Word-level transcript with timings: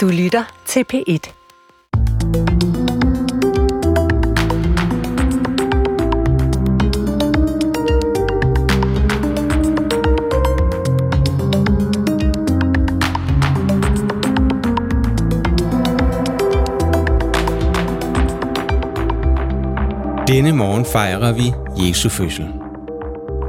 Du 0.00 0.08
lytter 0.08 0.62
til 0.66 0.84
P1. 0.92 1.32
Denne 20.26 20.52
morgen 20.52 20.84
fejrer 20.84 21.32
vi 21.32 21.52
Jesu 21.88 22.08
fødsel. 22.08 22.48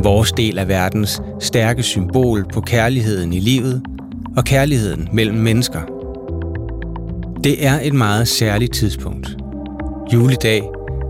Vores 0.04 0.32
del 0.32 0.60
af 0.60 0.68
verdens 0.68 1.22
stærke 1.40 1.84
symbol 1.84 2.46
på 2.54 2.62
kærligheden 2.62 3.34
i 3.34 3.40
livet 3.40 3.84
og 4.38 4.46
kærligheden 4.46 5.10
mellem 5.14 5.38
mennesker. 5.38 6.01
Det 7.44 7.66
er 7.66 7.80
et 7.84 7.94
meget 7.94 8.28
særligt 8.28 8.74
tidspunkt. 8.74 9.38
Juledag, 10.14 10.62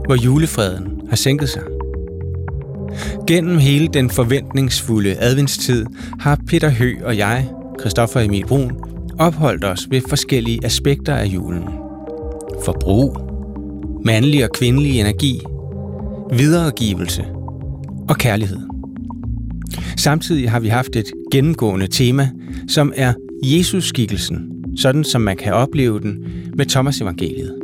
hvor 0.06 0.16
julefreden 0.16 1.02
har 1.10 1.16
sænket 1.16 1.50
sig. 1.50 1.62
Gennem 3.28 3.58
hele 3.58 3.88
den 3.88 4.10
forventningsfulde 4.10 5.16
adventstid 5.20 5.86
har 6.20 6.40
Peter 6.48 6.70
Hø 6.70 6.96
og 7.04 7.18
jeg, 7.18 7.50
Christoffer 7.80 8.20
Emil 8.20 8.46
Brun, 8.46 8.72
opholdt 9.20 9.64
os 9.64 9.88
ved 9.90 10.02
forskellige 10.10 10.66
aspekter 10.66 11.16
af 11.16 11.26
julen. 11.26 11.64
Forbrug, 12.66 13.18
mandlig 14.06 14.44
og 14.44 14.50
kvindelig 14.54 15.00
energi, 15.00 15.42
videregivelse 16.34 17.26
og 18.10 18.18
kærlighed. 18.18 18.60
Samtidig 19.98 20.52
har 20.52 20.60
vi 20.60 20.68
haft 20.68 20.96
et 20.96 21.12
gennemgående 21.32 21.88
tema, 21.88 22.30
som 22.68 22.94
er 22.96 23.14
Jesus-skikkelsen, 23.44 24.52
sådan 24.78 25.04
som 25.04 25.22
man 25.22 25.38
kan 25.38 25.54
opleve 25.54 26.00
den 26.00 26.26
med 26.56 26.66
Thomas 26.66 27.02
evangeliet. 27.02 27.60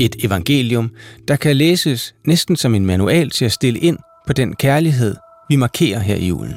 Et 0.00 0.16
evangelium, 0.24 0.90
der 1.28 1.36
kan 1.36 1.56
læses 1.56 2.14
næsten 2.26 2.56
som 2.56 2.74
en 2.74 2.86
manual 2.86 3.30
til 3.30 3.44
at 3.44 3.52
stille 3.52 3.78
ind 3.78 3.98
på 4.26 4.32
den 4.32 4.56
kærlighed, 4.56 5.16
vi 5.48 5.56
markerer 5.56 5.98
her 5.98 6.16
i 6.16 6.26
julen. 6.26 6.54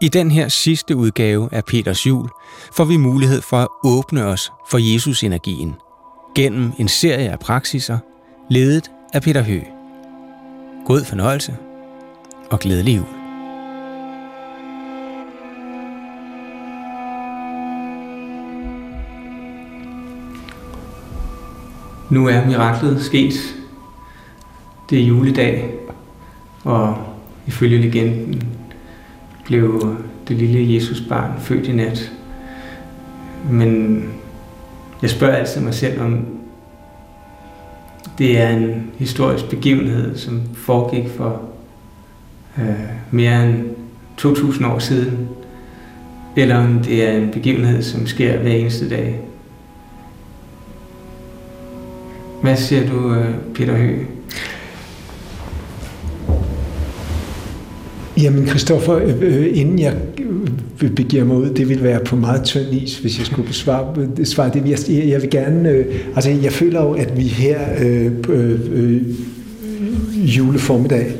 I 0.00 0.08
den 0.08 0.30
her 0.30 0.48
sidste 0.48 0.96
udgave 0.96 1.48
af 1.52 1.64
Peters 1.64 2.06
jul 2.06 2.28
får 2.76 2.84
vi 2.84 2.96
mulighed 2.96 3.42
for 3.42 3.56
at 3.56 3.68
åbne 3.84 4.24
os 4.24 4.50
for 4.70 4.92
Jesus-energien 4.92 5.74
gennem 6.34 6.72
en 6.78 6.88
serie 6.88 7.30
af 7.30 7.38
praksiser, 7.38 7.98
ledet 8.50 8.90
af 9.12 9.22
Peter 9.22 9.42
Hø. 9.42 9.60
God 10.86 11.04
fornøjelse 11.04 11.56
og 12.50 12.60
glædelig 12.60 12.96
jul. 12.96 13.23
Nu 22.10 22.28
er 22.28 22.46
miraklet 22.46 23.02
sket. 23.02 23.34
Det 24.90 25.00
er 25.00 25.04
juledag, 25.06 25.74
og 26.64 26.96
ifølge 27.46 27.78
legenden 27.78 28.42
blev 29.44 29.96
det 30.28 30.36
lille 30.36 30.74
Jesusbarn 30.74 31.40
født 31.40 31.66
i 31.66 31.72
nat. 31.72 32.12
Men 33.50 34.02
jeg 35.02 35.10
spørger 35.10 35.34
altid 35.34 35.60
mig 35.60 35.74
selv, 35.74 36.00
om 36.00 36.26
det 38.18 38.40
er 38.40 38.48
en 38.48 38.90
historisk 38.98 39.50
begivenhed, 39.50 40.16
som 40.16 40.42
foregik 40.54 41.08
for 41.16 41.42
øh, 42.58 42.64
mere 43.10 43.46
end 43.46 43.64
2000 44.16 44.66
år 44.66 44.78
siden, 44.78 45.28
eller 46.36 46.56
om 46.56 46.78
det 46.78 47.08
er 47.08 47.12
en 47.12 47.30
begivenhed, 47.30 47.82
som 47.82 48.06
sker 48.06 48.38
hver 48.38 48.50
eneste 48.50 48.90
dag. 48.90 49.23
Hvad 52.44 52.56
siger 52.56 52.86
du, 52.86 53.14
øh, 53.14 53.34
Peter 53.54 53.76
Høgh? 53.76 53.98
Jamen, 58.22 58.46
Christoffer, 58.46 58.96
øh, 58.96 59.14
øh 59.20 59.58
inden 59.58 59.78
jeg 59.78 59.94
øh, 60.82 60.90
begiver 60.90 61.24
mig 61.24 61.36
ud, 61.36 61.50
det 61.50 61.68
vil 61.68 61.82
være 61.82 62.00
på 62.00 62.16
meget 62.16 62.44
tynd 62.44 62.72
is, 62.72 62.98
hvis 62.98 63.18
jeg 63.18 63.26
skulle 63.26 63.48
besvare 63.48 64.08
svare 64.24 64.50
det. 64.54 64.88
Jeg, 64.88 65.08
jeg 65.08 65.22
vil 65.22 65.30
gerne, 65.30 65.84
altså 66.14 66.30
jeg 66.30 66.52
føler 66.52 66.82
jo, 66.82 66.92
at 66.92 67.16
vi 67.16 67.22
her 67.22 67.58
øh, 67.84 68.12
øh, 68.28 69.02
juleformiddag 70.14 71.12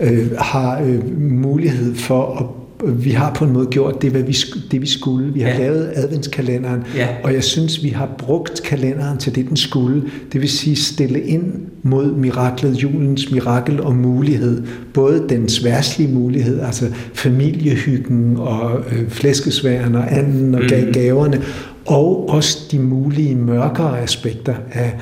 øh, 0.00 0.30
har 0.38 0.82
øh, 0.82 1.20
mulighed 1.20 1.94
for 1.94 2.36
at 2.40 2.61
vi 2.84 3.10
har 3.10 3.34
på 3.34 3.44
en 3.44 3.52
måde 3.52 3.66
gjort 3.66 4.02
det, 4.02 4.10
hvad 4.10 4.22
vi, 4.22 4.36
det 4.70 4.80
vi 4.80 4.86
skulle. 4.86 5.32
Vi 5.32 5.40
har 5.40 5.50
ja. 5.50 5.58
lavet 5.58 5.92
adventskalenderen, 5.94 6.82
ja. 6.96 7.08
og 7.24 7.34
jeg 7.34 7.44
synes, 7.44 7.82
vi 7.82 7.88
har 7.88 8.08
brugt 8.18 8.62
kalenderen 8.62 9.18
til 9.18 9.34
det, 9.34 9.48
den 9.48 9.56
skulle. 9.56 10.02
Det 10.32 10.40
vil 10.40 10.48
sige 10.48 10.76
stille 10.76 11.20
ind 11.20 11.52
mod 11.82 12.12
miraklet, 12.12 12.82
julens 12.82 13.30
mirakel 13.30 13.80
og 13.80 13.96
mulighed. 13.96 14.62
Både 14.94 15.24
den 15.28 15.48
sværslige 15.48 16.12
mulighed, 16.12 16.60
altså 16.60 16.86
familiehyggen 17.14 18.36
og 18.36 18.80
øh, 18.92 19.08
flæskesværen 19.08 19.94
og 19.94 20.18
anden 20.18 20.54
og 20.54 20.60
mm. 20.60 20.92
gaverne, 20.92 21.42
og 21.86 22.28
også 22.28 22.58
de 22.72 22.78
mulige 22.78 23.34
mørkere 23.34 24.00
aspekter 24.00 24.54
af, 24.72 24.94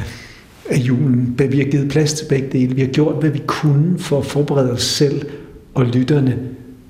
af 0.70 0.78
julen. 0.78 1.34
Vi 1.50 1.58
har 1.58 1.70
givet 1.70 1.88
plads 1.88 2.12
til 2.12 2.26
begge 2.28 2.48
dele. 2.52 2.74
Vi 2.74 2.80
har 2.80 2.88
gjort, 2.88 3.14
hvad 3.20 3.30
vi 3.30 3.42
kunne 3.46 3.98
for 3.98 4.18
at 4.18 4.26
forberede 4.26 4.72
os 4.72 4.82
selv 4.82 5.22
og 5.74 5.84
lytterne 5.84 6.36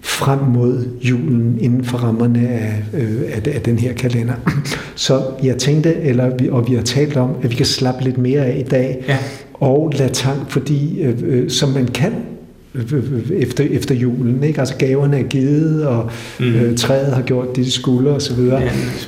frem 0.01 0.39
mod 0.39 0.89
julen 1.03 1.59
inden 1.61 1.85
for 1.85 1.99
rammerne 1.99 2.49
af, 2.49 2.83
øh, 2.95 3.21
af, 3.33 3.55
af 3.55 3.61
den 3.61 3.79
her 3.79 3.93
kalender. 3.93 4.35
Så 4.95 5.23
jeg 5.43 5.57
tænkte, 5.57 5.95
eller 5.95 6.37
vi, 6.37 6.49
og 6.49 6.69
vi 6.69 6.75
har 6.75 6.83
talt 6.83 7.17
om, 7.17 7.31
at 7.43 7.51
vi 7.51 7.55
kan 7.55 7.67
slappe 7.67 8.05
lidt 8.05 8.19
mere 8.19 8.47
af 8.47 8.59
i 8.59 8.69
dag, 8.71 9.05
ja. 9.09 9.19
og 9.55 9.93
lade 9.99 10.13
tank, 10.13 10.51
fordi 10.51 11.01
øh, 11.03 11.15
øh, 11.23 11.51
som 11.51 11.69
man 11.69 11.87
kan 11.87 12.13
øh, 12.75 13.05
efter, 13.33 13.65
efter 13.71 13.95
julen. 13.95 14.43
Ikke? 14.43 14.61
Altså 14.61 14.77
gaverne 14.77 15.19
er 15.19 15.23
givet, 15.23 15.87
og 15.87 16.11
mm. 16.41 16.55
øh, 16.55 16.77
træet 16.77 17.15
har 17.15 17.23
gjort 17.23 17.49
det, 17.57 17.65
det 17.65 17.73
skulle, 17.73 18.11
og 18.11 18.23
så 18.23 18.35
videre. 18.35 18.61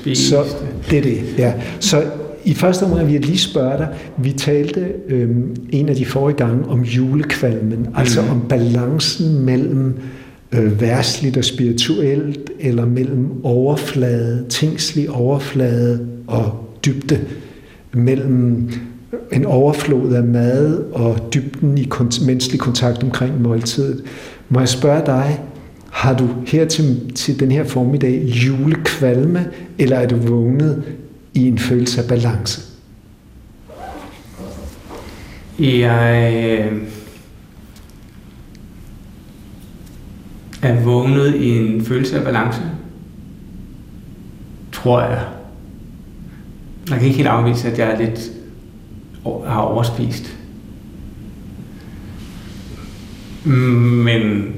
Ja, 0.06 0.14
så 0.14 0.44
det 0.90 0.98
er 0.98 1.02
det, 1.02 1.18
ja. 1.38 1.52
Så 1.80 2.04
i 2.44 2.54
første 2.54 2.82
omgang 2.82 3.06
vil 3.06 3.12
jeg 3.12 3.24
lige 3.24 3.38
spørge 3.38 3.78
dig, 3.78 3.88
vi 4.18 4.32
talte 4.32 4.86
øh, 5.08 5.30
en 5.70 5.88
af 5.88 5.96
de 5.96 6.06
forrige 6.06 6.36
gange 6.36 6.68
om 6.68 6.82
julekvalmen, 6.82 7.78
mm. 7.78 7.94
altså 7.96 8.20
om 8.20 8.42
balancen 8.48 9.44
mellem 9.44 9.86
øh, 9.88 9.94
Øh, 10.52 10.80
værsligt 10.80 11.36
og 11.36 11.44
spirituelt, 11.44 12.50
eller 12.60 12.86
mellem 12.86 13.44
overflade, 13.44 14.44
tingslig 14.48 15.10
overflade 15.10 16.08
og 16.26 16.68
dybde, 16.86 17.20
mellem 17.92 18.70
en 19.32 19.44
overflod 19.44 20.12
af 20.14 20.22
mad 20.24 20.84
og 20.92 21.34
dybden 21.34 21.78
i 21.78 21.88
kont- 21.94 22.26
menneskelig 22.26 22.60
kontakt 22.60 23.02
omkring 23.02 23.42
måltidet. 23.42 24.02
Må 24.48 24.58
jeg 24.58 24.68
spørge 24.68 25.06
dig, 25.06 25.40
har 25.90 26.16
du 26.16 26.28
her 26.46 26.64
til, 26.64 27.12
til 27.14 27.40
den 27.40 27.52
her 27.52 27.64
formiddag 27.64 28.22
julekvalme, 28.24 29.46
eller 29.78 29.96
er 29.96 30.08
du 30.08 30.16
vågnet 30.16 30.82
i 31.34 31.48
en 31.48 31.58
følelse 31.58 32.02
af 32.02 32.08
balance? 32.08 32.60
Jeg 35.58 36.32
øh, 36.34 36.82
er 40.62 40.80
vågnet 40.80 41.34
i 41.34 41.48
en 41.48 41.84
følelse 41.84 42.18
af 42.18 42.24
balance. 42.24 42.62
Tror 44.72 45.00
jeg. 45.00 45.24
Jeg 46.90 46.98
kan 46.98 47.06
ikke 47.06 47.16
helt 47.16 47.28
afvise, 47.28 47.68
at 47.70 47.78
jeg 47.78 47.90
er 47.90 47.98
lidt 47.98 48.32
har 49.24 49.60
overspist. 49.60 50.36
Men 53.44 54.54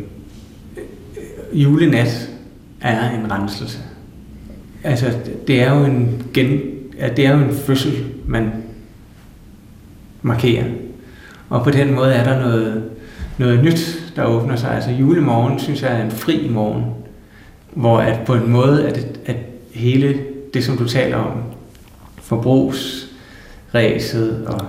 øh, 0.76 1.62
julenat 1.62 2.30
er 2.80 3.10
en 3.10 3.30
renselse. 3.30 3.78
Altså, 4.84 5.12
det 5.46 5.62
er 5.62 5.78
jo 5.78 5.84
en, 5.84 6.22
gen, 6.34 6.60
det 7.16 7.26
er 7.26 7.36
jo 7.36 7.44
en 7.44 7.54
fødsel, 7.54 8.04
man 8.26 8.50
markerer. 10.22 10.64
Og 11.48 11.64
på 11.64 11.70
den 11.70 11.94
måde 11.94 12.12
er 12.12 12.24
der 12.24 12.40
noget, 12.40 12.84
noget 13.38 13.64
nyt, 13.64 14.03
der 14.16 14.24
åbner 14.24 14.56
sig. 14.56 14.70
Altså 14.70 14.90
julemorgen 14.90 15.58
synes 15.58 15.82
jeg 15.82 16.00
er 16.00 16.04
en 16.04 16.10
fri 16.10 16.48
morgen, 16.50 16.84
hvor 17.72 17.98
at 17.98 18.20
på 18.26 18.34
en 18.34 18.50
måde, 18.50 18.88
at, 18.88 19.18
at 19.26 19.36
hele 19.74 20.18
det, 20.54 20.64
som 20.64 20.76
du 20.76 20.88
taler 20.88 21.16
om, 21.16 21.32
forbrugsræset 22.22 24.46
og 24.46 24.60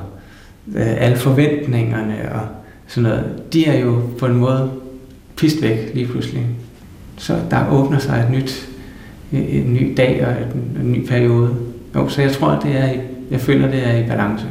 øh, 0.75 0.95
alle 0.97 1.17
forventningerne 1.17 2.31
og 2.31 2.41
sådan 2.87 3.09
noget, 3.09 3.43
de 3.53 3.65
er 3.65 3.79
jo 3.79 4.01
på 4.19 4.25
en 4.25 4.35
måde 4.35 4.71
pist 5.35 5.61
væk 5.61 5.91
lige 5.93 6.07
pludselig. 6.07 6.47
Så 7.17 7.39
der 7.51 7.71
åbner 7.71 7.99
sig 7.99 8.25
et 8.27 8.31
nyt, 8.31 8.69
en 9.31 9.73
ny 9.73 9.93
dag 9.97 10.27
og 10.27 10.31
en, 10.31 10.37
en 10.81 10.91
ny 10.91 11.07
periode. 11.07 11.55
Jo, 11.95 12.09
så 12.09 12.21
jeg 12.21 12.31
tror, 12.31 12.59
det 12.59 12.77
er, 12.77 12.89
jeg 13.31 13.41
føler, 13.41 13.71
det 13.71 13.87
er 13.87 13.97
i 13.97 14.07
balance. 14.07 14.45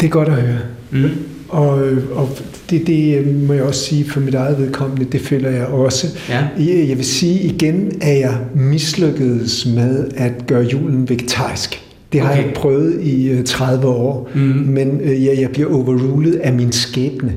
Det 0.00 0.06
er 0.06 0.10
godt 0.10 0.28
at 0.28 0.34
høre. 0.34 0.58
Mm. 0.90 1.10
Og, 1.54 1.78
og 2.12 2.28
det, 2.70 2.86
det 2.86 3.26
må 3.46 3.52
jeg 3.52 3.62
også 3.62 3.84
sige 3.84 4.04
for 4.04 4.20
mit 4.20 4.34
eget 4.34 4.58
vedkommende, 4.58 5.04
det 5.04 5.20
føler 5.20 5.50
jeg 5.50 5.66
også. 5.66 6.06
Ja. 6.28 6.46
Jeg, 6.58 6.88
jeg 6.88 6.96
vil 6.96 7.04
sige 7.04 7.40
igen, 7.40 7.92
at 8.00 8.18
jeg 8.18 8.38
mislykkedes 8.54 9.66
med 9.66 10.08
at 10.16 10.32
gøre 10.46 10.62
julen 10.62 11.08
vegetarisk. 11.08 11.82
Det 12.12 12.20
har 12.20 12.30
okay. 12.30 12.44
jeg 12.44 12.54
prøvet 12.54 13.00
i 13.02 13.42
30 13.46 13.86
år, 13.86 14.30
mm. 14.34 14.40
men 14.66 15.00
øh, 15.00 15.24
jeg, 15.24 15.38
jeg 15.40 15.50
bliver 15.50 15.74
overrulet 15.74 16.34
af 16.34 16.52
min 16.52 16.72
skæbne, 16.72 17.34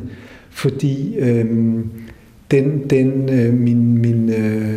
fordi 0.50 1.16
øh, 1.20 1.46
den, 2.52 2.82
den 2.90 3.30
øh, 3.30 3.54
min, 3.54 3.98
min 3.98 4.30
øh, 4.30 4.74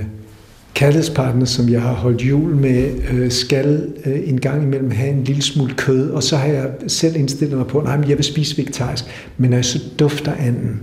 kærlighedspartner, 0.74 1.44
som 1.44 1.68
jeg 1.68 1.82
har 1.82 1.92
holdt 1.92 2.22
jul 2.22 2.56
med, 2.56 2.90
øh, 3.12 3.30
skal 3.30 3.86
øh, 4.06 4.28
en 4.28 4.40
gang 4.40 4.62
imellem 4.62 4.90
have 4.90 5.10
en 5.10 5.24
lille 5.24 5.42
smule 5.42 5.74
kød, 5.74 6.10
og 6.10 6.22
så 6.22 6.36
har 6.36 6.48
jeg 6.48 6.70
selv 6.86 7.16
indstillet 7.16 7.56
mig 7.58 7.66
på, 7.66 7.78
at 7.78 8.08
jeg 8.08 8.16
vil 8.16 8.24
spise 8.24 8.58
vegetarisk, 8.58 9.04
men 9.38 9.50
når 9.50 9.56
jeg 9.56 9.64
så 9.64 9.80
dufter 9.98 10.32
anden, 10.32 10.80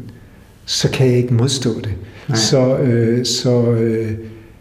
så 0.65 0.91
kan 0.91 1.07
jeg 1.07 1.17
ikke 1.17 1.33
modstå 1.33 1.81
det. 1.81 1.93
Nej. 2.27 2.37
Så, 2.37 2.77
øh, 2.77 3.25
så, 3.25 3.71
øh, 3.71 4.11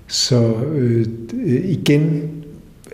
så 0.06 0.54
øh, 0.74 1.06
igen 1.64 2.22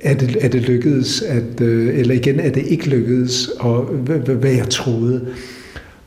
er 0.02 0.14
det, 0.14 0.36
er 0.40 0.48
det 0.48 0.62
lykkedes, 0.62 1.22
at, 1.22 1.60
øh, 1.60 1.98
eller 1.98 2.14
igen 2.14 2.40
er 2.40 2.50
det 2.50 2.66
ikke 2.66 2.88
lykkedes, 2.88 3.48
og 3.58 3.82
hvad, 3.82 4.18
hvad 4.18 4.52
jeg 4.52 4.68
troede. 4.68 5.26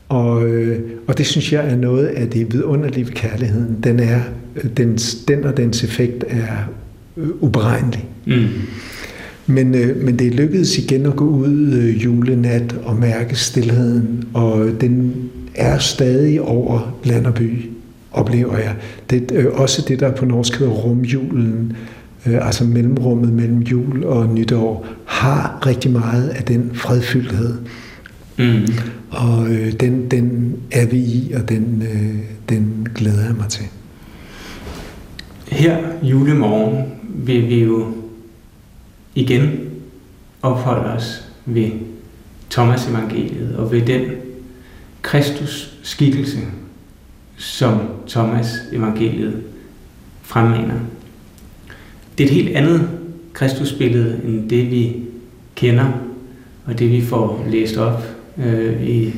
Og, 0.08 0.48
øh, 0.48 0.78
og 1.06 1.18
det 1.18 1.26
synes 1.26 1.52
jeg 1.52 1.70
er 1.70 1.76
noget 1.76 2.06
af 2.06 2.28
det 2.28 2.52
vidunderlige 2.52 3.06
ved 3.06 3.12
kærligheden. 3.12 3.76
Den, 3.84 4.00
er, 4.00 4.20
den, 4.76 4.96
den 5.28 5.44
og 5.44 5.56
dens 5.56 5.84
effekt 5.84 6.24
er 6.28 6.70
øh, 7.16 7.28
uberegnelig. 7.40 8.04
Mm. 8.26 8.46
Men, 9.46 9.74
øh, 9.74 10.04
men 10.04 10.18
det 10.18 10.34
lykkedes 10.34 10.78
igen 10.78 11.06
at 11.06 11.16
gå 11.16 11.24
ud 11.24 11.72
øh, 11.72 12.04
julenat 12.04 12.76
og 12.84 12.96
mærke 12.96 13.36
stillheden, 13.36 14.24
og 14.34 14.70
den 14.80 15.14
er 15.54 15.78
stadig 15.78 16.40
over 16.40 16.98
land 17.04 17.26
og 17.26 17.34
by, 17.34 17.70
oplever 18.12 18.58
jeg. 18.58 18.74
Det, 19.10 19.32
øh, 19.34 19.46
også 19.52 19.84
det, 19.88 20.00
der 20.00 20.12
på 20.12 20.24
norsk 20.24 20.58
hedder 20.58 20.72
rumjulen, 20.72 21.76
øh, 22.26 22.46
altså 22.46 22.64
mellemrummet 22.64 23.32
mellem 23.32 23.58
jul 23.58 24.04
og 24.04 24.28
nytår, 24.34 24.86
har 25.04 25.66
rigtig 25.66 25.90
meget 25.90 26.28
af 26.28 26.42
den 26.42 26.70
fredfyldthed. 26.74 27.54
Mm. 28.38 28.66
Og 29.16 29.48
øh, 29.48 29.72
den, 29.72 30.10
den 30.10 30.56
er 30.72 30.86
vi 30.86 30.96
i, 30.96 31.32
og 31.32 31.48
den, 31.48 31.82
øh, 31.82 32.24
den 32.48 32.88
glæder 32.94 33.24
jeg 33.24 33.34
mig 33.34 33.48
til. 33.48 33.64
Her 35.48 35.78
julemorgen 36.02 36.84
vil 37.04 37.48
vi 37.48 37.64
jo 37.64 37.92
igen 39.14 39.70
opholde 40.42 40.90
os 40.90 41.28
ved 41.46 41.70
Thomas 42.50 42.88
evangeliet 42.88 43.56
og 43.56 43.72
ved 43.72 43.86
den 43.86 44.02
Kristus 45.02 45.78
skikkelse, 45.82 46.38
som 47.36 47.80
Thomas 48.08 48.46
evangeliet 48.72 49.42
fremmaner. 50.22 50.80
Det 52.18 52.24
er 52.24 52.28
et 52.28 52.34
helt 52.34 52.56
andet 52.56 52.88
Kristusbillede 53.32 54.20
end 54.24 54.50
det 54.50 54.70
vi 54.70 54.96
kender 55.54 55.92
og 56.64 56.78
det 56.78 56.90
vi 56.90 57.00
får 57.00 57.44
læst 57.50 57.76
op 57.76 58.15
øh, 58.38 58.82
i, 58.82 59.12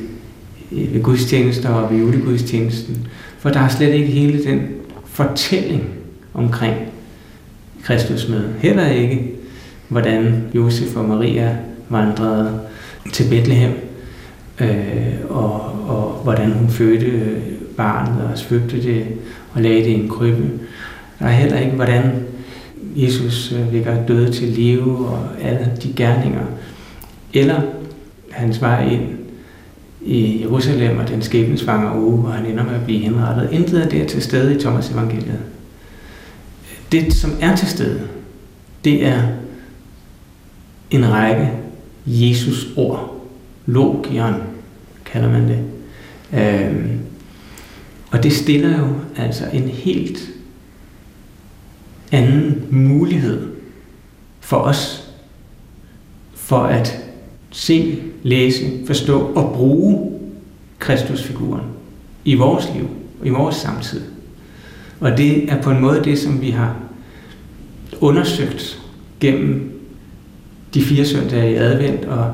i 0.71 0.89
ved 0.93 1.03
gudstjenester 1.03 1.69
og 1.69 1.91
ved 1.91 1.99
julegudstjenesten. 1.99 3.07
For 3.39 3.49
der 3.49 3.59
er 3.59 3.69
slet 3.69 3.93
ikke 3.93 4.07
hele 4.07 4.43
den 4.43 4.61
fortælling 5.05 5.83
omkring 6.33 6.75
Kristus 7.83 8.29
med. 8.29 8.43
Heller 8.59 8.87
ikke, 8.87 9.31
hvordan 9.87 10.43
Josef 10.55 10.95
og 10.95 11.05
Maria 11.05 11.57
vandrede 11.89 12.59
til 13.13 13.29
Bethlehem, 13.29 13.71
øh, 14.61 15.13
og, 15.29 15.61
og 15.87 16.19
hvordan 16.23 16.51
hun 16.51 16.69
fødte 16.69 17.41
barnet 17.77 18.23
og 18.31 18.37
svøbte 18.37 18.83
det 18.83 19.05
og 19.53 19.61
lagde 19.61 19.79
det 19.79 19.87
i 19.87 19.93
en 19.93 20.09
krybbe. 20.09 20.49
Der 21.19 21.25
er 21.25 21.31
heller 21.31 21.59
ikke, 21.59 21.75
hvordan 21.75 22.03
Jesus 22.95 23.51
øh, 23.51 23.73
vækker 23.73 24.05
døde 24.05 24.31
til 24.31 24.47
live 24.47 25.07
og 25.07 25.27
alle 25.41 25.71
de 25.83 25.93
gerninger. 25.95 26.45
Eller 27.33 27.61
hans 28.31 28.61
vej 28.61 28.87
ind 28.87 29.19
i 30.01 30.41
Jerusalem 30.41 30.97
og 30.97 31.07
den 31.07 31.21
skæbnesvanger 31.21 31.95
uge, 31.95 32.17
hvor 32.17 32.29
han 32.29 32.45
ender 32.45 32.63
med 32.63 32.75
at 32.75 32.85
blive 32.85 32.99
henrettet. 32.99 33.49
Intet 33.51 33.81
af 33.81 33.89
det 33.89 34.01
er 34.01 34.07
til 34.07 34.21
stede 34.21 34.55
i 34.55 34.59
Thomas 34.59 34.89
evangeliet. 34.89 35.39
Det, 36.91 37.13
som 37.13 37.31
er 37.41 37.55
til 37.55 37.67
stede, 37.67 38.01
det 38.83 39.05
er 39.05 39.21
en 40.91 41.11
række 41.11 41.51
Jesus 42.05 42.67
ord. 42.77 43.25
Logion 43.65 44.35
kalder 45.05 45.29
man 45.29 45.47
det. 45.47 45.59
Øhm, 46.39 46.99
og 48.11 48.23
det 48.23 48.33
stiller 48.33 48.79
jo 48.79 48.87
altså 49.17 49.45
en 49.53 49.67
helt 49.67 50.29
anden 52.11 52.65
mulighed 52.69 53.47
for 54.39 54.57
os 54.57 55.09
for 56.35 56.59
at 56.59 56.97
se, 57.51 58.03
læse, 58.23 58.65
forstå 58.87 59.19
og 59.19 59.53
bruge 59.53 60.11
Kristusfiguren 60.79 61.63
i 62.25 62.35
vores 62.35 62.69
liv, 62.75 62.89
i 63.23 63.29
vores 63.29 63.55
samtid. 63.55 64.01
Og 64.99 65.17
det 65.17 65.51
er 65.51 65.61
på 65.61 65.71
en 65.71 65.81
måde 65.81 66.03
det, 66.03 66.19
som 66.19 66.41
vi 66.41 66.49
har 66.49 66.75
undersøgt 68.01 68.81
gennem 69.19 69.71
de 70.73 70.81
fire 70.81 71.05
søndage 71.05 71.51
i 71.51 71.55
advent, 71.55 72.05
og 72.05 72.33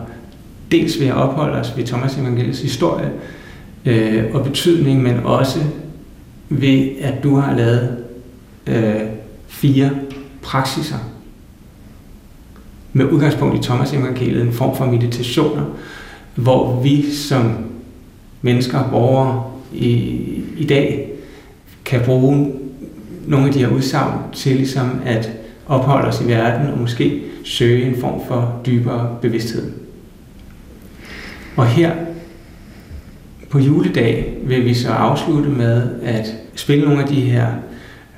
dels 0.71 0.99
ved 0.99 1.07
at 1.07 1.13
opholde 1.13 1.59
os 1.59 1.77
ved 1.77 1.85
Thomas 1.85 2.17
Evangeliets 2.17 2.61
historie 2.61 3.11
øh, 3.85 4.23
og 4.33 4.43
betydning, 4.43 5.03
men 5.03 5.19
også 5.19 5.59
ved, 6.49 6.89
at 7.01 7.23
du 7.23 7.35
har 7.35 7.55
lavet 7.55 7.97
øh, 8.67 9.01
fire 9.47 9.91
praksiser 10.41 10.97
med 12.97 13.06
udgangspunkt 13.06 13.56
i 13.59 13.68
Thomas 13.68 13.94
evangeliet, 13.94 14.42
en 14.42 14.53
form 14.53 14.77
for 14.77 14.86
meditationer, 14.86 15.63
hvor 16.36 16.81
vi 16.81 17.12
som 17.12 17.56
mennesker, 18.42 18.89
borgere 18.89 19.44
i, 19.74 20.21
i 20.57 20.65
dag, 20.65 21.09
kan 21.86 22.01
bruge 22.06 22.53
nogle 23.27 23.47
af 23.47 23.53
de 23.53 23.59
her 23.59 23.68
udsagn 23.68 24.19
til 24.33 24.56
ligesom 24.56 25.01
at 25.06 25.31
opholde 25.68 26.07
os 26.07 26.21
i 26.21 26.27
verden 26.27 26.68
og 26.68 26.80
måske 26.80 27.21
søge 27.44 27.86
en 27.86 28.00
form 28.00 28.21
for 28.27 28.62
dybere 28.65 29.18
bevidsthed. 29.21 29.71
Og 31.56 31.68
her 31.68 31.91
på 33.50 33.59
juledag 33.59 34.38
vil 34.44 34.65
vi 34.65 34.74
så 34.74 34.89
afslutte 34.89 35.50
med 35.50 35.89
at 36.03 36.36
spille 36.56 36.86
nogle 36.86 37.01
af 37.01 37.07
de 37.07 37.21
her 37.21 37.48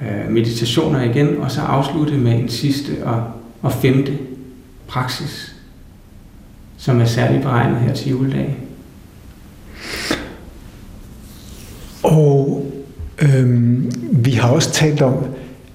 øh, 0.01 0.31
meditationer 0.31 1.03
igen, 1.03 1.37
og 1.37 1.51
så 1.51 1.61
afslutte 1.61 2.13
med 2.17 2.39
en 2.39 2.49
sidste 2.49 2.91
og, 3.03 3.23
og 3.61 3.71
femte 3.73 4.17
praksis, 4.87 5.55
som 6.77 7.01
er 7.01 7.05
særligt 7.05 7.41
beregnet 7.41 7.79
her 7.79 7.93
til 7.93 8.09
juledag? 8.09 8.57
Og 12.03 12.65
øhm, 13.21 13.91
vi 14.11 14.31
har 14.31 14.49
også 14.49 14.71
talt 14.71 15.01
om, 15.01 15.13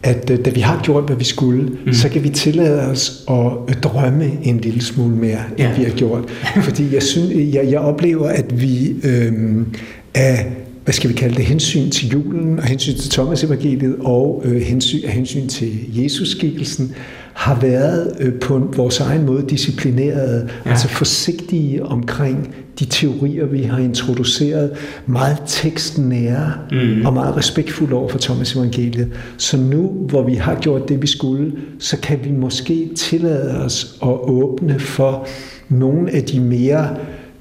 at 0.03 0.31
øh, 0.31 0.45
da 0.45 0.51
vi 0.51 0.61
har 0.61 0.81
gjort, 0.83 1.05
hvad 1.05 1.17
vi 1.17 1.25
skulle, 1.25 1.79
mm. 1.87 1.93
så 1.93 2.09
kan 2.09 2.25
vi 2.25 2.29
tillade 2.29 2.81
os 2.81 3.25
at 3.69 3.83
drømme 3.83 4.31
en 4.43 4.59
lille 4.61 4.83
smule 4.83 5.17
mere, 5.17 5.41
end 5.59 5.69
ja. 5.69 5.77
vi 5.77 5.83
har 5.85 5.91
gjort. 5.91 6.31
Fordi 6.63 6.95
jeg, 6.95 7.03
synes, 7.03 7.55
jeg, 7.55 7.71
jeg 7.71 7.81
oplever, 7.81 8.29
at 8.29 8.61
vi 8.61 8.97
øhm, 9.05 9.75
er 10.15 10.37
hvad 10.85 10.95
skal 10.95 11.11
vi 11.11 11.15
kalde 11.15 11.37
det, 11.37 11.45
hensyn 11.45 11.91
til 11.91 12.09
julen 12.09 12.59
og 12.59 12.65
hensyn 12.65 12.97
til 12.97 13.11
Thomas 13.11 13.45
evangeliet 13.45 13.97
og 14.01 14.43
øh, 14.45 14.63
hensyn, 14.63 15.09
hensyn 15.09 15.49
til 15.49 16.03
Jesus 16.03 16.31
skikkelsen, 16.31 16.95
har 17.35 17.61
været 17.61 18.17
øh, 18.21 18.35
på 18.41 18.59
vores 18.77 19.01
egen 19.01 19.27
måde 19.27 19.45
disciplineret, 19.49 20.51
ja. 20.65 20.71
altså 20.71 20.89
forsigtige 20.89 21.85
omkring 21.85 22.55
de 22.79 22.85
teorier, 22.85 23.47
vi 23.47 23.63
har 23.63 23.79
introduceret, 23.79 24.71
meget 25.07 25.39
tekstnære 25.47 26.53
mm. 26.73 27.07
og 27.07 27.13
meget 27.13 27.37
respektfulde 27.37 27.97
over 27.97 28.09
for 28.09 28.19
Thomas 28.19 28.55
evangeliet. 28.55 29.09
Så 29.37 29.57
nu, 29.57 29.87
hvor 29.87 30.23
vi 30.23 30.35
har 30.35 30.55
gjort 30.55 30.89
det, 30.89 31.03
vi 31.03 31.07
skulle, 31.07 31.53
så 31.79 32.01
kan 32.01 32.19
vi 32.25 32.31
måske 32.31 32.91
tillade 32.97 33.65
os 33.65 33.99
at 34.03 34.19
åbne 34.23 34.79
for 34.79 35.27
nogle 35.69 36.11
af 36.11 36.23
de 36.23 36.41
mere 36.41 36.97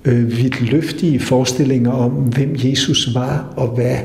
øh, 0.06 0.38
vidtløftige 0.38 1.20
forestillinger 1.20 1.92
om, 1.92 2.12
hvem 2.12 2.56
Jesus 2.56 3.16
var 3.16 3.54
og 3.58 3.68
hvad, 3.68 3.98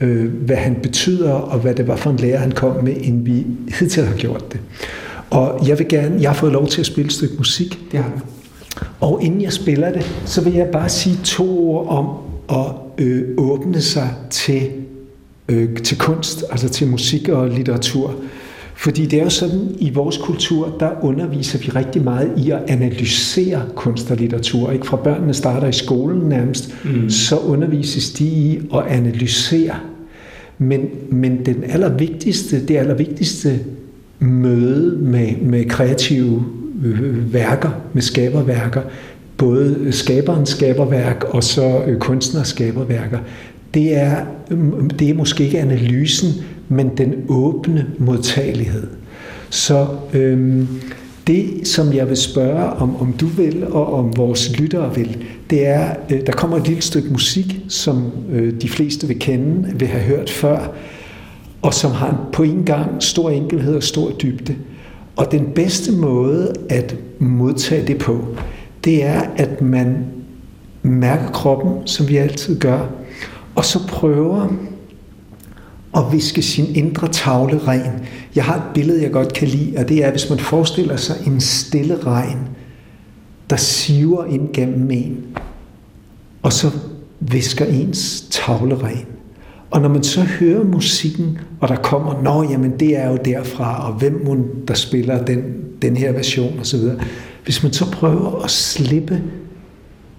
øh, 0.00 0.32
hvad 0.32 0.56
han 0.56 0.76
betyder 0.82 1.32
og 1.32 1.58
hvad 1.58 1.74
det 1.74 1.88
var 1.88 1.96
for 1.96 2.10
en 2.10 2.16
lærer, 2.16 2.38
han 2.38 2.52
kom 2.52 2.84
med, 2.84 2.96
end 3.00 3.24
vi 3.24 3.46
hidtil 3.78 4.04
har 4.04 4.14
gjort 4.14 4.52
det. 4.52 4.60
Og 5.30 5.68
jeg 5.68 5.78
vil 5.78 5.88
gerne, 5.88 6.16
jeg 6.20 6.30
har 6.30 6.36
fået 6.36 6.52
lov 6.52 6.66
til 6.66 6.80
at 6.80 6.86
spille 6.86 7.06
et 7.06 7.12
stykke 7.12 7.34
musik. 7.38 7.78
Det 7.92 8.00
har 8.00 8.12
Og 9.00 9.22
inden 9.22 9.42
jeg 9.42 9.52
spiller 9.52 9.92
det, 9.92 10.06
så 10.24 10.44
vil 10.44 10.52
jeg 10.52 10.66
bare 10.66 10.88
sige 10.88 11.18
to 11.24 11.70
ord 11.70 11.86
om 11.88 12.06
at 12.58 13.04
øh, 13.04 13.22
åbne 13.36 13.80
sig 13.80 14.14
til, 14.30 14.70
øh, 15.48 15.76
til 15.76 15.98
kunst, 15.98 16.44
altså 16.50 16.68
til 16.68 16.88
musik 16.88 17.28
og 17.28 17.48
litteratur. 17.48 18.14
Fordi 18.74 19.06
det 19.06 19.18
er 19.18 19.22
jo 19.24 19.30
sådan, 19.30 19.76
i 19.78 19.90
vores 19.90 20.16
kultur, 20.16 20.76
der 20.80 20.90
underviser 21.02 21.58
vi 21.58 21.68
rigtig 21.68 22.02
meget 22.02 22.32
i 22.36 22.50
at 22.50 22.60
analysere 22.68 23.62
kunst 23.74 24.10
og 24.10 24.16
litteratur. 24.16 24.70
Ikke? 24.70 24.86
Fra 24.86 24.96
børnene 24.96 25.34
starter 25.34 25.68
i 25.68 25.72
skolen 25.72 26.28
nærmest, 26.28 26.74
mm. 26.84 27.10
så 27.10 27.38
undervises 27.38 28.10
de 28.10 28.24
i 28.24 28.60
at 28.74 28.86
analysere. 28.88 29.74
Men, 30.58 30.88
men 31.10 31.46
den 31.46 31.64
allervigtigste, 31.64 32.66
det 32.66 32.76
allervigtigste 32.76 33.60
møde 34.20 34.96
med, 34.96 35.36
med 35.42 35.64
kreative 35.64 36.44
øh, 36.84 37.32
værker, 37.32 37.70
med 37.92 38.02
skaberværker, 38.02 38.82
både 39.36 39.92
skaberens 39.92 40.48
skaberværk 40.48 41.24
og 41.28 41.44
så 41.44 41.82
øh, 41.86 41.98
kunstners 41.98 42.48
skaberværker, 42.48 43.18
det 43.74 43.96
er, 43.96 44.16
mm, 44.50 44.90
det 44.90 45.10
er 45.10 45.14
måske 45.14 45.44
ikke 45.44 45.60
analysen, 45.60 46.28
men 46.68 46.90
den 46.98 47.14
åbne 47.28 47.86
modtagelighed. 47.98 48.86
Så 49.50 49.86
øhm, 50.14 50.68
det, 51.26 51.68
som 51.68 51.92
jeg 51.92 52.08
vil 52.08 52.16
spørge 52.16 52.70
om, 52.70 52.96
om 52.96 53.12
du 53.12 53.26
vil, 53.26 53.66
og 53.66 53.94
om 53.94 54.16
vores 54.16 54.58
lyttere 54.58 54.94
vil, 54.94 55.24
det 55.50 55.66
er, 55.66 55.94
øh, 56.10 56.26
der 56.26 56.32
kommer 56.32 56.56
et 56.56 56.66
lille 56.66 56.82
stykke 56.82 57.08
musik, 57.08 57.60
som 57.68 58.12
øh, 58.32 58.60
de 58.62 58.68
fleste 58.68 59.06
vil 59.06 59.18
kende, 59.18 59.72
vil 59.74 59.88
have 59.88 60.02
hørt 60.02 60.30
før, 60.30 60.74
og 61.62 61.74
som 61.74 61.90
har 61.92 62.28
på 62.32 62.42
en 62.42 62.64
gang 62.64 63.02
stor 63.02 63.30
enkelhed 63.30 63.76
og 63.76 63.82
stor 63.82 64.10
dybde. 64.10 64.56
Og 65.16 65.32
den 65.32 65.46
bedste 65.54 65.92
måde 65.92 66.52
at 66.68 66.96
modtage 67.18 67.86
det 67.86 67.98
på, 67.98 68.24
det 68.84 69.04
er, 69.04 69.20
at 69.36 69.62
man 69.62 70.06
mærker 70.82 71.30
kroppen, 71.30 71.86
som 71.86 72.08
vi 72.08 72.16
altid 72.16 72.60
gør, 72.60 72.86
og 73.54 73.64
så 73.64 73.88
prøver 73.88 74.48
at 75.96 76.02
viske 76.12 76.42
sin 76.42 76.76
indre 76.76 77.08
tavle 77.08 77.58
ren. 77.58 77.92
Jeg 78.34 78.44
har 78.44 78.56
et 78.56 78.62
billede, 78.74 79.02
jeg 79.02 79.10
godt 79.10 79.32
kan 79.32 79.48
lide, 79.48 79.78
og 79.78 79.88
det 79.88 80.04
er, 80.04 80.10
hvis 80.10 80.30
man 80.30 80.38
forestiller 80.38 80.96
sig 80.96 81.16
en 81.26 81.40
stille 81.40 81.98
regn, 82.02 82.38
der 83.50 83.56
siver 83.56 84.24
ind 84.24 84.48
gennem 84.52 84.90
en, 84.90 85.24
og 86.42 86.52
så 86.52 86.70
visker 87.20 87.64
ens 87.64 88.24
tavle 88.30 88.74
ren. 88.82 89.06
Og 89.70 89.80
når 89.80 89.88
man 89.88 90.02
så 90.02 90.20
hører 90.20 90.64
musikken, 90.64 91.38
og 91.60 91.68
der 91.68 91.76
kommer, 91.76 92.22
nå 92.22 92.50
jamen 92.50 92.80
det 92.80 92.96
er 92.96 93.10
jo 93.10 93.18
derfra, 93.24 93.88
og 93.88 93.98
hvem 93.98 94.22
må 94.26 94.36
der 94.68 94.74
spiller 94.74 95.24
den, 95.24 95.42
den 95.82 95.96
her 95.96 96.12
version 96.12 96.58
osv. 96.60 96.80
Hvis 97.44 97.62
man 97.62 97.72
så 97.72 97.90
prøver 97.90 98.42
at 98.42 98.50
slippe 98.50 99.22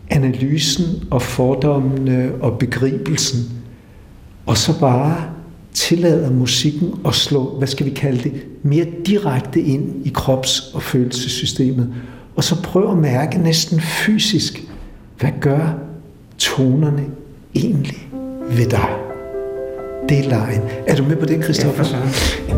analysen 0.09 0.85
og 1.11 1.21
fordommene 1.21 2.31
og 2.41 2.59
begribelsen, 2.59 3.39
og 4.45 4.57
så 4.57 4.79
bare 4.79 5.23
tillader 5.73 6.31
musikken 6.31 6.93
at 7.05 7.13
slå, 7.13 7.57
hvad 7.57 7.67
skal 7.67 7.85
vi 7.85 7.91
kalde 7.91 8.23
det, 8.23 8.33
mere 8.63 8.85
direkte 9.05 9.61
ind 9.61 10.05
i 10.05 10.09
krops- 10.09 10.71
og 10.73 10.83
følelsessystemet. 10.83 11.93
Og 12.35 12.43
så 12.43 12.61
prøv 12.63 12.91
at 12.91 12.97
mærke 12.97 13.37
næsten 13.37 13.81
fysisk, 13.81 14.63
hvad 15.19 15.31
gør 15.41 15.73
tonerne 16.37 17.05
egentlig 17.55 18.07
ved 18.49 18.69
dig? 18.69 19.10
Det 20.09 20.19
er 20.19 20.29
lejen. 20.29 20.61
Er 20.87 20.95
du 20.95 21.03
med 21.03 21.15
på 21.15 21.25
den, 21.25 21.43
Christoffer? 21.43 21.83
Ja, 22.49 22.55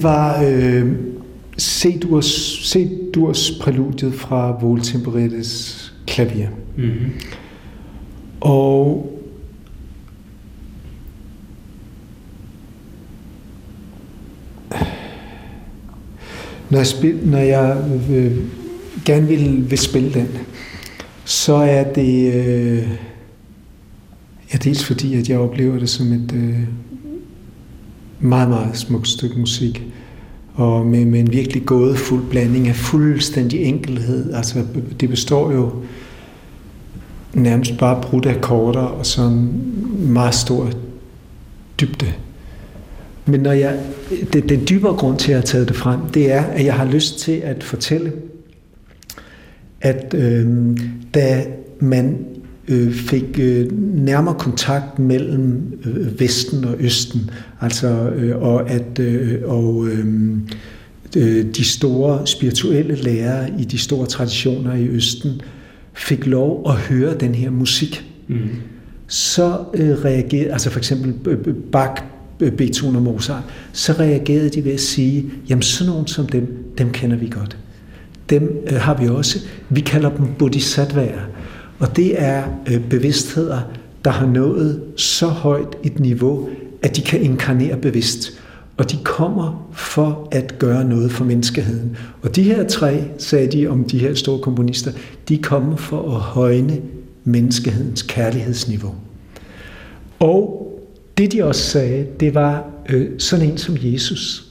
Det 0.00 0.08
var 0.08 0.42
øh, 0.42 0.92
C-durs, 1.60 3.58
præludiet 3.60 4.14
fra 4.14 4.58
Voltemperettes 4.60 5.92
klavier. 6.06 6.48
Mm-hmm. 6.76 7.12
Og 8.40 9.12
når 16.70 16.78
jeg, 16.78 16.86
spil, 16.86 17.16
når 17.24 17.38
jeg 17.38 17.76
øh, 18.10 18.36
gerne 19.04 19.28
vil, 19.28 19.70
vil 19.70 19.78
spille 19.78 20.14
den, 20.14 20.28
så 21.24 21.54
er 21.54 21.92
det 21.92 22.34
øh, 22.34 22.88
ja, 24.52 24.58
dels 24.58 24.84
fordi, 24.84 25.14
at 25.14 25.28
jeg 25.28 25.38
oplever 25.38 25.78
det 25.78 25.88
som 25.88 26.12
et 26.12 26.32
øh, 26.34 26.60
meget, 28.20 28.48
meget 28.48 28.76
smukt 28.76 29.08
stykke 29.08 29.38
musik. 29.38 29.89
Og 30.60 30.86
med, 30.86 31.04
med 31.04 31.20
en 31.20 31.32
virkelig 31.32 31.66
gådefuld 31.66 32.22
blanding 32.30 32.68
af 32.68 32.76
fuldstændig 32.76 33.62
enkelhed. 33.62 34.34
Altså, 34.34 34.64
det 35.00 35.08
består 35.08 35.52
jo 35.52 35.72
nærmest 37.34 37.78
bare 37.78 38.02
brudt 38.02 38.26
akkorder 38.26 38.80
og 38.80 39.06
så 39.06 39.22
en 39.22 40.12
meget 40.12 40.34
stor 40.34 40.70
dybde. 41.80 42.12
Men 43.26 43.40
når 43.40 43.52
jeg, 43.52 43.78
det, 44.32 44.48
den 44.48 44.60
dybere 44.68 44.96
grund 44.96 45.18
til, 45.18 45.26
at 45.26 45.30
jeg 45.30 45.38
har 45.38 45.46
taget 45.46 45.68
det 45.68 45.76
frem, 45.76 46.00
det 46.00 46.32
er, 46.32 46.42
at 46.42 46.64
jeg 46.64 46.74
har 46.74 46.84
lyst 46.84 47.18
til 47.18 47.32
at 47.32 47.64
fortælle, 47.64 48.12
at 49.80 50.14
øh, 50.14 50.46
da 51.14 51.44
man 51.78 52.26
øh, 52.68 52.92
fik 52.92 53.38
øh, 53.40 53.66
nærmere 53.96 54.34
kontakt 54.34 54.98
mellem 54.98 55.62
øh, 55.84 56.20
Vesten 56.20 56.64
og 56.64 56.74
Østen, 56.78 57.30
altså 57.60 57.88
øh, 58.10 58.42
og 58.42 58.70
at 58.70 58.98
øh, 58.98 59.38
og 59.44 59.86
øh, 61.16 61.44
de 61.56 61.64
store 61.64 62.26
spirituelle 62.26 62.94
lærere 62.94 63.50
i 63.58 63.64
de 63.64 63.78
store 63.78 64.06
traditioner 64.06 64.74
i 64.74 64.88
Østen 64.88 65.40
fik 65.92 66.26
lov 66.26 66.62
at 66.68 66.74
høre 66.74 67.14
den 67.14 67.34
her 67.34 67.50
musik, 67.50 68.04
mm. 68.28 68.38
så 69.06 69.58
øh, 69.74 70.04
reagerede, 70.04 70.52
altså 70.52 70.70
for 70.70 70.78
eksempel 70.78 71.14
Bach, 71.72 72.02
Beethoven 72.38 72.96
og 72.96 73.02
Mozart, 73.02 73.42
så 73.72 73.92
reagerede 73.92 74.50
de 74.50 74.64
ved 74.64 74.72
at 74.72 74.80
sige, 74.80 75.30
jamen 75.48 75.62
sådan 75.62 75.90
nogen 75.90 76.06
som 76.06 76.26
dem, 76.26 76.74
dem 76.78 76.90
kender 76.90 77.16
vi 77.16 77.28
godt. 77.30 77.56
Dem 78.30 78.64
øh, 78.70 78.76
har 78.80 78.94
vi 78.94 79.08
også. 79.08 79.38
Vi 79.68 79.80
kalder 79.80 80.10
dem 80.16 80.26
bodhisattvaer. 80.38 81.20
Og 81.80 81.96
det 81.96 82.22
er 82.22 82.44
øh, 82.66 82.88
bevidstheder, 82.88 83.60
der 84.04 84.10
har 84.10 84.26
nået 84.26 84.82
så 84.96 85.26
højt 85.26 85.76
et 85.82 86.00
niveau, 86.00 86.48
at 86.82 86.96
de 86.96 87.00
kan 87.00 87.20
inkarnere 87.20 87.76
bevidst. 87.76 88.40
Og 88.76 88.90
de 88.90 88.96
kommer 89.04 89.70
for 89.72 90.28
at 90.30 90.58
gøre 90.58 90.84
noget 90.84 91.12
for 91.12 91.24
menneskeheden. 91.24 91.96
Og 92.22 92.36
de 92.36 92.42
her 92.42 92.68
tre, 92.68 93.04
sagde 93.18 93.52
de 93.52 93.66
om 93.66 93.84
de 93.84 93.98
her 93.98 94.14
store 94.14 94.38
komponister, 94.38 94.92
de 95.28 95.38
kommer 95.38 95.76
for 95.76 96.16
at 96.16 96.20
højne 96.20 96.80
menneskehedens 97.24 98.02
kærlighedsniveau. 98.02 98.94
Og 100.18 100.66
det 101.18 101.32
de 101.32 101.44
også 101.44 101.62
sagde, 101.62 102.06
det 102.20 102.34
var 102.34 102.64
øh, 102.88 103.08
sådan 103.18 103.50
en 103.50 103.58
som 103.58 103.76
Jesus. 103.80 104.46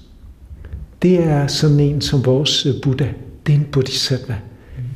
Det 1.02 1.24
er 1.24 1.48
sådan 1.48 1.80
en 1.80 2.02
som 2.02 2.26
vores 2.26 2.66
øh, 2.66 2.74
Buddha. 2.84 3.08
Det 3.48 3.54
er 3.54 3.58
en 3.58 3.68
bodhisattva. 3.72 4.36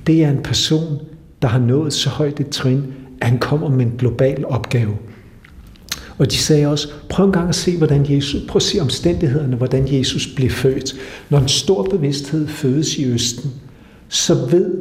Det 0.07 0.23
er 0.23 0.29
en 0.29 0.43
person, 0.43 0.99
der 1.43 1.49
har 1.49 1.59
nået 1.59 1.93
så 1.93 2.09
højt 2.09 2.39
et 2.39 2.49
trin, 2.49 2.83
at 3.21 3.27
han 3.27 3.39
kommer 3.39 3.69
med 3.69 3.85
en 3.85 3.93
global 3.97 4.45
opgave. 4.45 4.97
Og 6.17 6.31
de 6.31 6.37
sagde 6.37 6.67
også, 6.67 6.87
prøv 7.09 7.25
en 7.25 7.31
gang 7.31 7.49
at 7.49 7.55
se, 7.55 7.77
hvordan 7.77 8.05
Jesus, 8.09 8.41
prøv 8.47 8.55
at 8.57 8.63
se 8.63 8.79
omstændighederne, 8.79 9.55
hvordan 9.55 9.93
Jesus 9.93 10.27
blev 10.27 10.49
født. 10.49 10.95
Når 11.29 11.39
en 11.39 11.47
stor 11.47 11.83
bevidsthed 11.83 12.47
fødes 12.47 12.97
i 12.97 13.05
Østen, 13.05 13.51
så 14.09 14.33
ved 14.51 14.71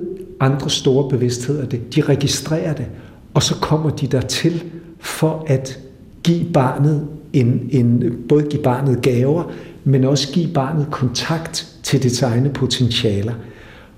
andre 0.40 0.70
store 0.70 1.08
bevidstheder 1.08 1.66
det. 1.66 1.94
De 1.94 2.00
registrerer 2.00 2.74
det, 2.74 2.86
og 3.34 3.42
så 3.42 3.54
kommer 3.54 3.90
de 3.90 4.06
dertil 4.06 4.64
for 5.00 5.44
at 5.46 5.78
give 6.22 6.44
barnet 6.52 7.06
en, 7.32 7.68
en, 7.70 8.14
både 8.28 8.42
give 8.50 8.62
barnet 8.62 9.02
gaver, 9.02 9.52
men 9.84 10.04
også 10.04 10.32
give 10.32 10.48
barnet 10.48 10.86
kontakt 10.90 11.66
til 11.82 12.02
dets 12.02 12.22
egne 12.22 12.50
potentialer. 12.50 13.34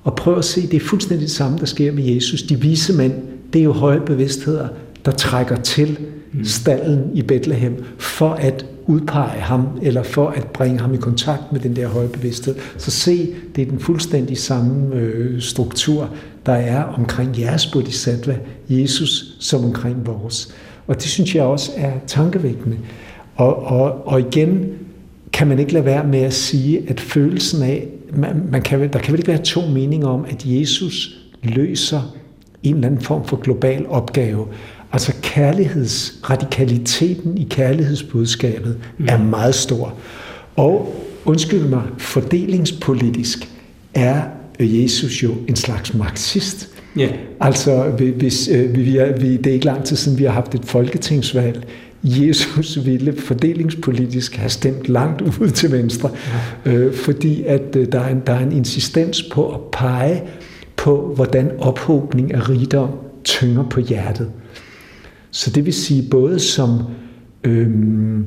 Og 0.04 0.16
prøv 0.16 0.38
at 0.38 0.44
se, 0.44 0.66
det 0.66 0.74
er 0.74 0.86
fuldstændig 0.86 1.26
det 1.26 1.34
samme, 1.34 1.58
der 1.58 1.66
sker 1.66 1.92
med 1.92 2.04
Jesus. 2.04 2.42
De 2.42 2.60
vise 2.60 2.92
mænd, 2.92 3.12
det 3.52 3.58
er 3.58 3.64
jo 3.64 3.72
høje 3.72 4.00
bevidstheder, 4.00 4.68
der 5.04 5.10
trækker 5.10 5.56
til 5.56 5.98
mm. 6.32 6.44
stallen 6.44 7.10
i 7.14 7.22
Bethlehem 7.22 7.84
for 7.98 8.30
at 8.30 8.66
udpege 8.86 9.40
ham, 9.40 9.68
eller 9.82 10.02
for 10.02 10.28
at 10.28 10.46
bringe 10.46 10.80
ham 10.80 10.94
i 10.94 10.96
kontakt 10.96 11.52
med 11.52 11.60
den 11.60 11.76
der 11.76 11.88
høje 11.88 12.08
bevidsthed. 12.08 12.54
Så 12.78 12.90
se, 12.90 13.34
det 13.56 13.62
er 13.62 13.70
den 13.70 13.80
fuldstændig 13.80 14.38
samme 14.38 14.94
øh, 14.94 15.40
struktur, 15.40 16.10
der 16.46 16.52
er 16.52 16.82
omkring 16.82 17.40
jeres 17.40 17.66
bodhisattva, 17.66 18.38
Jesus, 18.68 19.36
som 19.40 19.64
omkring 19.64 20.06
vores. 20.06 20.54
Og 20.86 20.94
det 20.94 21.04
synes 21.04 21.34
jeg 21.34 21.42
også 21.42 21.72
er 21.76 21.92
tankevækkende. 22.06 22.76
Og, 23.36 23.62
og, 23.62 24.08
og 24.08 24.20
igen 24.20 24.66
kan 25.32 25.46
man 25.46 25.58
ikke 25.58 25.72
lade 25.72 25.84
være 25.84 26.06
med 26.06 26.20
at 26.20 26.32
sige, 26.32 26.82
at 26.88 27.00
følelsen 27.00 27.62
af, 27.62 27.88
man, 28.16 28.42
man 28.50 28.62
kan, 28.62 28.80
der 28.80 28.98
kan 28.98 29.12
vel 29.12 29.20
ikke 29.20 29.28
være 29.28 29.42
to 29.42 29.66
meninger 29.66 30.08
om, 30.08 30.24
at 30.28 30.42
Jesus 30.44 31.18
løser 31.42 32.16
en 32.62 32.74
eller 32.74 32.86
anden 32.86 33.00
form 33.00 33.24
for 33.24 33.36
global 33.36 33.86
opgave. 33.88 34.46
Altså 34.92 35.12
kærlighedsradikaliteten 35.22 37.38
i 37.38 37.46
kærlighedsbudskabet 37.50 38.78
mm. 38.98 39.06
er 39.08 39.18
meget 39.18 39.54
stor. 39.54 39.94
Og 40.56 40.94
undskyld 41.24 41.64
mig, 41.64 41.82
fordelingspolitisk 41.98 43.48
er 43.94 44.22
Jesus 44.60 45.22
jo 45.22 45.34
en 45.48 45.56
slags 45.56 45.94
marxist. 45.94 46.68
Yeah. 46.98 47.12
Altså, 47.40 47.82
hvis, 48.16 48.48
øh, 48.48 48.76
vi, 48.76 48.96
er, 48.96 49.18
vi, 49.18 49.36
det 49.36 49.46
er 49.46 49.54
ikke 49.54 49.66
lang 49.66 49.84
tid 49.84 49.96
siden, 49.96 50.18
vi 50.18 50.24
har 50.24 50.30
haft 50.30 50.54
et 50.54 50.64
folketingsvalg. 50.64 51.66
Jesus 52.04 52.84
ville 52.84 53.16
fordelingspolitisk 53.16 54.36
have 54.36 54.50
stemt 54.50 54.88
langt 54.88 55.20
ud 55.40 55.50
til 55.50 55.72
venstre, 55.72 56.10
øh, 56.64 56.94
fordi 56.94 57.42
at 57.42 57.76
øh, 57.76 57.92
der, 57.92 58.00
er 58.00 58.08
en, 58.08 58.22
der 58.26 58.32
er 58.32 58.46
en 58.46 58.52
insistens 58.52 59.22
på 59.22 59.54
at 59.54 59.60
pege 59.72 60.22
på, 60.76 61.12
hvordan 61.14 61.50
ophobning 61.58 62.34
af 62.34 62.48
rigdom 62.48 62.90
tynger 63.24 63.68
på 63.68 63.80
hjertet. 63.80 64.30
Så 65.30 65.50
det 65.50 65.64
vil 65.64 65.72
sige 65.72 66.08
både 66.10 66.38
som 66.38 66.82
øhm, 67.44 68.26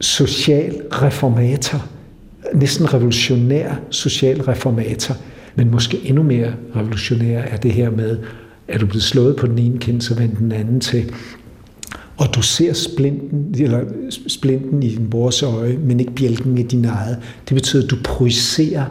social 0.00 0.82
reformator, 0.92 1.86
næsten 2.54 2.94
revolutionær 2.94 3.74
social 3.90 4.42
reformator, 4.42 5.16
men 5.56 5.70
måske 5.70 6.00
endnu 6.04 6.22
mere 6.22 6.54
revolutionær 6.76 7.38
er 7.38 7.56
det 7.56 7.72
her 7.72 7.90
med, 7.90 8.18
at 8.68 8.80
du 8.80 8.86
blevet 8.86 9.02
slået 9.02 9.36
på 9.36 9.46
den 9.46 9.58
ene 9.58 9.78
kind, 9.78 10.00
så 10.00 10.14
vend 10.14 10.36
den 10.36 10.52
anden 10.52 10.80
til. 10.80 11.12
Og 12.22 12.34
du 12.34 12.42
ser 12.42 12.72
splinten, 12.72 13.54
eller 13.58 13.80
splinten 14.28 14.82
i 14.82 14.88
din 14.88 15.10
brors 15.10 15.42
øje, 15.42 15.78
men 15.84 16.00
ikke 16.00 16.12
bjælken 16.12 16.58
i 16.58 16.62
din 16.62 16.84
eget. 16.84 17.16
Det 17.48 17.54
betyder, 17.54 17.84
at 17.84 17.90
du 17.90 17.96
projicerer 18.04 18.84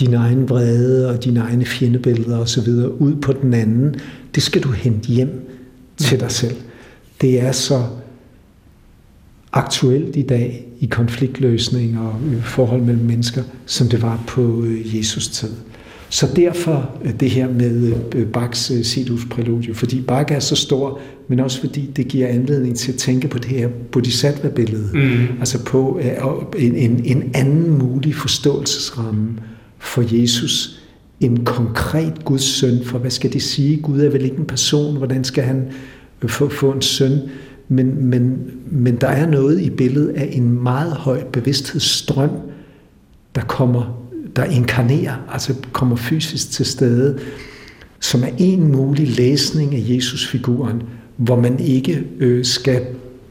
din 0.00 0.14
egen 0.14 0.48
vrede 0.48 1.10
og 1.10 1.24
dine 1.24 1.40
egne 1.40 1.64
fjendebilleder 1.64 2.38
osv. 2.38 2.68
ud 2.98 3.14
på 3.22 3.32
den 3.32 3.54
anden. 3.54 3.94
Det 4.34 4.42
skal 4.42 4.62
du 4.62 4.70
hente 4.70 5.08
hjem 5.08 5.50
til 5.96 6.20
dig 6.20 6.30
selv. 6.30 6.56
Det 7.20 7.40
er 7.40 7.52
så 7.52 7.82
aktuelt 9.54 10.16
i 10.16 10.22
dag 10.22 10.66
i 10.80 10.86
konfliktløsning 10.86 11.98
og 11.98 12.14
forhold 12.42 12.82
mellem 12.82 13.04
mennesker, 13.04 13.42
som 13.66 13.88
det 13.88 14.02
var 14.02 14.24
på 14.26 14.62
øh, 14.64 14.96
Jesus 14.96 15.28
tid. 15.28 15.50
Så 16.08 16.28
derfor 16.36 16.90
øh, 17.04 17.12
det 17.20 17.30
her 17.30 17.48
med 17.48 17.92
øh, 18.14 18.26
Bachs 18.26 18.72
Sidus 18.82 19.24
præludium, 19.30 19.74
fordi 19.74 20.00
Bach 20.00 20.32
er 20.32 20.38
så 20.38 20.56
stor, 20.56 21.00
men 21.28 21.40
også 21.40 21.60
fordi 21.60 21.90
det 21.96 22.08
giver 22.08 22.28
anledning 22.28 22.76
til 22.76 22.92
at 22.92 22.98
tænke 22.98 23.28
på 23.28 23.38
det 23.38 23.46
her 23.46 23.68
bodhisattva-billede, 23.92 24.90
mm. 24.94 25.38
altså 25.40 25.64
på 25.64 26.00
en, 26.58 26.74
en, 26.74 27.00
en 27.04 27.30
anden 27.34 27.78
mulig 27.78 28.14
forståelsesramme 28.14 29.28
for 29.78 30.20
Jesus, 30.20 30.80
en 31.20 31.44
konkret 31.44 32.24
Guds 32.24 32.44
søn, 32.44 32.84
for 32.84 32.98
hvad 32.98 33.10
skal 33.10 33.32
det 33.32 33.42
sige? 33.42 33.76
Gud 33.76 34.00
er 34.00 34.10
vel 34.10 34.24
ikke 34.24 34.36
en 34.36 34.46
person, 34.46 34.96
hvordan 34.96 35.24
skal 35.24 35.44
han 35.44 35.68
få, 36.26 36.48
få 36.48 36.72
en 36.72 36.82
søn? 36.82 37.18
Men, 37.68 38.06
men, 38.06 38.50
men 38.70 38.96
der 38.96 39.08
er 39.08 39.26
noget 39.26 39.60
i 39.60 39.70
billedet 39.70 40.08
af 40.08 40.28
en 40.32 40.62
meget 40.62 40.92
høj 40.92 41.24
bevidsthedsstrøm, 41.32 42.30
der 43.34 43.40
kommer, 43.40 44.04
der 44.36 44.44
inkarnerer, 44.44 45.14
altså 45.32 45.54
kommer 45.72 45.96
fysisk 45.96 46.50
til 46.50 46.66
stede, 46.66 47.18
som 48.00 48.22
er 48.22 48.30
en 48.38 48.72
mulig 48.72 49.08
læsning 49.08 49.74
af 49.74 49.82
Jesus-figuren, 49.88 50.82
hvor 51.16 51.40
man 51.40 51.60
ikke 51.60 52.04
øh, 52.18 52.44
skal 52.44 52.80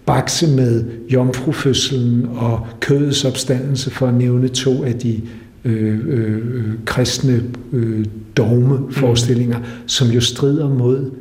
bakse 0.06 0.48
med 0.48 0.86
jomfrufødselen 1.14 2.28
og 2.36 2.68
kødets 2.80 3.26
opstandelse, 3.26 3.92
for 3.92 4.08
at 4.08 4.14
nævne 4.14 4.48
to 4.48 4.84
af 4.84 4.94
de 4.94 5.22
øh, 5.66 6.00
øh, 6.08 6.74
kristne 6.86 7.44
øh, 7.74 8.06
dogmeforestillinger, 8.38 9.58
mm. 9.58 9.66
som 9.88 10.08
jo 10.08 10.22
strider 10.22 10.70
mod 10.70 11.12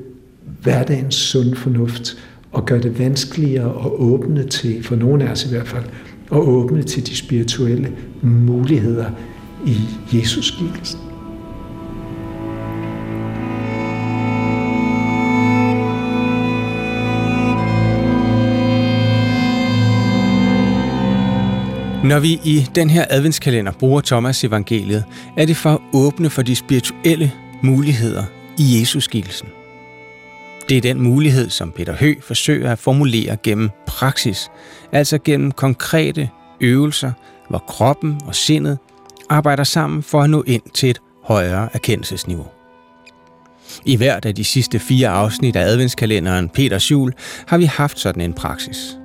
hverdagens 0.63 1.15
sund 1.15 1.55
fornuft 1.55 2.17
og 2.53 2.67
gør 2.67 2.81
det 2.81 2.99
vanskeligere 2.99 3.85
at 3.85 3.91
åbne 3.93 4.49
til, 4.49 4.83
for 4.83 4.97
nogle 4.97 5.25
af 5.25 5.31
os 5.31 5.45
i 5.45 5.49
hvert 5.49 5.69
fald, 5.69 5.85
at 6.33 6.39
åbne 6.39 6.83
til 6.83 7.07
de 7.07 7.17
spirituelle 7.17 7.93
muligheder 8.23 9.11
i 9.67 9.77
Jesus 10.13 10.47
skikkelsen. 10.47 11.01
Når 22.05 22.21
vi 22.21 22.41
i 22.45 22.67
den 22.75 22.91
her 22.91 23.05
adventskalender 23.11 23.73
bruger 23.73 24.01
Thomas 24.01 24.45
evangeliet, 24.45 25.05
er 25.37 25.47
det 25.47 25.57
for 25.57 25.71
at 25.71 25.79
åbne 25.95 26.31
for 26.31 26.43
de 26.43 26.57
spirituelle 26.57 27.33
muligheder 27.63 28.25
i 28.59 28.81
Jesus 28.81 29.05
skikkelsen. 29.05 29.49
Det 30.69 30.77
er 30.77 30.81
den 30.81 31.03
mulighed, 31.03 31.51
som 31.51 31.73
Peter 31.73 31.97
Hø 31.97 32.15
forsøger 32.21 32.73
at 32.73 32.79
formulere 32.79 33.37
gennem 33.43 33.71
praksis, 33.87 34.51
altså 34.93 35.19
gennem 35.19 35.53
konkrete 35.53 36.31
øvelser, 36.61 37.13
hvor 37.49 37.59
kroppen 37.59 38.21
og 38.27 38.35
sindet 38.35 38.79
arbejder 39.29 39.65
sammen 39.65 40.03
for 40.03 40.23
at 40.23 40.31
nå 40.31 40.43
ind 40.47 40.63
til 40.75 40.91
et 40.91 41.01
højere 41.25 41.69
erkendelsesniveau. 41.73 42.47
I 43.85 43.97
hvert 43.97 44.25
af 44.25 44.35
de 44.35 44.45
sidste 44.45 44.79
fire 44.79 45.09
afsnit 45.09 45.57
af 45.57 45.63
adventskalenderen 45.63 46.49
Peters 46.49 46.91
Jul 46.91 47.13
har 47.47 47.59
vi 47.59 47.65
haft 47.65 47.99
sådan 47.99 48.23
en 48.23 48.33
praksis. 48.33 48.99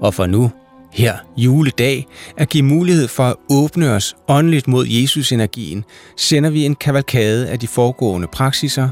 Og 0.00 0.14
for 0.14 0.26
nu 0.26 0.50
her 0.92 1.16
juledag 1.36 2.06
at 2.36 2.48
give 2.48 2.62
mulighed 2.62 3.08
for 3.08 3.24
at 3.24 3.36
åbne 3.50 3.90
os 3.90 4.16
åndeligt 4.28 4.68
mod 4.68 4.86
Jesus-energien, 4.86 5.84
sender 6.16 6.50
vi 6.50 6.64
en 6.64 6.74
kavalkade 6.74 7.48
af 7.48 7.58
de 7.58 7.66
foregående 7.66 8.28
praksiser, 8.32 8.88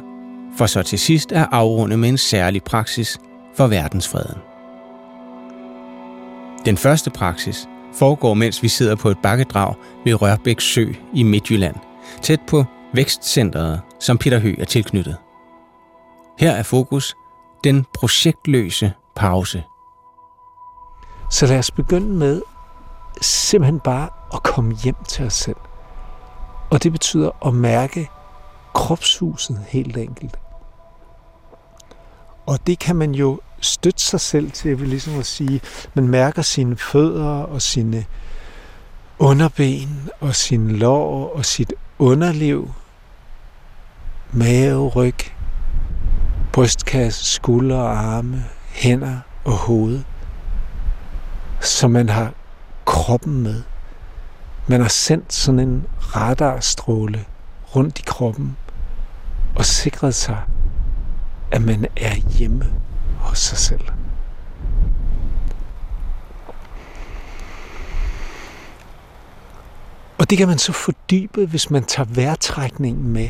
for 0.57 0.67
så 0.67 0.83
til 0.83 0.99
sidst 0.99 1.33
at 1.33 1.49
afrunde 1.53 1.97
med 1.97 2.09
en 2.09 2.19
særlig 2.19 2.63
praksis 2.63 3.19
for 3.55 3.67
verdensfreden. 3.67 4.39
Den 6.65 6.77
første 6.77 7.11
praksis 7.11 7.69
foregår, 7.95 8.35
mens 8.35 8.63
vi 8.63 8.69
sidder 8.69 8.97
på 8.97 9.09
et 9.09 9.19
bakkedrag 9.23 9.75
ved 10.05 10.23
Rørbæk 10.23 10.61
Sø 10.61 10.93
i 11.15 11.23
Midtjylland, 11.23 11.77
tæt 12.23 12.41
på 12.41 12.65
vækstcentret, 12.93 13.81
som 14.01 14.19
Peter 14.19 14.39
Høgh 14.39 14.61
er 14.61 14.65
tilknyttet. 14.65 15.17
Her 16.39 16.51
er 16.51 16.63
fokus 16.63 17.17
den 17.65 17.87
projektløse 17.95 18.93
pause. 19.17 19.63
Så 21.31 21.47
lad 21.47 21.59
os 21.59 21.71
begynde 21.71 22.09
med 22.09 22.43
simpelthen 23.21 23.81
bare 23.81 24.09
at 24.35 24.43
komme 24.43 24.75
hjem 24.85 24.97
til 25.09 25.27
os 25.27 25.33
selv. 25.33 25.57
Og 26.71 26.83
det 26.83 26.93
betyder 26.93 27.47
at 27.47 27.55
mærke 27.55 28.11
kropshuset 28.75 29.65
helt 29.69 29.97
enkelt. 29.97 30.37
Og 32.47 32.59
det 32.67 32.79
kan 32.79 32.97
man 32.97 33.15
jo 33.15 33.41
støtte 33.61 34.03
sig 34.03 34.21
selv 34.21 34.51
til, 34.51 34.81
vil 34.81 34.89
ligesom 34.89 35.19
at 35.19 35.27
sige, 35.27 35.61
man 35.95 36.09
mærker 36.09 36.43
sine 36.43 36.77
fødder 36.77 37.29
og 37.29 37.63
sine 37.63 38.05
underben 39.19 40.11
og 40.21 40.35
sin 40.35 40.71
lår 40.71 41.33
og 41.37 41.45
sit 41.45 41.73
underliv, 41.99 42.71
mave, 44.33 44.89
ryg, 44.89 45.19
brystkasse, 46.53 47.25
skuldre 47.25 47.77
og 47.77 47.99
arme, 47.99 48.45
hænder 48.69 49.19
og 49.45 49.53
hoved, 49.53 50.03
så 51.61 51.89
man 51.89 52.09
har 52.09 52.33
kroppen 52.85 53.43
med. 53.43 53.63
Man 54.67 54.81
har 54.81 54.89
sendt 54.89 55.33
sådan 55.33 55.61
en 55.61 55.87
radarstråle 56.01 57.25
rundt 57.77 57.99
i 57.99 58.03
kroppen 58.07 58.57
og 59.57 59.65
sikret 59.65 60.15
sig, 60.15 60.43
at 61.51 61.63
man 61.63 61.87
er 61.97 62.15
hjemme 62.15 62.65
hos 63.19 63.39
sig 63.39 63.59
selv. 63.59 63.89
Og 70.19 70.31
det 70.31 70.39
kan 70.39 70.49
man 70.49 70.59
så 70.59 70.73
fordybe, 70.73 71.47
hvis 71.47 71.71
man 71.71 71.85
tager 71.85 72.09
vejrtrækningen 72.15 73.09
med. 73.09 73.29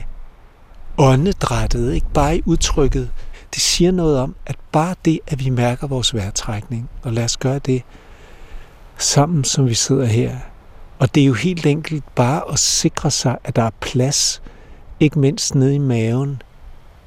Åndedrættet, 0.98 1.92
ikke 1.94 2.10
bare 2.14 2.36
i 2.36 2.42
udtrykket. 2.46 3.10
Det 3.54 3.62
siger 3.62 3.90
noget 3.90 4.18
om, 4.18 4.36
at 4.46 4.56
bare 4.72 4.94
det, 5.04 5.20
at 5.26 5.44
vi 5.44 5.50
mærker 5.50 5.86
vores 5.86 6.14
vejrtrækning, 6.14 6.90
og 7.02 7.12
lad 7.12 7.24
os 7.24 7.36
gøre 7.36 7.58
det 7.58 7.82
sammen, 8.98 9.44
som 9.44 9.68
vi 9.68 9.74
sidder 9.74 10.04
her. 10.04 10.36
Og 10.98 11.14
det 11.14 11.22
er 11.22 11.26
jo 11.26 11.34
helt 11.34 11.66
enkelt 11.66 12.14
bare 12.14 12.42
at 12.52 12.58
sikre 12.58 13.10
sig, 13.10 13.38
at 13.44 13.56
der 13.56 13.62
er 13.62 13.70
plads, 13.80 14.42
ikke 15.00 15.18
mindst 15.18 15.54
nede 15.54 15.74
i 15.74 15.78
maven, 15.78 16.42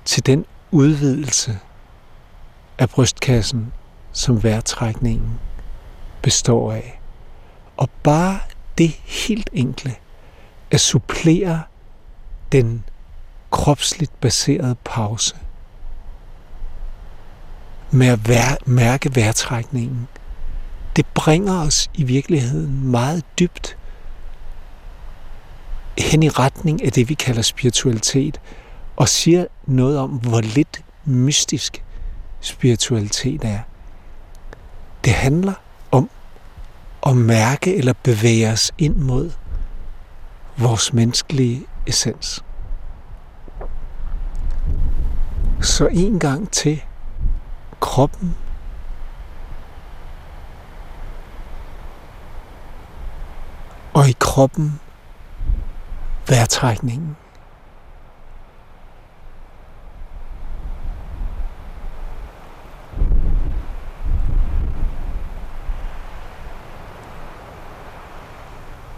til 0.05 0.25
den 0.25 0.45
udvidelse 0.71 1.59
af 2.77 2.89
brystkassen, 2.89 3.73
som 4.11 4.43
vejrtrækningen 4.43 5.39
består 6.21 6.71
af. 6.73 7.01
Og 7.77 7.89
bare 8.03 8.39
det 8.77 8.89
helt 9.05 9.49
enkle 9.53 9.95
at 10.71 10.79
supplere 10.79 11.61
den 12.51 12.83
kropsligt 13.51 14.21
baserede 14.21 14.75
pause 14.83 15.35
med 17.91 18.07
at 18.07 18.29
vær- 18.29 18.57
mærke 18.65 19.15
vejrtrækningen, 19.15 20.07
det 20.95 21.05
bringer 21.05 21.61
os 21.61 21.89
i 21.93 22.03
virkeligheden 22.03 22.91
meget 22.91 23.23
dybt 23.39 23.77
hen 26.01 26.23
i 26.23 26.29
retning 26.29 26.85
af 26.85 26.91
det, 26.91 27.09
vi 27.09 27.13
kalder 27.13 27.41
spiritualitet, 27.41 28.41
og 28.95 29.09
siger 29.09 29.45
noget 29.65 29.97
om, 29.97 30.09
hvor 30.09 30.41
lidt 30.41 30.83
mystisk 31.05 31.83
spiritualitet 32.41 33.43
er. 33.43 33.59
Det 35.05 35.13
handler 35.13 35.53
om 35.91 36.09
at 37.05 37.17
mærke 37.17 37.75
eller 37.75 37.93
bevæge 38.03 38.51
os 38.51 38.71
ind 38.77 38.95
mod 38.95 39.31
vores 40.57 40.93
menneskelige 40.93 41.65
essens. 41.87 42.43
Så 45.61 45.87
en 45.87 46.19
gang 46.19 46.51
til 46.51 46.83
kroppen 47.79 48.35
og 53.93 54.09
i 54.09 54.15
kroppen 54.19 54.79
vejrtrækningen. 56.31 57.15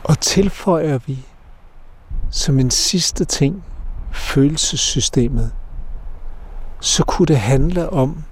Og 0.04 0.20
tilføjer 0.20 0.98
vi 0.98 1.26
som 2.32 2.60
en 2.60 2.72
sidste 2.72 3.26
ting 3.26 3.64
følelsessystemet, 4.12 5.52
så 6.82 7.04
kunne 7.04 7.26
det 7.26 7.40
handle 7.40 7.90
om 7.90 8.24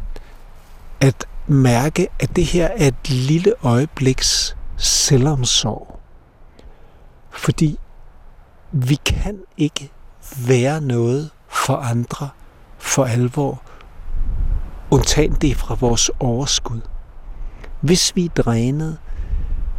at 0.99 1.25
mærke, 1.47 2.07
at 2.19 2.35
det 2.35 2.45
her 2.45 2.67
er 2.67 2.87
et 2.87 3.09
lille 3.09 3.53
øjebliks 3.63 4.57
selvomsorg. 4.77 5.99
Fordi 7.29 7.79
vi 8.71 8.95
kan 8.95 9.39
ikke 9.57 9.91
være 10.47 10.81
noget 10.81 11.29
for 11.49 11.75
andre 11.75 12.29
for 12.77 13.05
alvor, 13.05 13.61
undtagen 14.91 15.33
det 15.33 15.57
fra 15.57 15.75
vores 15.79 16.11
overskud. 16.19 16.81
Hvis 17.81 18.15
vi 18.15 18.25
er 18.25 18.29
drænet, 18.29 18.97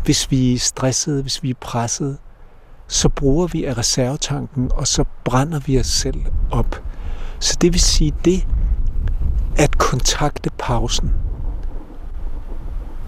hvis 0.05 0.31
vi 0.31 0.55
er 0.55 0.59
stressede, 0.59 1.23
hvis 1.23 1.43
vi 1.43 1.51
er 1.51 1.55
presset, 1.61 2.19
så 2.89 3.09
bruger 3.09 3.47
vi 3.47 3.65
af 3.65 3.79
reservetanken, 3.79 4.71
og 4.75 4.87
så 4.87 5.05
brænder 5.25 5.59
vi 5.61 5.81
os 5.81 5.87
selv 5.87 6.25
op. 6.51 6.83
Så 7.39 7.57
det 7.61 7.73
vil 7.73 7.81
sige 7.81 8.15
det, 8.25 8.47
at 9.57 9.79
kontakte 9.79 10.51
pausen, 10.59 11.13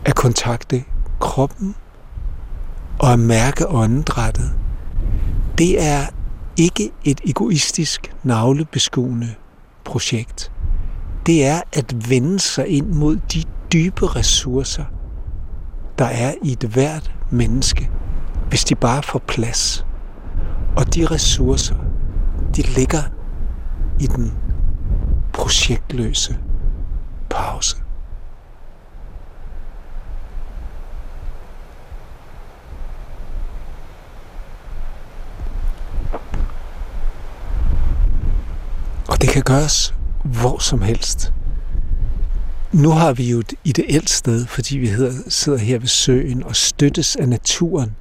at 0.05 0.15
kontakte 0.15 0.85
kroppen 1.21 1.75
og 2.99 3.13
at 3.13 3.19
mærke 3.19 3.69
åndedrættet, 3.69 4.53
det 5.59 5.83
er 5.83 6.07
ikke 6.57 6.91
et 7.05 7.21
egoistisk 7.25 8.15
navlebeskuende 8.23 9.35
projekt. 9.85 10.53
Det 11.27 11.47
er 11.47 11.61
at 11.73 12.11
vende 12.11 12.41
sig 12.41 12.69
ind 12.69 12.87
mod 12.87 13.17
de 13.17 13.43
dybe 13.73 14.07
ressourcer, 14.07 14.85
der 15.99 16.05
er 16.05 16.35
i 16.43 16.53
et 16.53 16.63
hvert 16.63 17.15
menneske, 17.31 17.91
hvis 18.49 18.65
de 18.65 18.75
bare 18.75 19.03
får 19.03 19.19
plads. 19.19 19.87
Og 20.77 20.95
de 20.95 21.07
ressourcer, 21.07 21.77
de 22.57 22.63
ligger 22.63 23.03
i 24.01 24.07
den 24.07 24.33
projektløse 25.33 26.39
pause. 27.31 27.84
Og 39.15 39.21
det 39.21 39.29
kan 39.29 39.43
gøres 39.43 39.95
hvor 40.25 40.59
som 40.59 40.83
helst. 40.83 41.33
Nu 42.73 42.91
har 42.91 43.13
vi 43.13 43.31
jo 43.31 43.39
et 43.39 43.53
ideelt 43.65 44.11
sted, 44.11 44.47
fordi 44.47 44.79
vi 44.79 44.89
sidder 45.29 45.59
her 45.59 45.79
ved 45.79 45.89
søen 45.89 46.43
og 46.43 46.57
støttes 46.57 47.17
af 47.17 47.29
naturen, 47.29 47.97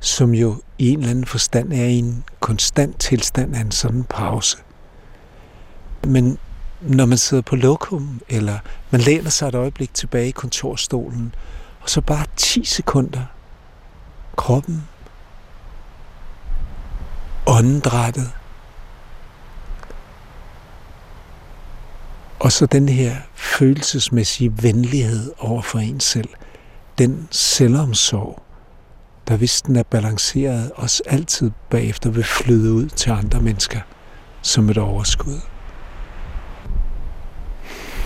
som 0.00 0.34
jo 0.34 0.62
i 0.78 0.88
en 0.88 0.98
eller 0.98 1.10
anden 1.10 1.24
forstand 1.24 1.72
er 1.72 1.84
i 1.84 1.98
en 1.98 2.24
konstant 2.40 3.00
tilstand 3.00 3.56
af 3.56 3.60
en 3.60 3.70
sådan 3.70 4.04
pause. 4.04 4.56
Men 6.06 6.38
når 6.80 7.06
man 7.06 7.18
sidder 7.18 7.42
på 7.42 7.56
lokum, 7.56 8.20
eller 8.28 8.58
man 8.90 9.00
læner 9.00 9.30
sig 9.30 9.48
et 9.48 9.54
øjeblik 9.54 9.94
tilbage 9.94 10.28
i 10.28 10.30
kontorstolen, 10.30 11.34
og 11.80 11.90
så 11.90 12.00
bare 12.00 12.26
10 12.36 12.64
sekunder, 12.64 13.22
kroppen, 14.36 14.88
åndedrættet, 17.46 18.30
Og 22.40 22.52
så 22.52 22.66
den 22.66 22.88
her 22.88 23.16
følelsesmæssige 23.34 24.62
venlighed 24.62 25.32
over 25.38 25.62
for 25.62 25.78
en 25.78 26.00
selv. 26.00 26.28
Den 26.98 27.28
selvomsorg, 27.30 28.42
der 29.28 29.36
hvis 29.36 29.62
den 29.62 29.76
er 29.76 29.82
balanceret, 29.82 30.72
os 30.76 31.02
altid 31.06 31.50
bagefter 31.70 32.10
vil 32.10 32.24
flyde 32.24 32.72
ud 32.72 32.88
til 32.88 33.10
andre 33.10 33.40
mennesker 33.40 33.80
som 34.42 34.70
et 34.70 34.78
overskud. 34.78 35.40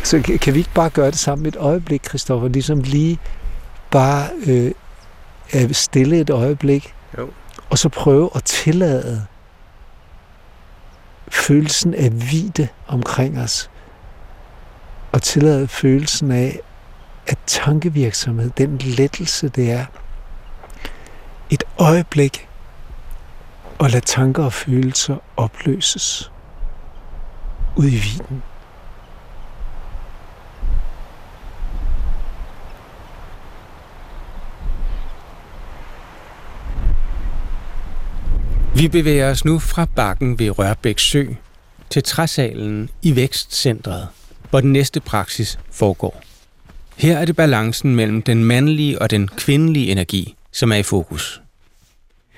Så 0.02 0.38
kan 0.40 0.54
vi 0.54 0.58
ikke 0.58 0.74
bare 0.74 0.90
gøre 0.90 1.10
det 1.10 1.18
sammen 1.18 1.46
et 1.46 1.56
øjeblik, 1.56 2.00
Kristoffer? 2.00 2.48
Ligesom 2.48 2.80
lige 2.80 3.18
bare 3.90 4.28
øh, 4.46 4.72
at 5.50 5.76
stille 5.76 6.20
et 6.20 6.30
øjeblik, 6.30 6.94
jo. 7.18 7.30
og 7.70 7.78
så 7.78 7.88
prøve 7.88 8.30
at 8.34 8.44
tillade 8.44 9.26
følelsen 11.28 11.94
af 11.94 12.12
vide 12.12 12.68
omkring 12.86 13.38
os 13.38 13.70
at 15.14 15.22
tillade 15.22 15.68
følelsen 15.68 16.30
af, 16.30 16.60
at 17.26 17.38
tankevirksomhed, 17.46 18.50
den 18.50 18.78
lettelse 18.78 19.48
det 19.48 19.70
er, 19.70 19.84
et 21.50 21.64
øjeblik 21.78 22.48
og 23.78 23.90
lade 23.90 24.04
tanker 24.04 24.44
og 24.44 24.52
følelser 24.52 25.16
opløses 25.36 26.32
ud 27.76 27.84
i 27.84 27.96
vinen. 27.96 28.42
Vi 38.76 38.88
bevæger 38.88 39.30
os 39.30 39.44
nu 39.44 39.58
fra 39.58 39.86
bakken 39.96 40.38
ved 40.38 40.58
Rørbæk 40.58 40.98
Sø 40.98 41.26
til 41.90 42.02
træsalen 42.02 42.90
i 43.02 43.16
Vækstcentret 43.16 44.08
hvor 44.50 44.60
den 44.60 44.72
næste 44.72 45.00
praksis 45.00 45.58
foregår. 45.70 46.22
Her 46.96 47.18
er 47.18 47.24
det 47.24 47.36
balancen 47.36 47.96
mellem 47.96 48.22
den 48.22 48.44
mandlige 48.44 49.02
og 49.02 49.10
den 49.10 49.28
kvindelige 49.28 49.90
energi, 49.90 50.34
som 50.52 50.72
er 50.72 50.76
i 50.76 50.82
fokus. 50.82 51.40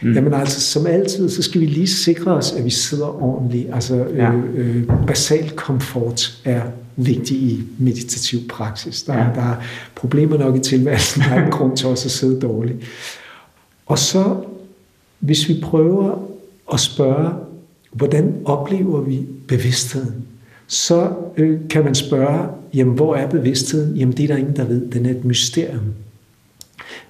Mm. 0.02 0.12
Jamen 0.12 0.34
altså, 0.34 0.60
som 0.60 0.86
altid, 0.86 1.30
så 1.30 1.42
skal 1.42 1.60
vi 1.60 1.66
lige 1.66 1.88
sikre 1.88 2.32
os, 2.32 2.52
at 2.52 2.64
vi 2.64 2.70
sidder 2.70 3.22
ordentligt. 3.22 3.74
Altså, 3.74 3.94
ja. 3.94 4.32
øh, 4.32 4.76
øh, 4.76 5.06
basal 5.06 5.50
komfort 5.50 6.40
er 6.44 6.62
vigtig 6.96 7.36
i 7.36 7.64
meditativ 7.78 8.48
praksis. 8.48 9.02
Der, 9.02 9.14
ja. 9.14 9.24
der 9.34 9.42
er 9.42 9.56
problemer 9.94 10.38
nok 10.38 10.56
i 10.56 10.60
tilværelsen, 10.60 11.22
der 11.22 11.28
er 11.28 11.44
en 11.44 11.50
grund 11.50 11.76
til 11.76 11.86
også 11.86 12.06
at 12.06 12.10
sidde 12.10 12.40
dårligt. 12.40 12.78
Og 13.86 13.98
så, 13.98 14.44
hvis 15.18 15.48
vi 15.48 15.60
prøver 15.62 16.28
at 16.72 16.80
spørge, 16.80 17.30
hvordan 17.92 18.34
oplever 18.44 19.00
vi 19.00 19.26
bevidstheden? 19.48 20.26
Så 20.66 21.12
øh, 21.36 21.60
kan 21.70 21.84
man 21.84 21.94
spørge, 21.94 22.48
jamen 22.74 22.94
hvor 22.94 23.14
er 23.14 23.30
bevidstheden? 23.30 23.96
Jamen 23.96 24.16
det 24.16 24.22
er 24.22 24.28
der 24.28 24.36
ingen, 24.36 24.56
der 24.56 24.64
ved. 24.64 24.90
Den 24.90 25.06
er 25.06 25.10
et 25.10 25.24
mysterium. 25.24 25.92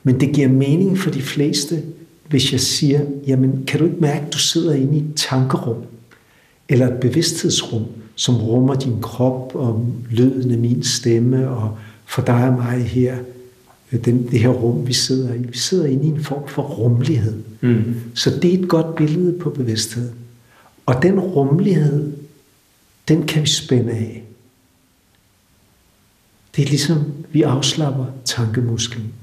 Men 0.03 0.21
det 0.21 0.33
giver 0.35 0.49
mening 0.49 0.99
for 0.99 1.11
de 1.11 1.23
fleste, 1.23 1.83
hvis 2.29 2.53
jeg 2.53 2.61
siger, 2.61 3.01
jamen 3.27 3.65
kan 3.67 3.79
du 3.79 3.85
ikke 3.85 4.01
mærke, 4.01 4.27
at 4.27 4.33
du 4.33 4.39
sidder 4.39 4.75
inde 4.75 4.97
i 4.97 5.01
et 5.01 5.13
tankerum, 5.17 5.77
eller 6.69 6.87
et 6.87 7.01
bevidsthedsrum, 7.01 7.83
som 8.15 8.37
rummer 8.37 8.75
din 8.75 9.01
krop 9.03 9.55
og 9.55 9.87
lyden 10.11 10.51
af 10.51 10.59
min 10.59 10.83
stemme, 10.83 11.49
og 11.49 11.77
for 12.07 12.23
dig 12.23 12.49
og 12.49 12.53
mig 12.53 12.85
her, 12.85 13.17
den, 14.05 14.29
det 14.31 14.41
her 14.41 14.49
rum, 14.49 14.87
vi 14.87 14.93
sidder 14.93 15.35
i. 15.35 15.39
Vi 15.39 15.59
sidder 15.59 15.87
inde 15.87 16.05
i 16.05 16.09
en 16.09 16.25
form 16.25 16.49
for 16.49 16.63
rummelighed. 16.63 17.35
Mm. 17.61 17.95
Så 18.15 18.31
det 18.43 18.55
er 18.55 18.59
et 18.59 18.69
godt 18.69 18.95
billede 18.95 19.39
på 19.39 19.51
bevidsthed. 19.51 20.09
Og 20.87 21.03
den 21.03 21.21
rummelighed, 21.21 22.13
den 23.09 23.27
kan 23.27 23.43
vi 23.43 23.49
spænde 23.49 23.93
af. 23.93 24.25
Det 26.57 26.65
er 26.65 26.69
ligesom, 26.69 27.25
vi 27.33 27.43
afslapper 27.43 28.07
tankemusklen. 28.25 29.15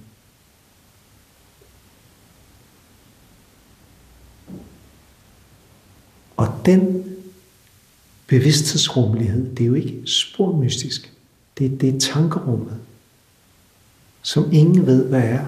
Og 6.38 6.48
den 6.66 7.04
bevidsthedsrummelighed, 8.28 9.56
det 9.56 9.64
er 9.64 9.68
jo 9.68 9.74
ikke 9.74 10.02
spor 10.06 10.58
mystisk. 10.58 11.14
Det, 11.58 11.82
det 11.82 11.96
er 11.96 12.00
tankerummet, 12.00 12.80
som 14.22 14.52
ingen 14.52 14.86
ved, 14.86 15.06
hvad 15.06 15.24
er, 15.24 15.46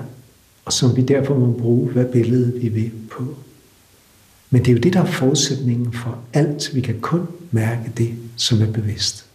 og 0.65 0.73
som 0.73 0.95
vi 0.95 1.01
derfor 1.01 1.39
må 1.39 1.51
bruge, 1.51 1.91
hvad 1.91 2.05
billede 2.05 2.61
vi 2.61 2.67
vil 2.67 2.91
på. 3.11 3.35
Men 4.49 4.61
det 4.61 4.67
er 4.67 4.73
jo 4.75 4.79
det, 4.79 4.93
der 4.93 5.01
er 5.01 5.05
forudsætningen 5.05 5.93
for 5.93 6.19
alt. 6.33 6.75
Vi 6.75 6.81
kan 6.81 6.99
kun 6.99 7.27
mærke 7.51 7.91
det, 7.97 8.13
som 8.35 8.61
er 8.61 8.71
bevidst. 8.71 9.25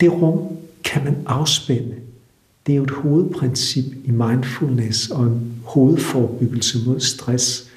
Det 0.00 0.12
rum 0.12 0.56
kan 0.84 1.04
man 1.04 1.16
afspænde. 1.26 1.94
Det 2.66 2.72
er 2.72 2.76
jo 2.76 2.82
et 2.82 2.90
hovedprincip 2.90 3.84
i 4.04 4.10
mindfulness 4.10 5.10
og 5.10 5.24
en 5.26 5.62
hovedforebyggelse 5.64 6.78
mod 6.86 7.00
stress. 7.00 7.68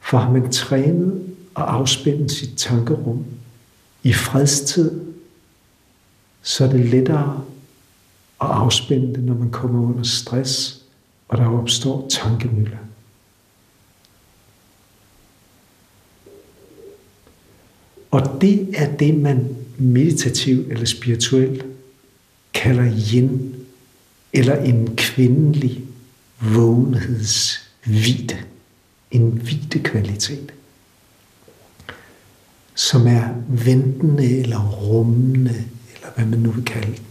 For 0.00 0.18
har 0.18 0.32
man 0.32 0.52
trænet 0.52 1.22
og 1.54 1.74
afspænde 1.74 2.30
sit 2.30 2.56
tankerum 2.56 3.24
i 4.02 4.12
fredstid, 4.12 5.00
så 6.42 6.64
er 6.64 6.68
det 6.68 6.86
lettere 6.86 7.44
at 8.40 8.48
afspænde 8.48 9.14
det, 9.14 9.24
når 9.24 9.34
man 9.34 9.50
kommer 9.50 9.88
under 9.88 10.02
stress, 10.02 10.82
og 11.28 11.38
der 11.38 11.46
opstår 11.46 12.08
tankemøller. 12.08 12.85
Og 18.16 18.40
det 18.40 18.68
er 18.74 18.96
det, 18.96 19.14
man 19.14 19.56
meditativt 19.78 20.72
eller 20.72 20.84
spirituelt 20.84 21.64
kalder 22.54 22.92
yin, 23.14 23.54
eller 24.32 24.62
en 24.62 24.96
kvindelig 24.96 25.84
vågenhedsvide. 26.40 28.38
En 29.10 29.30
hvide 29.30 29.78
kvalitet 29.78 30.52
som 32.74 33.06
er 33.06 33.28
ventende 33.48 34.38
eller 34.38 34.68
rummende, 34.68 35.64
eller 35.94 36.08
hvad 36.14 36.26
man 36.26 36.38
nu 36.38 36.50
vil 36.50 36.64
kalde 36.64 36.86
den. 36.86 37.06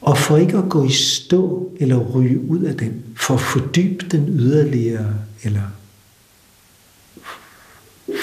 Og 0.00 0.18
for 0.18 0.36
ikke 0.36 0.58
at 0.58 0.68
gå 0.68 0.84
i 0.84 0.92
stå 0.92 1.72
eller 1.80 1.98
ryge 1.98 2.40
ud 2.40 2.62
af 2.62 2.76
den, 2.76 3.04
for 3.16 3.34
at 3.34 3.40
fordybe 3.40 4.06
den 4.10 4.28
yderligere, 4.28 5.14
eller 5.42 5.62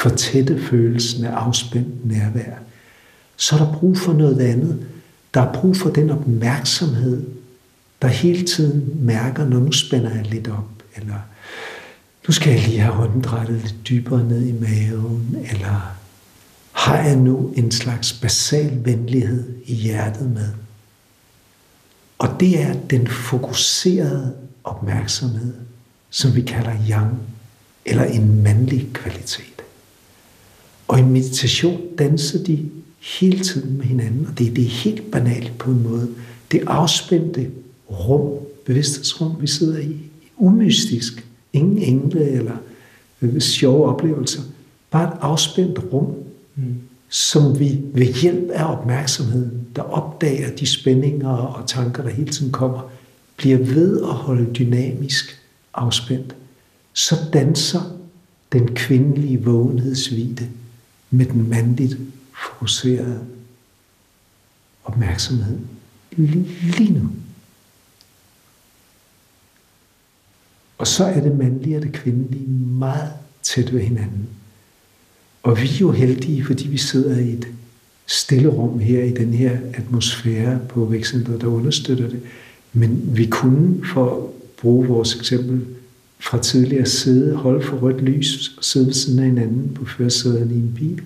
fortætte 0.02 0.62
følelsen 0.70 1.26
af 1.26 1.32
afspændt 1.32 2.06
nærvær, 2.06 2.54
så 3.38 3.56
er 3.56 3.60
der 3.60 3.74
brug 3.74 3.98
for 3.98 4.14
noget 4.14 4.40
andet. 4.42 4.86
Der 5.34 5.42
er 5.42 5.54
brug 5.54 5.78
for 5.78 5.90
den 5.90 6.10
opmærksomhed, 6.10 7.24
der 8.02 8.08
hele 8.08 8.46
tiden 8.46 9.06
mærker, 9.06 9.46
når 9.46 9.60
nu 9.60 9.72
spænder 9.72 10.16
jeg 10.16 10.26
lidt 10.26 10.48
op, 10.48 10.70
eller 10.96 11.20
nu 12.28 12.32
skal 12.32 12.54
jeg 12.54 12.68
lige 12.68 12.80
have 12.80 13.04
åndedrættet 13.04 13.62
lidt 13.62 13.76
dybere 13.90 14.24
ned 14.24 14.46
i 14.46 14.52
maven, 14.52 15.38
eller 15.52 15.96
har 16.72 16.98
jeg 16.98 17.16
nu 17.16 17.54
en 17.56 17.72
slags 17.72 18.14
basal 18.14 18.86
venlighed 18.86 19.44
i 19.66 19.74
hjertet 19.74 20.32
med? 20.32 20.50
Og 22.18 22.40
det 22.40 22.62
er 22.62 22.74
den 22.90 23.08
fokuserede 23.08 24.34
opmærksomhed, 24.64 25.54
som 26.10 26.36
vi 26.36 26.42
kalder 26.42 26.74
yang, 26.90 27.20
eller 27.86 28.04
en 28.04 28.44
mandlig 28.44 28.88
kvalitet. 28.94 29.47
Og 30.88 31.00
i 31.00 31.04
meditation 31.04 31.82
danser 31.98 32.44
de 32.44 32.70
hele 33.00 33.40
tiden 33.40 33.78
med 33.78 33.86
hinanden, 33.86 34.26
og 34.26 34.40
det, 34.40 34.56
det 34.56 34.64
er 34.64 34.70
helt 34.70 35.12
banalt 35.12 35.52
på 35.58 35.72
en 35.72 35.84
måde. 35.84 36.08
Det 36.52 36.64
afspændte 36.68 37.50
rum, 37.90 38.46
bevidsthedsrum, 38.66 39.42
vi 39.42 39.48
sidder 39.48 39.80
i, 39.80 39.96
umystisk, 40.38 41.28
Ingen 41.54 41.78
engle 41.78 42.30
eller 42.30 42.58
øh, 43.22 43.40
sjove 43.40 43.86
oplevelser. 43.86 44.42
Bare 44.92 45.08
et 45.08 45.18
afspændt 45.22 45.80
rum, 45.94 46.16
mm. 46.56 46.76
som 47.10 47.60
vi 47.60 47.80
ved 47.94 48.06
hjælp 48.06 48.50
af 48.50 48.72
opmærksomheden, 48.72 49.68
der 49.76 49.82
opdager 49.82 50.56
de 50.56 50.66
spændinger 50.66 51.30
og 51.30 51.68
tanker, 51.68 52.04
der 52.04 52.10
hele 52.10 52.32
tiden 52.32 52.52
kommer, 52.52 52.92
bliver 53.38 53.58
ved 53.58 54.02
at 54.02 54.10
holde 54.10 54.54
dynamisk 54.54 55.40
afspændt. 55.74 56.36
Så 56.94 57.16
danser 57.34 57.82
den 58.52 58.76
kvindelige 58.76 59.44
vågenhedsvide 59.44 60.48
med 61.12 61.26
den 61.26 61.50
mandligt 61.50 61.98
fokuserede 62.44 63.26
opmærksomhed 64.84 65.58
lige 66.78 66.94
nu. 66.94 67.10
Og 70.78 70.88
så 70.88 71.06
er 71.06 71.20
det 71.20 71.38
mandlige 71.38 71.78
og 71.78 71.84
det 71.84 71.92
kvindelige 71.92 72.48
meget 72.80 73.12
tæt 73.44 73.74
ved 73.74 73.82
hinanden. 73.82 74.30
Og 75.44 75.58
vi 75.58 75.68
er 75.68 75.78
jo 75.82 75.92
heldige, 75.92 76.46
fordi 76.46 76.68
vi 76.68 76.78
sidder 76.78 77.20
i 77.20 77.30
et 77.30 77.48
stille 78.08 78.50
rum 78.50 78.80
her 78.80 79.04
i 79.04 79.12
den 79.12 79.34
her 79.34 79.58
atmosfære 79.74 80.60
på 80.70 80.86
vækstcentret, 80.86 81.42
der 81.42 81.48
understøtter 81.48 82.10
det. 82.10 82.22
Men 82.74 83.18
vi 83.18 83.26
kunne, 83.26 83.86
for 83.86 84.18
at 84.18 84.24
bruge 84.62 84.88
vores 84.88 85.16
eksempel 85.16 85.66
fra 86.20 86.42
tidligere 86.42 86.86
sidde, 86.86 87.36
holde 87.36 87.66
for 87.66 87.78
rødt 87.78 88.02
lys 88.02 88.52
og 88.58 88.64
sidde 88.64 88.86
ved 88.86 88.94
siden 88.94 89.20
af 89.20 89.26
hinanden 89.26 89.74
på 89.74 89.86
førersæderne 89.86 90.54
i 90.54 90.58
en 90.58 90.74
bil. 90.76 91.02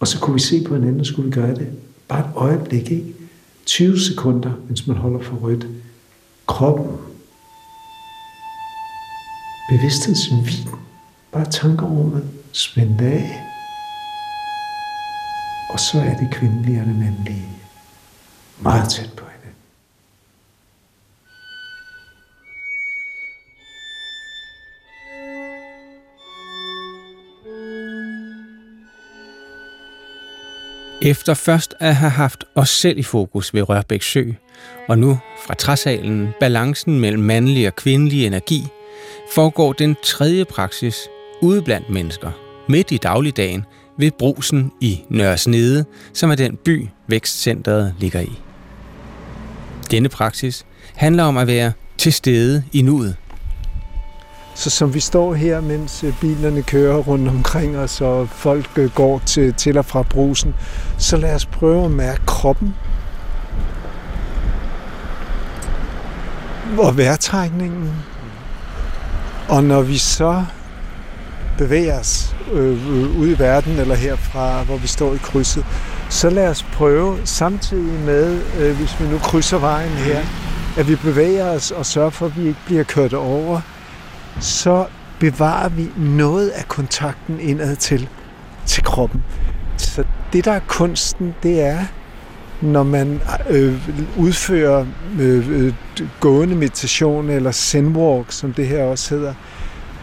Og 0.00 0.08
så 0.08 0.18
kunne 0.18 0.34
vi 0.34 0.40
se 0.40 0.64
på 0.64 0.74
hinanden, 0.74 1.00
og 1.00 1.06
skulle 1.06 1.28
vi 1.28 1.34
gøre 1.34 1.54
det 1.54 1.68
bare 2.08 2.20
et 2.20 2.30
øjeblik, 2.34 2.90
ikke? 2.90 3.14
20 3.66 4.00
sekunder, 4.00 4.52
mens 4.68 4.86
man 4.86 4.96
holder 4.96 5.20
for 5.20 5.36
rødt. 5.36 5.66
Kroppen 6.46 6.96
bevidsthedsvin. 9.68 10.68
Bare 11.32 11.50
tankerummet 11.50 12.24
spændt 12.52 13.00
af. 13.00 13.42
Og 15.70 15.80
så 15.80 15.98
er 15.98 16.16
det 16.16 16.28
kvindelige 16.32 16.80
og 16.80 16.86
det 16.86 16.96
mandlige 16.96 17.48
meget 18.60 18.88
tæt 18.88 19.10
på 19.16 19.24
Efter 31.02 31.34
først 31.34 31.74
at 31.80 31.96
have 31.96 32.10
haft 32.10 32.44
os 32.54 32.70
selv 32.70 32.98
i 32.98 33.02
fokus 33.02 33.54
ved 33.54 33.68
Rørbæk 33.68 34.02
Sø, 34.02 34.24
og 34.88 34.98
nu 34.98 35.18
fra 35.46 35.54
træsalen 35.54 36.28
balancen 36.40 37.00
mellem 37.00 37.22
mandlig 37.22 37.66
og 37.66 37.76
kvindelig 37.76 38.26
energi, 38.26 38.62
foregår 39.32 39.72
den 39.72 39.96
tredje 40.04 40.44
praksis 40.44 40.96
ude 41.42 41.62
blandt 41.62 41.90
mennesker, 41.90 42.30
midt 42.68 42.92
i 42.92 42.96
dagligdagen 42.96 43.64
ved 43.98 44.10
brusen 44.10 44.72
i 44.80 45.00
Nørresnede, 45.08 45.84
som 46.12 46.30
er 46.30 46.34
den 46.34 46.56
by, 46.56 46.88
vækstcentret 47.08 47.94
ligger 47.98 48.20
i. 48.20 48.32
Denne 49.90 50.08
praksis 50.08 50.66
handler 50.94 51.24
om 51.24 51.36
at 51.36 51.46
være 51.46 51.72
til 51.98 52.12
stede 52.12 52.64
i 52.72 52.82
nuet. 52.82 53.16
Så 54.56 54.70
som 54.70 54.94
vi 54.94 55.00
står 55.00 55.34
her, 55.34 55.60
mens 55.60 56.04
øh, 56.04 56.20
bilerne 56.20 56.62
kører 56.62 56.96
rundt 56.96 57.28
omkring 57.28 57.78
os, 57.78 58.00
og 58.00 58.28
folk 58.28 58.70
øh, 58.76 58.90
går 58.90 59.22
til, 59.26 59.54
til 59.54 59.78
og 59.78 59.84
fra 59.84 60.02
brusen, 60.02 60.54
så 60.98 61.16
lad 61.16 61.34
os 61.34 61.46
prøve 61.46 61.84
at 61.84 61.90
mærke 61.90 62.26
kroppen. 62.26 62.74
Og 66.78 66.96
vejrtrækningen. 66.96 67.92
Og 69.48 69.64
når 69.64 69.82
vi 69.82 69.98
så 69.98 70.44
bevæger 71.58 72.00
os 72.00 72.36
øh, 72.52 73.18
ud 73.18 73.28
i 73.28 73.38
verden, 73.38 73.78
eller 73.78 73.94
herfra, 73.94 74.62
hvor 74.62 74.76
vi 74.76 74.86
står 74.86 75.14
i 75.14 75.18
krydset, 75.22 75.64
så 76.10 76.30
lad 76.30 76.48
os 76.48 76.62
prøve 76.62 77.18
samtidig 77.24 78.00
med, 78.00 78.40
øh, 78.58 78.76
hvis 78.76 79.00
vi 79.00 79.08
nu 79.08 79.18
krydser 79.18 79.58
vejen 79.58 79.92
her, 79.92 80.20
at 80.78 80.88
vi 80.88 80.96
bevæger 80.96 81.50
os 81.50 81.70
og 81.70 81.86
sørger 81.86 82.10
for, 82.10 82.26
at 82.26 82.36
vi 82.36 82.46
ikke 82.48 82.60
bliver 82.66 82.84
kørt 82.84 83.12
over, 83.12 83.60
så 84.40 84.86
bevarer 85.20 85.68
vi 85.68 85.90
noget 85.96 86.48
af 86.48 86.68
kontakten 86.68 87.40
indad 87.40 87.76
til, 87.76 88.08
til 88.66 88.82
kroppen. 88.82 89.24
Så 89.76 90.04
det, 90.32 90.44
der 90.44 90.52
er 90.52 90.60
kunsten, 90.68 91.34
det 91.42 91.60
er, 91.60 91.78
når 92.60 92.82
man 92.82 93.20
øh, 93.48 93.88
udfører 94.18 94.86
øh, 95.20 95.50
øh, 95.50 95.74
gående 96.20 96.54
meditation 96.54 97.30
eller 97.30 97.52
zenwalk, 97.52 98.32
som 98.32 98.52
det 98.52 98.68
her 98.68 98.84
også 98.84 99.14
hedder, 99.14 99.34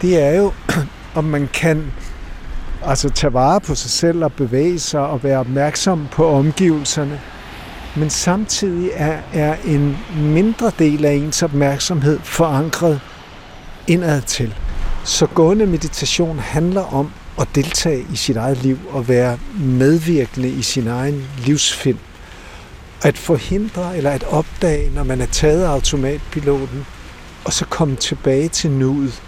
det 0.02 0.22
er 0.22 0.36
jo, 0.36 0.52
om 1.14 1.24
man 1.24 1.48
kan 1.52 1.92
altså 2.86 3.10
tage 3.10 3.32
vare 3.32 3.60
på 3.60 3.74
sig 3.74 3.90
selv 3.90 4.24
og 4.24 4.32
bevæge 4.32 4.78
sig 4.78 5.00
og 5.00 5.22
være 5.22 5.38
opmærksom 5.38 6.08
på 6.10 6.28
omgivelserne, 6.28 7.20
men 7.96 8.10
samtidig 8.10 8.90
er, 8.94 9.18
er 9.32 9.56
en 9.64 9.96
mindre 10.16 10.72
del 10.78 11.04
af 11.04 11.12
ens 11.12 11.42
opmærksomhed 11.42 12.18
forankret 12.22 13.00
indad 13.86 14.22
til. 14.22 14.54
Så 15.04 15.26
gående 15.26 15.66
meditation 15.66 16.38
handler 16.38 16.94
om 16.94 17.10
at 17.40 17.48
deltage 17.54 18.06
i 18.12 18.16
sit 18.16 18.36
eget 18.36 18.62
liv 18.62 18.78
og 18.90 19.08
være 19.08 19.38
medvirkende 19.58 20.48
i 20.48 20.62
sin 20.62 20.86
egen 20.86 21.28
livsfilm. 21.38 21.98
At 23.02 23.18
forhindre 23.18 23.96
eller 23.96 24.10
at 24.10 24.24
opdage, 24.30 24.90
når 24.94 25.04
man 25.04 25.20
er 25.20 25.26
taget 25.26 25.62
af 25.64 25.68
automatpiloten, 25.68 26.86
og 27.44 27.52
så 27.52 27.64
komme 27.64 27.96
tilbage 27.96 28.48
til 28.48 28.70
nuet. 28.70 29.22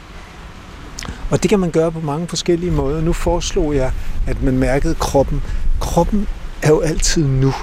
Og 1.31 1.43
det 1.43 1.51
kan 1.51 1.61
man 1.61 1.71
gøre 1.71 1.93
på 1.93 2.01
mange 2.01 2.29
forskellige 2.29 2.71
måder. 2.73 3.01
Nu 3.01 3.13
foreslog 3.13 3.75
jeg, 3.75 3.93
at 4.27 4.43
man 4.43 4.59
mærkede 4.59 4.95
kroppen. 4.95 5.43
Kroppen 5.81 6.29
er 6.63 6.69
jo 6.69 6.81
altid 6.81 7.25
nu. 7.25 7.55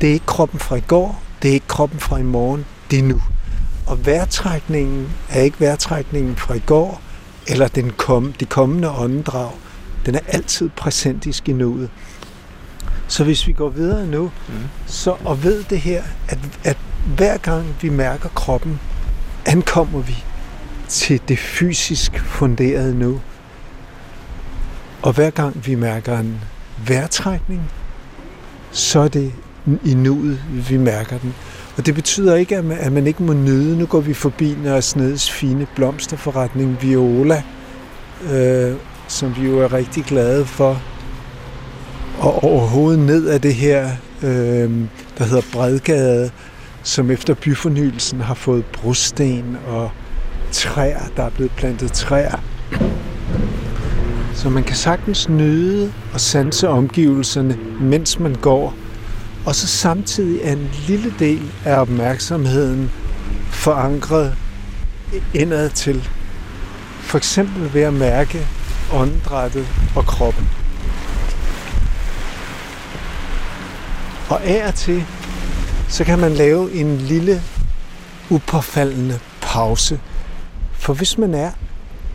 Det 0.00 0.08
er 0.08 0.12
ikke 0.12 0.26
kroppen 0.26 0.60
fra 0.60 0.76
i 0.76 0.80
går, 0.80 1.22
det 1.42 1.48
er 1.48 1.54
ikke 1.54 1.68
kroppen 1.68 2.00
fra 2.00 2.18
i 2.18 2.22
morgen, 2.22 2.64
det 2.90 2.98
er 2.98 3.02
nu. 3.02 3.22
Og 3.86 4.06
vejrtrækningen 4.06 5.08
er 5.30 5.40
ikke 5.40 5.60
vejrtrækningen 5.60 6.36
fra 6.36 6.54
i 6.54 6.62
går, 6.66 7.02
eller 7.46 7.68
den 7.68 7.90
kom, 7.90 8.32
de 8.32 8.44
kommende 8.44 8.90
åndedrag. 8.90 9.50
Den 10.06 10.14
er 10.14 10.20
altid 10.28 10.70
præsentisk 10.76 11.48
i 11.48 11.52
nuet. 11.52 11.90
Så 13.08 13.24
hvis 13.24 13.46
vi 13.46 13.52
går 13.52 13.68
videre 13.68 14.06
nu, 14.06 14.30
mm. 14.48 14.54
så 14.86 15.16
og 15.24 15.42
ved 15.42 15.64
det 15.64 15.80
her, 15.80 16.02
at, 16.28 16.38
at 16.64 16.76
hver 17.16 17.36
gang 17.36 17.74
vi 17.80 17.88
mærker 17.88 18.28
kroppen, 18.28 18.80
ankommer 19.46 20.00
vi 20.00 20.24
til 20.88 21.20
det 21.28 21.38
fysisk 21.38 22.18
funderede 22.18 22.98
nu. 22.98 23.20
Og 25.02 25.12
hver 25.12 25.30
gang 25.30 25.66
vi 25.66 25.74
mærker 25.74 26.18
en 26.18 26.40
vejrtrækning, 26.86 27.70
så 28.70 29.00
er 29.00 29.08
det 29.08 29.32
i 29.84 29.94
nuet, 29.94 30.44
vi 30.68 30.76
mærker 30.76 31.18
den. 31.18 31.34
Og 31.76 31.86
det 31.86 31.94
betyder 31.94 32.34
ikke, 32.34 32.56
at 32.56 32.64
man, 32.64 32.78
at 32.80 32.92
man 32.92 33.06
ikke 33.06 33.22
må 33.22 33.32
nyde. 33.32 33.78
Nu 33.78 33.86
går 33.86 34.00
vi 34.00 34.14
forbi 34.14 34.56
Nørresneds 34.62 35.30
fine 35.30 35.66
blomsterforretning 35.74 36.78
Viola, 36.82 37.42
øh, 38.32 38.74
som 39.08 39.36
vi 39.36 39.46
jo 39.46 39.58
er 39.58 39.72
rigtig 39.72 40.04
glade 40.04 40.44
for. 40.44 40.82
Og 42.18 42.44
overhovedet 42.44 43.00
ned 43.00 43.26
af 43.26 43.40
det 43.40 43.54
her, 43.54 43.90
øh, 44.22 44.70
der 45.18 45.24
hedder 45.24 45.42
Bredgade, 45.52 46.30
som 46.82 47.10
efter 47.10 47.34
byfornyelsen 47.34 48.20
har 48.20 48.34
fået 48.34 48.64
brosten 48.64 49.56
og 49.66 49.90
træer, 50.52 51.02
der 51.16 51.22
er 51.22 51.30
blevet 51.30 51.52
plantet 51.52 51.92
træer. 51.92 52.42
Så 54.34 54.48
man 54.48 54.64
kan 54.64 54.76
sagtens 54.76 55.28
nyde 55.28 55.92
og 56.14 56.20
sanse 56.20 56.68
omgivelserne, 56.68 57.58
mens 57.80 58.18
man 58.20 58.34
går 58.34 58.74
og 59.46 59.54
så 59.54 59.66
samtidig 59.66 60.40
er 60.42 60.52
en 60.52 60.70
lille 60.86 61.14
del 61.18 61.52
af 61.64 61.80
opmærksomheden 61.80 62.90
forankret 63.50 64.36
indad 65.34 65.70
til. 65.70 66.08
For 67.00 67.18
eksempel 67.18 67.74
ved 67.74 67.82
at 67.82 67.94
mærke 67.94 68.46
åndedrættet 68.92 69.66
og 69.96 70.06
kroppen. 70.06 70.48
Og 74.28 74.44
af 74.44 74.66
og 74.68 74.74
til, 74.74 75.04
så 75.88 76.04
kan 76.04 76.18
man 76.18 76.32
lave 76.32 76.72
en 76.72 76.98
lille 76.98 77.42
upåfaldende 78.30 79.18
pause. 79.40 80.00
For 80.72 80.94
hvis 80.94 81.18
man 81.18 81.34
er 81.34 81.50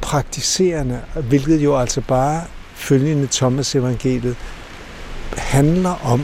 praktiserende, 0.02 1.02
hvilket 1.16 1.64
jo 1.64 1.78
altså 1.78 2.02
bare 2.02 2.42
følgende 2.76 3.28
Thomas 3.32 3.76
evangeliet 3.76 4.36
handler 5.38 6.06
om 6.06 6.22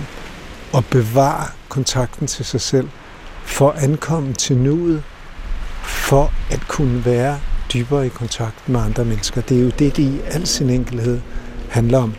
at 0.78 0.86
bevare 0.86 1.48
kontakten 1.70 2.28
til 2.28 2.46
sig 2.46 2.62
selv, 2.62 2.90
for 3.46 3.70
at 3.70 3.84
ankomme 3.84 4.34
til 4.34 4.58
nuet, 4.58 5.04
for 5.84 6.32
at 6.52 6.68
kunne 6.68 7.06
være 7.06 7.40
dybere 7.74 8.06
i 8.06 8.10
kontakt 8.10 8.70
med 8.70 8.80
andre 8.80 9.06
mennesker. 9.06 9.42
Det 9.42 9.58
er 9.58 9.62
jo 9.62 9.70
det, 9.80 9.98
det 9.98 10.04
i 10.04 10.20
al 10.26 10.48
sin 10.48 10.70
enkelhed 10.70 11.20
handler 11.70 11.98
om. 11.98 12.14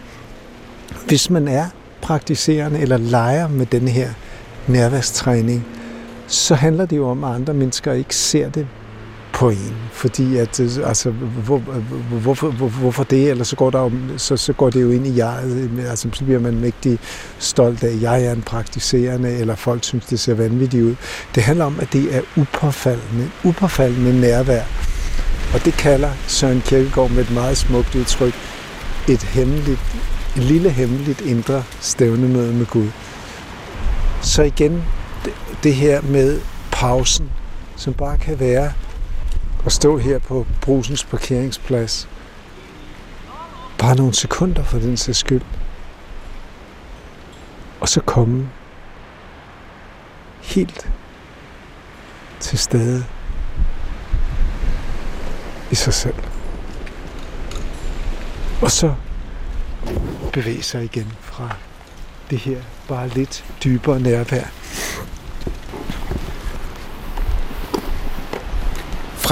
Hvis 1.07 1.31
man 1.31 1.49
er 1.49 1.67
praktiserende 2.03 2.81
eller 2.81 2.97
leger 2.97 3.49
med 3.49 3.67
den 3.67 3.89
her 3.89 4.11
nærværstræning, 4.67 5.67
så 6.27 6.55
handler 6.55 6.87
det 6.87 6.97
jo 6.97 7.09
om, 7.09 7.25
at 7.25 7.35
andre 7.35 7.55
mennesker 7.55 7.93
ikke 7.93 8.17
ser 8.17 8.51
det 8.51 8.67
på 9.35 9.51
en. 9.51 9.77
Fordi 9.93 10.37
at, 10.37 10.61
øh, 10.61 10.89
altså, 10.89 11.11
hvor, 11.11 11.59
hvorfor, 12.21 12.51
hvor, 12.51 12.69
hvorfor 12.69 13.05
det? 13.05 13.31
Eller 13.31 13.45
så 13.45 13.57
går, 13.57 13.71
der 13.71 13.81
jo, 13.81 13.93
så, 14.17 14.37
så 14.37 14.53
går 14.53 14.71
det 14.71 14.83
jo 14.83 14.91
ind 14.91 15.07
i 15.07 15.17
jeg. 15.17 15.41
Øh, 15.45 15.91
altså, 15.91 16.09
så 16.13 16.25
bliver 16.25 16.41
man 16.41 16.61
mægtig 16.61 16.99
stolt 17.39 17.85
af, 17.85 17.89
at 17.89 18.03
jeg 18.03 18.25
er 18.25 18.33
en 18.33 18.43
praktiserende, 18.43 19.37
eller 19.37 19.55
folk 19.55 19.85
synes, 19.85 20.07
det 20.07 20.21
ser 20.21 20.35
vanvittigt 20.35 20.83
ud. 20.83 20.95
Det 21.35 21.43
handler 21.43 21.65
om, 21.65 21.81
at 21.81 21.93
det 21.93 22.17
er 22.17 22.21
upåfaldende, 22.37 23.31
upåfaldende 23.45 24.21
nærvær. 24.21 24.63
Og 25.55 25.65
det 25.65 25.73
kalder 25.73 26.11
Søren 26.27 26.61
Kierkegaard 26.61 27.11
med 27.11 27.25
et 27.25 27.31
meget 27.31 27.57
smukt 27.57 27.95
udtryk, 27.95 28.35
et 29.09 29.23
hemmeligt, 29.23 29.81
et 30.37 30.43
lille 30.43 30.71
hemmeligt 30.71 31.21
indre 31.21 31.63
stævnemøde 31.81 32.55
med 32.55 32.67
Gud. 32.67 32.89
Så 34.23 34.43
igen, 34.43 34.83
det 35.63 35.75
her 35.75 36.03
med 36.03 36.41
pausen, 36.73 37.31
som 37.77 37.95
bare 37.95 38.19
kan 38.19 38.41
være 38.41 38.73
at 39.67 39.73
stå 39.73 39.99
her 39.99 40.19
på 40.19 40.47
brusens 40.61 41.05
parkeringsplads. 41.05 42.09
Bare 43.79 43.97
nogle 43.97 44.15
sekunder 44.15 44.65
for 44.65 44.79
den 44.79 44.97
sags 44.97 45.19
skyld. 45.19 45.43
Og 47.81 47.89
så 47.89 48.01
komme 48.01 48.49
helt 50.41 50.91
til 52.41 52.59
stede 52.59 53.05
i 55.71 55.75
sig 55.75 55.95
selv. 55.95 56.15
Og 58.63 58.71
så 58.71 58.95
bevæge 60.33 60.63
sig 60.63 60.85
igen 60.85 61.13
fra 61.21 61.57
det 62.31 62.39
her 62.39 62.61
bare 62.89 63.09
lidt 63.09 63.45
dybere 63.65 64.01
nærvær 64.01 64.45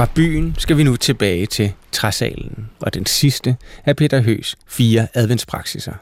Fra 0.03 0.09
byen 0.15 0.55
skal 0.57 0.77
vi 0.77 0.83
nu 0.83 0.95
tilbage 0.95 1.45
til 1.45 1.71
træsalen 1.91 2.69
og 2.79 2.93
den 2.93 3.05
sidste 3.05 3.55
af 3.85 3.95
Peter 3.95 4.21
Høs 4.21 4.55
fire 4.67 5.07
adventspraksiser. 5.13 5.93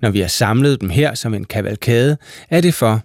Når 0.00 0.10
vi 0.10 0.20
har 0.20 0.28
samlet 0.28 0.80
dem 0.80 0.90
her 0.90 1.14
som 1.14 1.34
en 1.34 1.44
kavalkade, 1.44 2.16
er 2.50 2.60
det 2.60 2.74
for, 2.74 3.00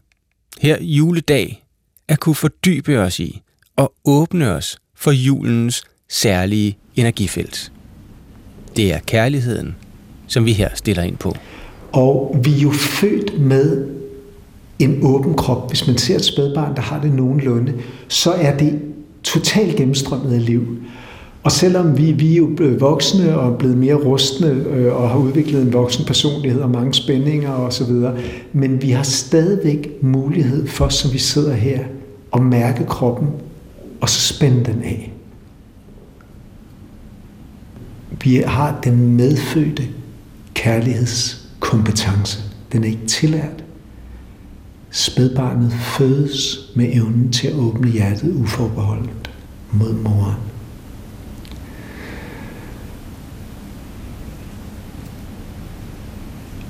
her 0.61 0.77
juledag, 0.81 1.65
at 2.07 2.19
kunne 2.19 2.35
fordybe 2.35 2.99
os 2.99 3.19
i 3.19 3.41
og 3.75 3.93
åbne 4.05 4.51
os 4.51 4.77
for 4.95 5.11
julens 5.11 5.83
særlige 6.09 6.77
energifelt. 6.95 7.71
Det 8.75 8.93
er 8.93 8.99
kærligheden, 8.99 9.75
som 10.27 10.45
vi 10.45 10.53
her 10.53 10.69
stiller 10.75 11.03
ind 11.03 11.17
på. 11.17 11.35
Og 11.91 12.41
vi 12.43 12.53
er 12.57 12.61
jo 12.61 12.71
født 12.71 13.41
med 13.41 13.87
en 14.79 14.99
åben 15.03 15.33
krop. 15.33 15.69
Hvis 15.69 15.87
man 15.87 15.97
ser 15.97 16.15
et 16.15 16.25
spædbarn, 16.25 16.75
der 16.75 16.81
har 16.81 17.01
det 17.01 17.13
nogenlunde, 17.13 17.73
så 18.07 18.31
er 18.31 18.57
det 18.57 18.81
totalt 19.23 19.75
gennemstrømmet 19.75 20.33
af 20.33 20.45
liv. 20.45 20.77
Og 21.43 21.51
selvom 21.51 21.97
vi, 21.97 22.11
vi 22.11 22.33
er 22.33 22.37
jo 22.37 22.49
blevet 22.55 22.81
voksne 22.81 23.39
og 23.39 23.57
blevet 23.57 23.77
mere 23.77 23.95
rustne 23.95 24.47
øh, 24.47 24.95
og 24.95 25.09
har 25.09 25.17
udviklet 25.17 25.61
en 25.61 25.73
voksen 25.73 26.05
personlighed 26.05 26.61
og 26.61 26.69
mange 26.69 26.93
spændinger 26.93 27.51
osv., 27.51 27.91
men 28.53 28.81
vi 28.81 28.89
har 28.89 29.03
stadigvæk 29.03 29.89
mulighed 30.01 30.67
for, 30.67 30.89
som 30.89 31.13
vi 31.13 31.17
sidder 31.17 31.53
her, 31.53 31.79
at 32.33 32.41
mærke 32.41 32.85
kroppen 32.85 33.27
og 34.01 34.09
så 34.09 34.33
spænde 34.33 34.65
den 34.65 34.81
af. 34.83 35.13
Vi 38.23 38.43
har 38.45 38.79
den 38.83 39.15
medfødte 39.15 39.83
kærlighedskompetence. 40.53 42.39
Den 42.71 42.83
er 42.83 42.87
ikke 42.87 43.05
tillært. 43.07 43.63
Spædbarnet 44.91 45.73
fødes 45.73 46.59
med 46.75 46.89
evnen 46.93 47.31
til 47.31 47.47
at 47.47 47.53
åbne 47.53 47.91
hjertet 47.91 48.33
uforbeholdent 48.35 49.31
mod 49.71 49.93
moren. 49.93 50.35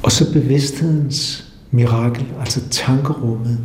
Og 0.03 0.11
så 0.11 0.33
bevidsthedens 0.33 1.47
mirakel, 1.71 2.25
altså 2.39 2.69
tankerummet. 2.69 3.59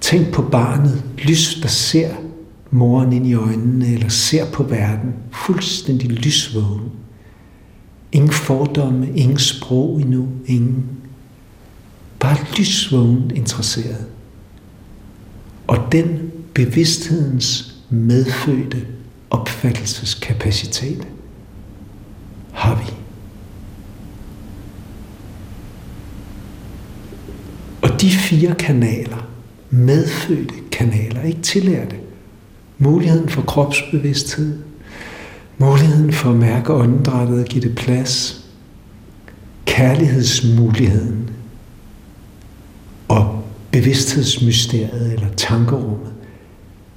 Tænk 0.00 0.32
på 0.32 0.42
barnet, 0.42 1.04
lys, 1.18 1.60
der 1.62 1.68
ser 1.68 2.14
moren 2.70 3.12
ind 3.12 3.26
i 3.26 3.34
øjnene, 3.34 3.86
eller 3.86 4.08
ser 4.08 4.50
på 4.50 4.62
verden, 4.62 5.14
fuldstændig 5.32 6.10
lysvågen. 6.10 6.90
Ingen 8.12 8.30
fordomme, 8.32 9.08
ingen 9.14 9.38
sprog 9.38 10.00
endnu, 10.00 10.28
ingen. 10.46 10.84
Bare 12.24 12.46
lysvågen 12.58 13.30
interesseret. 13.34 14.06
Og 15.66 15.78
den 15.92 16.32
bevidsthedens 16.54 17.74
medfødte 17.90 18.86
opfattelseskapacitet 19.30 21.06
har 22.52 22.74
vi. 22.74 22.92
Og 27.82 28.00
de 28.00 28.10
fire 28.10 28.54
kanaler, 28.54 29.28
medfødte 29.70 30.54
kanaler, 30.72 31.22
ikke 31.22 31.42
tillærte, 31.42 31.96
muligheden 32.78 33.28
for 33.28 33.42
kropsbevidsthed, 33.42 34.58
muligheden 35.58 36.12
for 36.12 36.30
at 36.30 36.36
mærke 36.36 36.72
åndedrættet 36.72 37.40
og 37.40 37.44
give 37.44 37.68
det 37.68 37.74
plads, 37.76 38.44
kærlighedsmuligheden 39.66 41.33
bevidsthedsmysteriet 43.74 45.12
eller 45.12 45.26
tankerummet, 45.36 46.12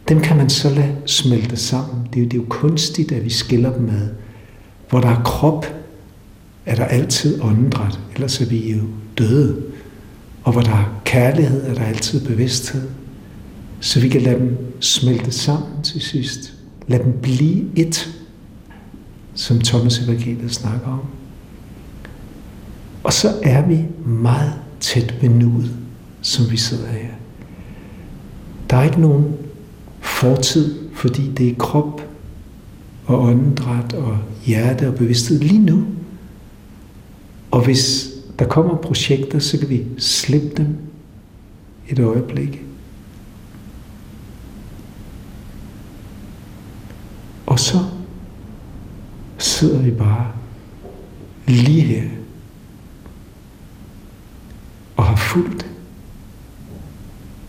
dem 0.09 0.21
kan 0.21 0.37
man 0.37 0.49
så 0.49 0.69
lade 0.69 0.95
smelte 1.05 1.55
sammen. 1.55 2.07
Det 2.13 2.19
er, 2.19 2.23
jo, 2.23 2.25
det 2.25 2.33
er 2.33 2.37
jo 2.37 2.45
kunstigt, 2.49 3.11
at 3.11 3.25
vi 3.25 3.29
skiller 3.29 3.73
dem 3.73 3.89
ad. 3.89 4.07
Hvor 4.89 4.99
der 4.99 5.09
er 5.09 5.23
krop, 5.23 5.65
er 6.65 6.75
der 6.75 6.85
altid 6.85 7.41
åndedræt, 7.41 7.99
ellers 8.13 8.41
er 8.41 8.45
vi 8.45 8.71
jo 8.71 8.83
døde. 9.17 9.63
Og 10.43 10.51
hvor 10.51 10.61
der 10.61 10.71
er 10.71 11.01
kærlighed, 11.05 11.63
er 11.63 11.73
der 11.73 11.83
altid 11.83 12.25
bevidsthed. 12.27 12.89
Så 13.79 13.99
vi 13.99 14.09
kan 14.09 14.21
lade 14.21 14.39
dem 14.39 14.57
smelte 14.79 15.31
sammen 15.31 15.83
til 15.83 16.01
sidst. 16.01 16.53
Lad 16.87 16.99
dem 16.99 17.13
blive 17.21 17.65
et, 17.75 18.09
som 19.33 19.59
Thomas 19.59 19.99
Evangeliet 19.99 20.51
snakker 20.51 20.87
om. 20.87 21.01
Og 23.03 23.13
så 23.13 23.33
er 23.43 23.67
vi 23.67 23.85
meget 24.05 24.53
tæt 24.79 25.15
ved 25.21 25.29
nuet, 25.29 25.71
som 26.21 26.51
vi 26.51 26.57
sidder 26.57 26.87
her. 26.87 27.09
Der 28.69 28.77
er 28.77 28.83
ikke 28.83 29.01
nogen 29.01 29.35
fortid, 29.99 30.89
fordi 30.93 31.31
det 31.31 31.49
er 31.49 31.55
krop 31.55 32.01
og 33.05 33.23
åndedræt 33.23 33.93
og 33.93 34.17
hjerte 34.45 34.87
og 34.87 34.95
bevidsthed 34.95 35.39
lige 35.39 35.61
nu. 35.61 35.85
Og 37.51 37.63
hvis 37.65 38.09
der 38.39 38.47
kommer 38.47 38.75
projekter, 38.75 39.39
så 39.39 39.57
kan 39.57 39.69
vi 39.69 39.85
slippe 39.97 40.49
dem 40.57 40.77
et 41.89 41.99
øjeblik. 41.99 42.61
Og 47.45 47.59
så 47.59 47.77
sidder 49.37 49.81
vi 49.81 49.91
bare 49.91 50.31
lige 51.47 51.81
her 51.81 52.03
og 54.97 55.05
har 55.05 55.15
fulgt 55.15 55.76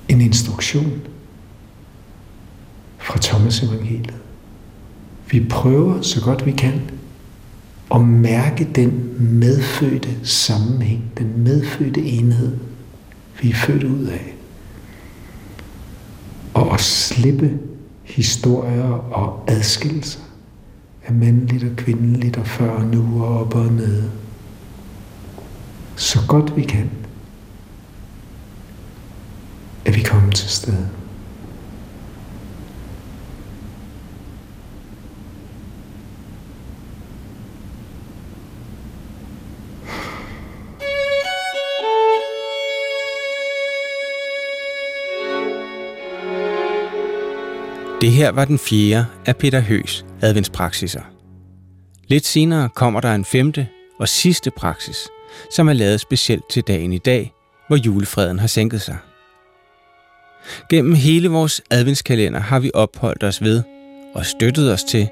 en 0.09 0.21
instruktion 0.21 1.01
fra 2.99 3.19
Thomas 3.23 3.63
evangeliet. 3.63 4.15
Vi 5.31 5.47
prøver 5.51 6.03
så 6.03 6.21
godt 6.25 6.47
vi 6.47 6.53
kan 6.53 6.83
at 7.95 8.01
mærke 8.01 8.69
den 8.75 9.15
medfødte 9.19 10.09
sammenhæng, 10.23 11.05
den 11.19 11.33
medfødte 11.37 12.03
enhed, 12.03 12.57
vi 13.43 13.51
er 13.51 13.55
født 13.55 13.85
ud 13.85 14.05
af. 14.05 14.35
Og 16.55 16.75
at 16.75 16.81
slippe 16.81 17.59
historier 18.05 18.91
og 18.93 19.45
adskillelser 19.47 20.21
af 21.07 21.15
mandligt 21.15 21.65
og 21.65 21.77
kvindeligt 21.77 22.37
og 22.37 22.47
før 22.47 22.71
og 22.71 22.85
nu 22.85 23.25
og 23.25 23.41
op 23.41 23.55
og 23.55 23.73
nede. 23.73 24.11
Så 25.97 26.19
godt 26.29 26.57
vi 26.57 26.63
kan, 26.63 26.91
er 29.89 29.93
vi 29.93 30.01
kommet 30.01 30.35
til 30.35 30.49
stede. 30.49 30.89
Det 48.01 48.11
her 48.11 48.31
var 48.31 48.45
den 48.45 48.59
fjerde 48.59 49.07
af 49.27 49.37
Peter 49.37 49.61
Høs 49.61 50.07
adventspraksiser. 50.23 51.03
Lidt 52.09 52.27
senere 52.27 52.69
kommer 52.69 53.01
der 53.01 53.15
en 53.15 53.25
femte 53.25 53.69
og 54.01 54.09
sidste 54.09 54.51
praksis, 54.51 55.09
som 55.55 55.69
er 55.69 55.73
lavet 55.73 56.01
specielt 56.01 56.51
til 56.51 56.63
dagen 56.63 56.93
i 56.93 56.99
dag, 56.99 57.33
hvor 57.69 57.77
julefreden 57.77 58.39
har 58.39 58.47
sænket 58.47 58.81
sig. 58.81 58.97
Gennem 60.71 60.95
hele 60.95 61.29
vores 61.29 61.63
adventskalender 61.71 62.41
har 62.41 62.61
vi 62.61 62.71
opholdt 62.75 63.25
os 63.25 63.43
ved 63.43 63.63
og 64.15 64.27
støttet 64.27 64.73
os 64.73 64.85
til 64.85 65.09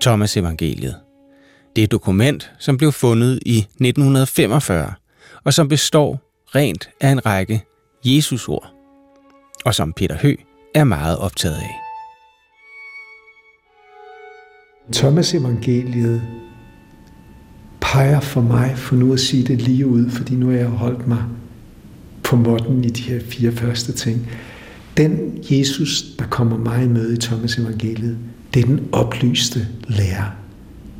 Thomas 0.00 0.36
Evangeliet. 0.36 0.96
Det 1.76 1.82
er 1.82 1.84
et 1.84 1.92
dokument, 1.92 2.52
som 2.58 2.76
blev 2.78 2.92
fundet 2.92 3.38
i 3.46 3.58
1945, 3.58 4.92
og 5.44 5.54
som 5.54 5.68
består 5.68 6.20
rent 6.54 6.90
af 7.00 7.08
en 7.08 7.26
række 7.26 7.64
Jesusord, 8.04 8.72
og 9.64 9.74
som 9.74 9.92
Peter 9.92 10.16
Hø 10.22 10.34
er 10.74 10.84
meget 10.84 11.18
optaget 11.18 11.56
af. 11.56 11.88
Thomas 14.92 15.34
evangeliet 15.34 16.22
peger 17.80 18.20
for 18.20 18.40
mig, 18.40 18.74
for 18.76 18.96
nu 18.96 19.12
at 19.12 19.20
sige 19.20 19.44
det 19.44 19.62
lige 19.62 19.86
ud, 19.86 20.10
fordi 20.10 20.34
nu 20.34 20.50
har 20.50 20.56
jeg 20.56 20.66
holdt 20.66 21.06
mig 21.06 21.24
på 22.24 22.36
måtten 22.36 22.84
i 22.84 22.88
de 22.88 23.02
her 23.02 23.20
fire 23.20 23.52
første 23.52 23.92
ting. 23.92 24.30
Den 24.98 25.38
Jesus, 25.50 26.04
der 26.18 26.24
kommer 26.24 26.58
mig 26.58 26.84
i 26.84 26.88
møde 26.88 27.14
i 27.14 27.16
Thomas 27.16 27.58
evangeliet, 27.58 28.18
det 28.54 28.62
er 28.62 28.66
den 28.66 28.88
oplyste 28.92 29.66
lærer. 29.88 30.36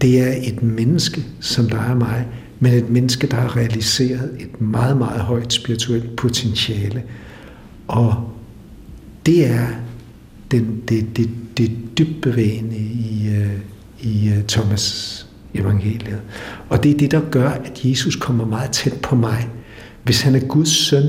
Det 0.00 0.20
er 0.20 0.34
et 0.42 0.62
menneske, 0.62 1.26
som 1.40 1.68
der 1.68 1.78
er 1.78 1.94
mig, 1.94 2.26
men 2.60 2.72
et 2.72 2.90
menneske, 2.90 3.26
der 3.26 3.36
har 3.36 3.56
realiseret 3.56 4.36
et 4.40 4.60
meget, 4.60 4.96
meget 4.96 5.20
højt 5.20 5.52
spirituelt 5.52 6.16
potentiale. 6.16 7.02
Og 7.88 8.30
det 9.26 9.46
er 9.46 9.66
den, 10.50 10.82
det, 10.88 11.16
det, 11.16 11.30
det 11.56 11.70
dybt 11.98 12.22
bevægende 12.22 12.76
i, 12.76 13.28
øh, 13.28 13.58
i 14.00 14.28
øh, 14.28 14.44
Thomas 14.48 15.26
evangeliet. 15.54 16.20
Og 16.68 16.82
det 16.82 16.90
er 16.90 16.98
det, 16.98 17.10
der 17.10 17.20
gør, 17.30 17.48
at 17.48 17.80
Jesus 17.84 18.16
kommer 18.16 18.46
meget 18.46 18.70
tæt 18.70 18.94
på 19.02 19.16
mig. 19.16 19.48
Hvis 20.04 20.22
han 20.22 20.34
er 20.34 20.40
Guds 20.40 20.68
søn, 20.68 21.04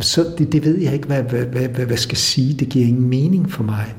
så 0.00 0.34
det, 0.38 0.52
det 0.52 0.64
ved 0.64 0.78
jeg 0.78 0.92
ikke, 0.94 1.06
hvad, 1.06 1.22
hvad, 1.22 1.44
hvad, 1.44 1.68
hvad, 1.68 1.86
hvad 1.86 1.96
skal 1.96 2.18
sige. 2.18 2.54
Det 2.54 2.68
giver 2.68 2.86
ingen 2.86 3.08
mening 3.08 3.52
for 3.52 3.62
mig. 3.62 3.94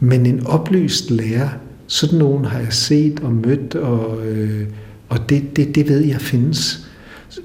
Men 0.00 0.26
en 0.26 0.46
oplyst 0.46 1.10
lærer, 1.10 1.48
sådan 1.86 2.18
nogen 2.18 2.44
har 2.44 2.58
jeg 2.58 2.72
set 2.72 3.20
og 3.20 3.32
mødt, 3.32 3.74
og, 3.74 4.26
øh, 4.26 4.66
og 5.08 5.28
det, 5.28 5.56
det, 5.56 5.74
det 5.74 5.88
ved 5.88 6.00
jeg 6.00 6.20
findes. 6.20 6.86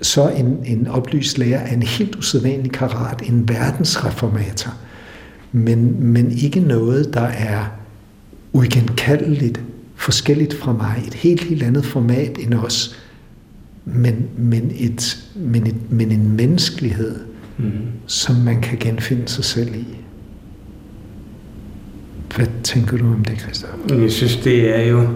Så 0.01 0.30
en, 0.30 0.57
en 0.65 0.88
oplyst 0.88 1.38
lærer 1.38 1.59
er 1.59 1.73
en 1.73 1.84
helt 1.84 2.15
usædvanlig 2.15 2.71
karat, 2.71 3.21
en 3.21 3.49
verdensreformator. 3.49 4.73
Men, 5.51 6.03
men 6.03 6.32
ikke 6.32 6.59
noget, 6.59 7.13
der 7.13 7.21
er 7.21 7.65
uigenkaldeligt, 8.53 9.61
forskelligt 9.95 10.53
fra 10.53 10.73
mig, 10.73 11.03
et 11.07 11.13
helt, 11.13 11.43
helt 11.43 11.63
andet 11.63 11.86
format 11.86 12.38
end 12.39 12.53
os, 12.53 12.95
men, 13.86 14.28
men, 14.38 14.71
et, 14.76 15.17
men, 15.36 15.67
et, 15.67 15.91
men 15.91 16.11
en 16.11 16.32
menneskelighed, 16.32 17.19
mm. 17.58 17.72
som 18.08 18.36
man 18.36 18.62
kan 18.62 18.78
genfinde 18.80 19.28
sig 19.28 19.43
selv 19.43 19.76
i. 19.76 19.86
Hvad 22.36 22.47
tænker 22.64 22.97
du 22.97 23.06
om 23.06 23.26
det, 23.26 23.39
Christoffer? 23.39 23.95
Jeg 24.01 24.12
synes, 24.12 24.38
det 24.38 24.80
er 24.80 24.84
jo 24.84 25.08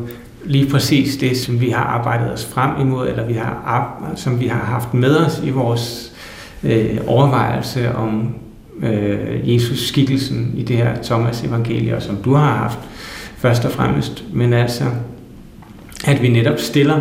lige 0.45 0.69
præcis 0.69 1.17
det, 1.17 1.37
som 1.37 1.61
vi 1.61 1.69
har 1.69 1.83
arbejdet 1.83 2.33
os 2.33 2.45
frem 2.45 2.81
imod, 2.81 3.07
eller 3.07 3.27
vi 3.27 3.33
har, 3.33 4.13
som 4.15 4.39
vi 4.39 4.47
har 4.47 4.65
haft 4.65 4.93
med 4.93 5.15
os 5.15 5.41
i 5.43 5.49
vores 5.49 6.13
øh, 6.63 6.97
overvejelse 7.07 7.95
om 7.95 8.35
øh, 8.83 9.53
Jesus 9.53 9.87
skikkelsen 9.87 10.53
i 10.57 10.63
det 10.63 10.77
her 10.77 11.03
Thomas 11.03 11.43
evangelier, 11.43 11.99
som 11.99 12.15
du 12.15 12.33
har 12.33 12.57
haft 12.57 12.79
først 13.37 13.65
og 13.65 13.71
fremmest, 13.71 14.23
men 14.33 14.53
altså, 14.53 14.85
at 16.05 16.21
vi 16.21 16.29
netop 16.29 16.59
stiller 16.59 16.99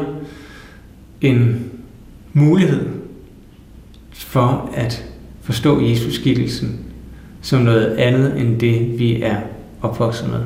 en 1.20 1.70
mulighed 2.32 2.88
for 4.12 4.70
at 4.74 5.07
forstå 5.48 5.80
Jesus 5.80 6.14
skikkelsen 6.14 6.78
som 7.42 7.60
noget 7.60 7.86
andet 7.96 8.40
end 8.40 8.60
det, 8.60 8.98
vi 8.98 9.22
er 9.22 9.36
opvokset 9.82 10.28
med. 10.28 10.40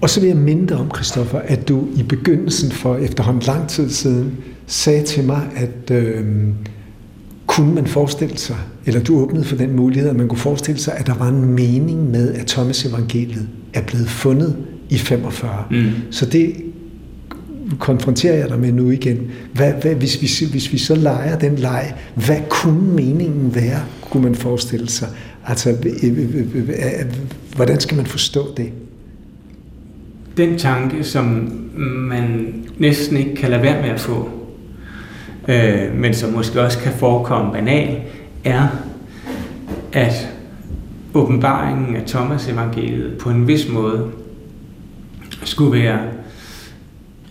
Og 0.00 0.10
så 0.10 0.20
vil 0.20 0.26
jeg 0.26 0.36
minde 0.36 0.68
dig 0.68 0.76
om, 0.76 0.90
Christoffer, 0.94 1.38
at 1.38 1.68
du 1.68 1.88
i 1.96 2.02
begyndelsen 2.02 2.70
for 2.70 2.96
efterhånden 2.96 3.42
lang 3.42 3.68
tid 3.68 3.90
siden 3.90 4.36
sagde 4.66 5.02
til 5.02 5.24
mig, 5.24 5.48
at 5.56 5.90
øh, 5.90 6.24
kunne 7.46 7.74
man 7.74 7.86
forestille 7.86 8.38
sig, 8.38 8.56
eller 8.86 9.02
du 9.02 9.18
åbnede 9.18 9.44
for 9.44 9.56
den 9.56 9.76
mulighed, 9.76 10.10
at 10.10 10.16
man 10.16 10.28
kunne 10.28 10.38
forestille 10.38 10.80
sig, 10.80 10.94
at 10.96 11.06
der 11.06 11.14
var 11.14 11.28
en 11.28 11.44
mening 11.44 12.10
med, 12.10 12.34
at 12.34 12.46
Thomas 12.46 12.84
evangeliet 12.84 13.48
er 13.74 13.82
blevet 13.82 14.08
fundet 14.08 14.56
i 14.90 14.98
45. 14.98 15.64
Mm. 15.70 15.90
Så 16.10 16.26
det 16.26 16.52
konfronterer 17.78 18.36
jeg 18.36 18.48
dig 18.48 18.58
med 18.58 18.72
nu 18.72 18.90
igen. 18.90 19.30
Hvad, 19.52 19.72
hvad, 19.72 19.94
hvis, 19.94 20.22
vi, 20.22 20.50
hvis 20.50 20.72
vi 20.72 20.78
så 20.78 20.94
leger 20.94 21.38
den 21.38 21.56
leg, 21.56 21.94
hvad 22.14 22.40
kunne 22.48 22.92
meningen 22.94 23.54
være, 23.54 23.80
kunne 24.00 24.22
man 24.22 24.34
forestille 24.34 24.88
sig? 24.88 25.08
Altså, 25.46 25.70
øh, 25.70 25.76
øh, 26.02 26.68
øh, 26.68 27.06
hvordan 27.56 27.80
skal 27.80 27.96
man 27.96 28.06
forstå 28.06 28.54
det? 28.56 28.72
Den 30.36 30.58
tanke, 30.58 31.04
som 31.04 31.24
man 32.10 32.54
næsten 32.78 33.16
ikke 33.16 33.34
kan 33.34 33.50
lade 33.50 33.62
være 33.62 33.82
med 33.82 33.90
at 33.90 34.00
få, 34.00 34.28
øh, 35.48 35.94
men 35.94 36.14
som 36.14 36.32
måske 36.32 36.60
også 36.60 36.78
kan 36.78 36.92
forekomme 36.92 37.52
banal, 37.52 38.00
er, 38.44 38.66
at 39.92 40.28
åbenbaringen 41.14 41.96
af 41.96 42.02
Thomas 42.06 42.48
evangeliet 42.48 43.18
på 43.18 43.30
en 43.30 43.48
vis 43.48 43.68
måde 43.68 44.10
skulle 45.44 45.82
være 45.82 46.00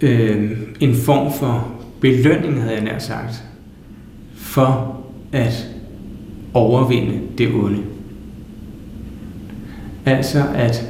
øh, 0.02 0.52
en 0.80 0.96
form 0.96 1.34
for 1.34 1.72
belønning, 2.02 2.62
havde 2.62 2.76
jeg 2.76 2.84
nær 2.84 3.00
sagt, 3.00 3.44
for 4.36 5.02
at 5.32 5.68
overvinde 6.54 7.22
det 7.38 7.54
onde. 7.54 7.84
Altså 10.06 10.44
at 10.56 10.88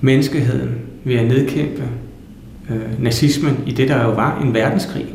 menneskeheden 0.00 0.74
ved 1.04 1.14
at 1.14 1.28
nedkæmpe 1.28 1.82
øh, 2.70 3.02
nazismen 3.02 3.56
i 3.66 3.72
det, 3.72 3.88
der 3.88 4.04
jo 4.04 4.10
var 4.10 4.40
en 4.42 4.54
verdenskrig, 4.54 5.06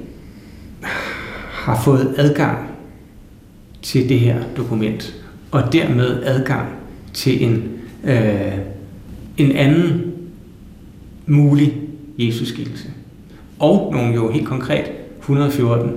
har 1.51 1.81
fået 1.81 2.15
adgang 2.17 2.57
til 3.81 4.09
det 4.09 4.19
her 4.19 4.43
dokument, 4.57 5.15
og 5.51 5.73
dermed 5.73 6.23
adgang 6.23 6.69
til 7.13 7.43
en, 7.43 7.71
øh, 8.03 8.57
en 9.37 9.51
anden 9.51 10.13
mulig 11.25 11.82
Jesus-skikkelse. 12.18 12.88
Og 13.59 13.93
nogle 13.93 14.14
jo 14.14 14.32
helt 14.32 14.47
konkret 14.47 14.86
114 15.20 15.91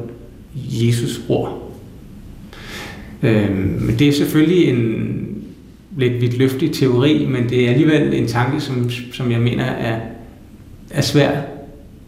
Jesus-ord. 0.54 1.72
Øh, 3.22 3.56
men 3.80 3.98
det 3.98 4.08
er 4.08 4.12
selvfølgelig 4.12 4.68
en 4.68 5.16
lidt 5.96 6.20
vidtløftig 6.20 6.72
teori, 6.72 7.26
men 7.26 7.48
det 7.48 7.64
er 7.64 7.70
alligevel 7.70 8.14
en 8.14 8.28
tanke, 8.28 8.60
som, 8.60 8.90
som 9.12 9.30
jeg 9.30 9.40
mener 9.40 9.64
er, 9.64 10.00
er 10.90 11.02
svær 11.02 11.40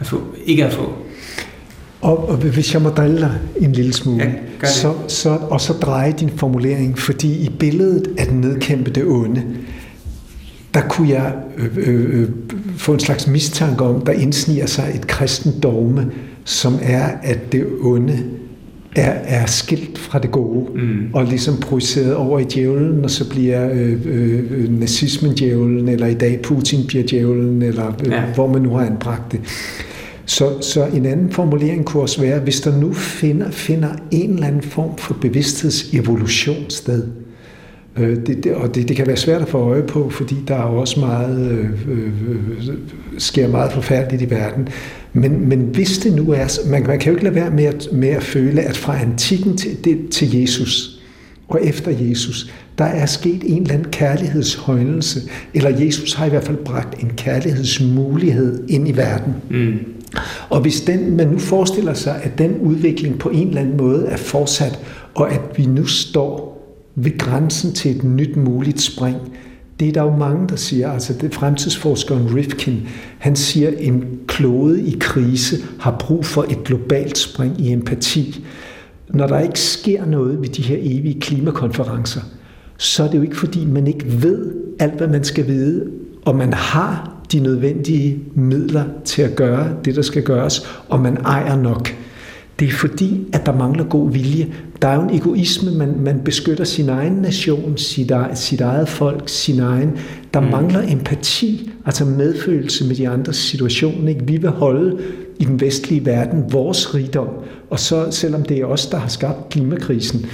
at 0.00 0.06
få, 0.06 0.22
ikke 0.46 0.64
at 0.64 0.72
få. 0.72 0.92
Og, 2.00 2.28
og 2.28 2.36
hvis 2.36 2.74
jeg 2.74 2.82
må 2.82 2.88
drille 2.88 3.20
dig 3.20 3.38
en 3.60 3.72
lille 3.72 3.92
smule, 3.92 4.24
ja, 4.62 4.66
så, 4.66 4.94
så, 5.08 5.30
og 5.30 5.60
så 5.60 5.72
dreje 5.72 6.12
din 6.12 6.30
formulering, 6.30 6.98
fordi 6.98 7.44
i 7.44 7.48
billedet 7.58 8.14
af 8.18 8.26
den 8.26 8.40
nedkæmpede 8.40 9.02
onde, 9.02 9.44
der 10.74 10.80
kunne 10.80 11.08
jeg 11.08 11.34
øh, 11.56 11.76
øh, 11.76 12.20
øh, 12.20 12.28
få 12.78 12.92
en 12.92 13.00
slags 13.00 13.26
mistanke 13.26 13.84
om, 13.84 14.00
der 14.00 14.12
indsniger 14.12 14.66
sig 14.66 14.92
et 14.94 15.06
kristen 15.06 15.60
dogme, 15.62 16.06
som 16.44 16.78
er, 16.82 17.08
at 17.22 17.52
det 17.52 17.66
onde 17.80 18.18
er, 18.96 19.10
er 19.10 19.46
skilt 19.46 19.98
fra 19.98 20.18
det 20.18 20.30
gode, 20.30 20.66
mm. 20.74 21.06
og 21.12 21.24
ligesom 21.24 21.56
projiceret 21.56 22.14
over 22.14 22.38
i 22.38 22.44
djævlen, 22.44 23.04
og 23.04 23.10
så 23.10 23.30
bliver 23.30 23.70
øh, 23.72 23.98
øh, 24.04 24.80
nazismen 24.80 25.34
djævlen, 25.34 25.88
eller 25.88 26.06
i 26.06 26.14
dag 26.14 26.40
Putin 26.42 26.86
bliver 26.86 27.04
djævlen, 27.06 27.62
eller 27.62 27.92
øh, 28.04 28.12
ja. 28.12 28.22
hvor 28.34 28.46
man 28.46 28.62
nu 28.62 28.70
har 28.70 28.86
anbragt 28.86 29.32
det. 29.32 29.40
Så, 30.24 30.60
så 30.60 30.86
en 30.86 31.06
anden 31.06 31.30
formulering 31.30 31.84
kunne 31.84 32.02
også 32.02 32.20
være, 32.20 32.40
hvis 32.40 32.60
der 32.60 32.80
nu 32.80 32.92
finder, 32.92 33.50
finder 33.50 33.88
en 34.10 34.30
eller 34.30 34.46
anden 34.46 34.62
form 34.62 34.98
for 34.98 35.14
bevidsthedsevolution 35.14 36.64
sted, 36.68 37.02
øh, 38.00 38.26
det, 38.26 38.44
det, 38.44 38.54
og 38.54 38.74
det, 38.74 38.88
det 38.88 38.96
kan 38.96 39.06
være 39.06 39.16
svært 39.16 39.42
at 39.42 39.48
få 39.48 39.58
øje 39.58 39.82
på, 39.82 40.10
fordi 40.10 40.36
der 40.48 40.54
er 40.54 40.62
også 40.62 41.00
meget, 41.00 41.50
øh, 41.50 41.70
øh, 41.88 42.74
sker 43.18 43.48
meget 43.48 43.72
forfærdeligt 43.72 44.22
i 44.22 44.30
verden. 44.30 44.68
Men, 45.12 45.48
men 45.48 45.60
hvis 45.60 45.98
det 45.98 46.12
nu 46.12 46.32
er, 46.32 46.68
man, 46.70 46.86
man 46.86 46.98
kan 46.98 47.12
jo 47.12 47.16
ikke 47.16 47.24
lade 47.24 47.34
være 47.34 47.50
med 47.50 47.64
at, 47.64 47.88
med 47.92 48.08
at 48.08 48.22
føle, 48.22 48.60
at 48.60 48.76
fra 48.76 49.00
antikken 49.00 49.56
til, 49.56 49.84
det, 49.84 50.08
til 50.10 50.40
Jesus 50.40 51.00
og 51.48 51.64
efter 51.64 51.90
Jesus, 51.90 52.52
der 52.78 52.84
er 52.84 53.06
sket 53.06 53.42
en 53.44 53.62
eller 53.62 53.74
anden 53.74 53.90
kærlighedshøjnelse, 53.92 55.20
eller 55.54 55.84
Jesus 55.84 56.14
har 56.14 56.26
i 56.26 56.28
hvert 56.28 56.44
fald 56.44 56.56
bragt 56.56 57.02
en 57.02 57.10
kærlighedsmulighed 57.16 58.68
ind 58.68 58.88
i 58.88 58.96
verden. 58.96 59.34
Mm. 59.50 59.78
Og 60.48 60.60
hvis 60.60 60.80
den, 60.80 61.16
man 61.16 61.28
nu 61.28 61.38
forestiller 61.38 61.94
sig, 61.94 62.20
at 62.22 62.38
den 62.38 62.58
udvikling 62.58 63.18
på 63.18 63.28
en 63.28 63.48
eller 63.48 63.60
anden 63.60 63.76
måde 63.76 64.06
er 64.06 64.16
fortsat, 64.16 64.78
og 65.14 65.32
at 65.32 65.40
vi 65.56 65.66
nu 65.66 65.86
står 65.86 66.57
ved 67.02 67.18
grænsen 67.18 67.72
til 67.72 67.96
et 67.96 68.04
nyt 68.04 68.36
muligt 68.36 68.80
spring, 68.80 69.16
det 69.80 69.88
er 69.88 69.92
der 69.92 70.02
jo 70.02 70.16
mange, 70.16 70.48
der 70.48 70.56
siger, 70.56 70.90
altså 70.90 71.12
det 71.20 71.34
fremtidsforskeren 71.34 72.36
Rifkin, 72.36 72.88
han 73.18 73.36
siger, 73.36 73.68
at 73.68 73.74
en 73.78 74.04
klode 74.26 74.82
i 74.82 74.96
krise 75.00 75.56
har 75.80 75.96
brug 76.00 76.24
for 76.24 76.42
et 76.42 76.64
globalt 76.64 77.18
spring 77.18 77.60
i 77.60 77.72
empati. 77.72 78.44
Når 79.08 79.26
der 79.26 79.40
ikke 79.40 79.60
sker 79.60 80.06
noget 80.06 80.40
ved 80.40 80.48
de 80.48 80.62
her 80.62 80.76
evige 80.80 81.20
klimakonferencer, 81.20 82.20
så 82.76 83.02
er 83.02 83.08
det 83.08 83.18
jo 83.18 83.22
ikke 83.22 83.36
fordi, 83.36 83.66
man 83.66 83.86
ikke 83.86 84.22
ved 84.22 84.54
alt, 84.78 84.94
hvad 84.94 85.08
man 85.08 85.24
skal 85.24 85.46
vide, 85.46 85.90
og 86.24 86.36
man 86.36 86.52
har 86.52 87.22
de 87.32 87.40
nødvendige 87.40 88.18
midler 88.34 88.84
til 89.04 89.22
at 89.22 89.36
gøre 89.36 89.76
det, 89.84 89.96
der 89.96 90.02
skal 90.02 90.22
gøres, 90.22 90.82
og 90.88 91.00
man 91.00 91.16
ejer 91.16 91.56
nok. 91.56 91.94
Det 92.58 92.68
er 92.68 92.72
fordi, 92.72 93.26
at 93.32 93.46
der 93.46 93.56
mangler 93.56 93.84
god 93.84 94.10
vilje. 94.10 94.46
Der 94.82 94.88
er 94.88 94.94
jo 94.94 95.02
en 95.02 95.14
egoisme, 95.14 95.70
man, 95.70 95.94
man 96.00 96.20
beskytter 96.24 96.64
sin 96.64 96.88
egen 96.88 97.12
nation, 97.12 97.76
sit, 97.76 98.12
sit 98.34 98.60
eget 98.60 98.88
folk, 98.88 99.22
sin 99.26 99.60
egen. 99.60 99.90
Der 100.34 100.40
mm. 100.40 100.46
mangler 100.46 100.82
empati, 100.92 101.70
altså 101.86 102.04
medfølelse 102.04 102.86
med 102.86 102.96
de 102.96 103.08
andres 103.08 103.36
situation. 103.36 104.08
Ikke? 104.08 104.26
Vi 104.26 104.36
vil 104.36 104.50
holde 104.50 104.98
i 105.38 105.44
den 105.44 105.60
vestlige 105.60 106.06
verden 106.06 106.52
vores 106.52 106.94
rigdom, 106.94 107.28
og 107.70 107.80
så 107.80 108.10
selvom 108.10 108.42
det 108.42 108.58
er 108.58 108.64
os, 108.64 108.86
der 108.86 108.98
har 108.98 109.08
skabt 109.08 109.48
klimakrisen, 109.48 110.26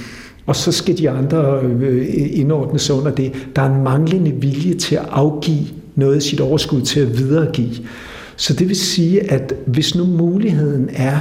og 0.45 0.55
så 0.55 0.71
skal 0.71 0.97
de 0.97 1.09
andre 1.09 1.61
øh, 1.61 2.07
indordne 2.31 2.79
sig 2.79 2.95
under 2.95 3.11
det. 3.11 3.33
Der 3.55 3.61
er 3.61 3.75
en 3.75 3.83
manglende 3.83 4.31
vilje 4.31 4.73
til 4.73 4.95
at 4.95 5.05
afgive 5.11 5.65
noget 5.95 6.15
af 6.15 6.21
sit 6.21 6.39
overskud 6.39 6.81
til 6.81 6.99
at 6.99 7.17
videregive. 7.17 7.75
Så 8.35 8.53
det 8.53 8.67
vil 8.67 8.75
sige, 8.75 9.31
at 9.31 9.53
hvis 9.65 9.95
nu 9.95 10.05
muligheden 10.05 10.89
er 10.93 11.19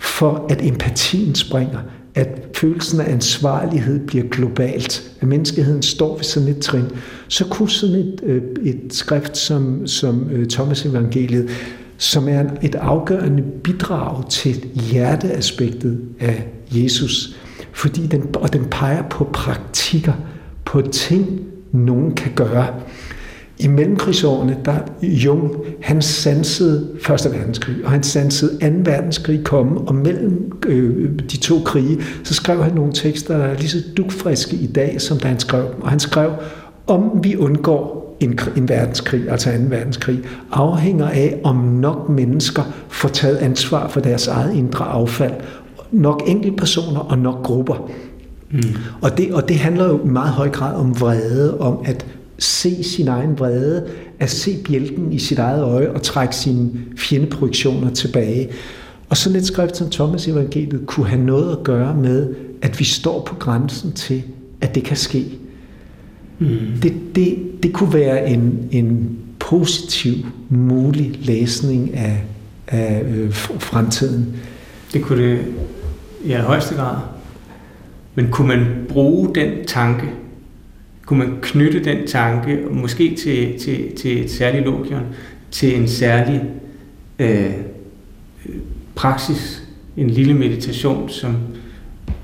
for, 0.00 0.46
at 0.50 0.66
empatien 0.66 1.34
springer, 1.34 1.78
at 2.14 2.48
følelsen 2.56 3.00
af 3.00 3.12
ansvarlighed 3.12 4.06
bliver 4.06 4.24
globalt, 4.28 5.10
at 5.20 5.28
menneskeheden 5.28 5.82
står 5.82 6.16
ved 6.16 6.24
sådan 6.24 6.48
et 6.48 6.58
trin, 6.58 6.84
så 7.28 7.44
kunne 7.44 7.70
sådan 7.70 7.96
et, 7.96 8.20
øh, 8.22 8.42
et 8.64 8.80
skrift 8.90 9.36
som, 9.36 9.86
som 9.86 10.30
øh, 10.30 10.46
Thomas 10.46 10.84
Evangeliet, 10.84 11.50
som 11.98 12.28
er 12.28 12.44
et 12.62 12.74
afgørende 12.74 13.42
bidrag 13.42 14.30
til 14.30 14.64
hjerteaspektet 14.74 16.00
af 16.20 16.46
Jesus, 16.70 17.36
fordi 17.72 18.06
den, 18.06 18.24
og 18.34 18.52
den 18.52 18.64
peger 18.70 19.02
på 19.10 19.24
praktikker, 19.32 20.12
på 20.64 20.80
ting, 20.80 21.40
nogen 21.72 22.14
kan 22.14 22.32
gøre. 22.34 22.74
I 23.60 23.66
mellemkrigsårene, 23.66 24.56
der 24.64 24.78
Jung, 25.02 25.56
han 25.80 26.02
sansede 26.02 26.88
Første 27.02 27.30
Verdenskrig, 27.30 27.76
og 27.84 27.90
han 27.90 28.02
sansede 28.02 28.58
Anden 28.60 28.86
Verdenskrig 28.86 29.44
komme, 29.44 29.80
og 29.80 29.94
mellem 29.94 30.52
øh, 30.66 31.10
de 31.30 31.36
to 31.36 31.60
krige, 31.64 32.00
så 32.24 32.34
skrev 32.34 32.62
han 32.62 32.74
nogle 32.74 32.92
tekster, 32.92 33.38
der 33.38 33.44
er 33.44 33.54
lige 33.54 33.68
så 33.68 33.78
dugfriske 33.96 34.56
i 34.56 34.66
dag, 34.66 35.00
som 35.00 35.18
da 35.18 35.28
han 35.28 35.40
skrev 35.40 35.62
dem. 35.62 35.82
Og 35.82 35.90
han 35.90 36.00
skrev, 36.00 36.32
om 36.86 37.20
vi 37.22 37.36
undgår 37.36 37.98
en, 38.20 38.38
en 38.56 38.68
verdenskrig, 38.68 39.30
altså 39.30 39.50
anden 39.50 39.70
verdenskrig, 39.70 40.20
afhænger 40.52 41.08
af, 41.08 41.40
om 41.44 41.56
nok 41.56 42.08
mennesker 42.08 42.62
får 42.88 43.08
taget 43.08 43.36
ansvar 43.36 43.88
for 43.88 44.00
deres 44.00 44.26
eget 44.26 44.54
indre 44.54 44.84
affald. 44.84 45.34
Nok 45.92 46.22
enkeltpersoner 46.26 47.00
og 47.00 47.18
nok 47.18 47.42
grupper. 47.42 47.90
Mm. 48.50 48.62
Og, 49.00 49.18
det, 49.18 49.32
og 49.32 49.48
det 49.48 49.58
handler 49.58 49.88
jo 49.88 50.00
i 50.04 50.08
meget 50.08 50.30
høj 50.30 50.48
grad 50.48 50.74
om 50.74 51.00
vrede, 51.00 51.60
om 51.60 51.78
at 51.84 52.06
se 52.38 52.82
sin 52.82 53.08
egen 53.08 53.38
vrede, 53.38 53.86
at 54.18 54.30
se 54.30 54.56
bjælken 54.64 55.12
i 55.12 55.18
sit 55.18 55.38
eget 55.38 55.62
øje 55.62 55.90
og 55.90 56.02
trække 56.02 56.36
sine 56.36 56.70
fjendeprojektioner 56.96 57.90
tilbage. 57.90 58.48
Og 59.08 59.16
sådan 59.16 59.38
et 59.38 59.46
skrift 59.46 59.76
som 59.76 59.90
Thomas 59.90 60.28
Evangeliet 60.28 60.86
kunne 60.86 61.06
have 61.06 61.22
noget 61.22 61.52
at 61.52 61.64
gøre 61.64 61.94
med, 61.94 62.34
at 62.62 62.78
vi 62.78 62.84
står 62.84 63.22
på 63.26 63.34
grænsen 63.34 63.92
til 63.92 64.22
at 64.60 64.74
det 64.74 64.84
kan 64.84 64.96
ske. 64.96 65.24
Mm. 66.38 66.48
Det, 66.82 66.94
det, 67.14 67.38
det 67.62 67.72
kunne 67.72 67.94
være 67.94 68.30
en, 68.30 68.68
en 68.70 69.18
positiv, 69.38 70.14
mulig 70.48 71.18
læsning 71.22 71.94
af, 71.94 72.22
af 72.68 73.02
øh, 73.16 73.32
fremtiden. 73.58 74.36
Det 74.92 75.02
kunne 75.02 75.22
det 75.22 75.40
i 76.24 76.32
højeste 76.32 76.74
grad. 76.74 76.96
Men 78.14 78.28
kunne 78.30 78.48
man 78.48 78.66
bruge 78.88 79.34
den 79.34 79.50
tanke, 79.66 80.06
kunne 81.08 81.18
man 81.18 81.38
knytte 81.42 81.84
den 81.84 82.06
tanke, 82.06 82.58
måske 82.70 83.16
til, 83.16 83.58
til, 83.58 83.96
til 83.96 84.24
et 84.24 84.30
særligt 84.30 84.64
logion, 84.64 85.02
til 85.50 85.80
en 85.80 85.88
særlig 85.88 86.42
øh, 87.18 87.52
praksis, 88.94 89.62
en 89.96 90.10
lille 90.10 90.34
meditation, 90.34 91.08
som 91.08 91.36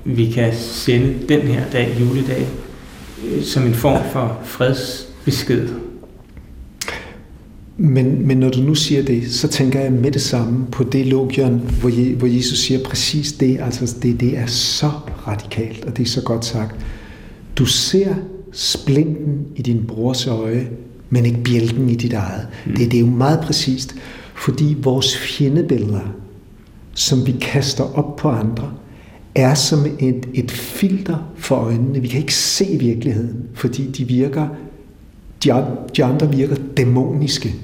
vi 0.03 0.31
kan 0.31 0.53
sende 0.53 1.15
den 1.29 1.41
her 1.41 1.63
dag, 1.71 1.97
juledag, 1.99 2.47
øh, 3.27 3.43
som 3.43 3.63
en 3.63 3.73
form 3.73 4.11
for 4.11 4.41
fredsbesked. 4.43 5.69
Men, 7.77 8.27
men 8.27 8.37
når 8.37 8.49
du 8.49 8.59
nu 8.59 8.75
siger 8.75 9.03
det, 9.03 9.31
så 9.31 9.47
tænker 9.47 9.79
jeg 9.79 9.91
med 9.91 10.11
det 10.11 10.21
samme 10.21 10.65
på 10.71 10.83
det 10.83 11.05
logion, 11.05 11.71
hvor, 11.79 11.89
Je, 11.89 12.15
hvor 12.15 12.27
Jesus 12.27 12.59
siger 12.59 12.83
præcis 12.83 13.33
det. 13.33 13.59
Altså 13.61 13.97
det, 14.01 14.19
det 14.19 14.37
er 14.37 14.45
så 14.45 14.91
radikalt, 15.27 15.85
og 15.85 15.97
det 15.97 16.03
er 16.03 16.09
så 16.09 16.21
godt 16.21 16.45
sagt. 16.45 16.75
Du 17.55 17.65
ser 17.65 18.15
splinten 18.55 19.45
i 19.55 19.61
din 19.61 19.85
brors 19.87 20.27
øje, 20.27 20.69
men 21.09 21.25
ikke 21.25 21.43
bjælken 21.43 21.89
i 21.89 21.95
dit 21.95 22.13
eget. 22.13 22.47
Mm. 22.65 22.75
Det, 22.75 22.91
det 22.91 22.97
er 22.97 23.01
jo 23.01 23.11
meget 23.11 23.39
præcist, 23.39 23.95
fordi 24.35 24.75
vores 24.79 25.17
fjendebilleder, 25.17 26.13
som 26.93 27.27
vi 27.27 27.35
kaster 27.41 27.97
op 27.97 28.15
på 28.15 28.29
andre, 28.29 28.71
er 29.35 29.53
som 29.53 29.85
et, 29.99 30.27
et 30.33 30.51
filter 30.51 31.31
for 31.35 31.55
øjnene. 31.55 31.99
Vi 31.99 32.07
kan 32.07 32.19
ikke 32.19 32.35
se 32.35 32.65
virkeligheden, 32.79 33.43
fordi 33.53 33.91
de 33.91 34.03
virker, 34.03 34.47
de, 35.43 35.65
de 35.97 36.03
andre 36.03 36.31
virker 36.31 36.55
dæmoniske. 36.77 37.55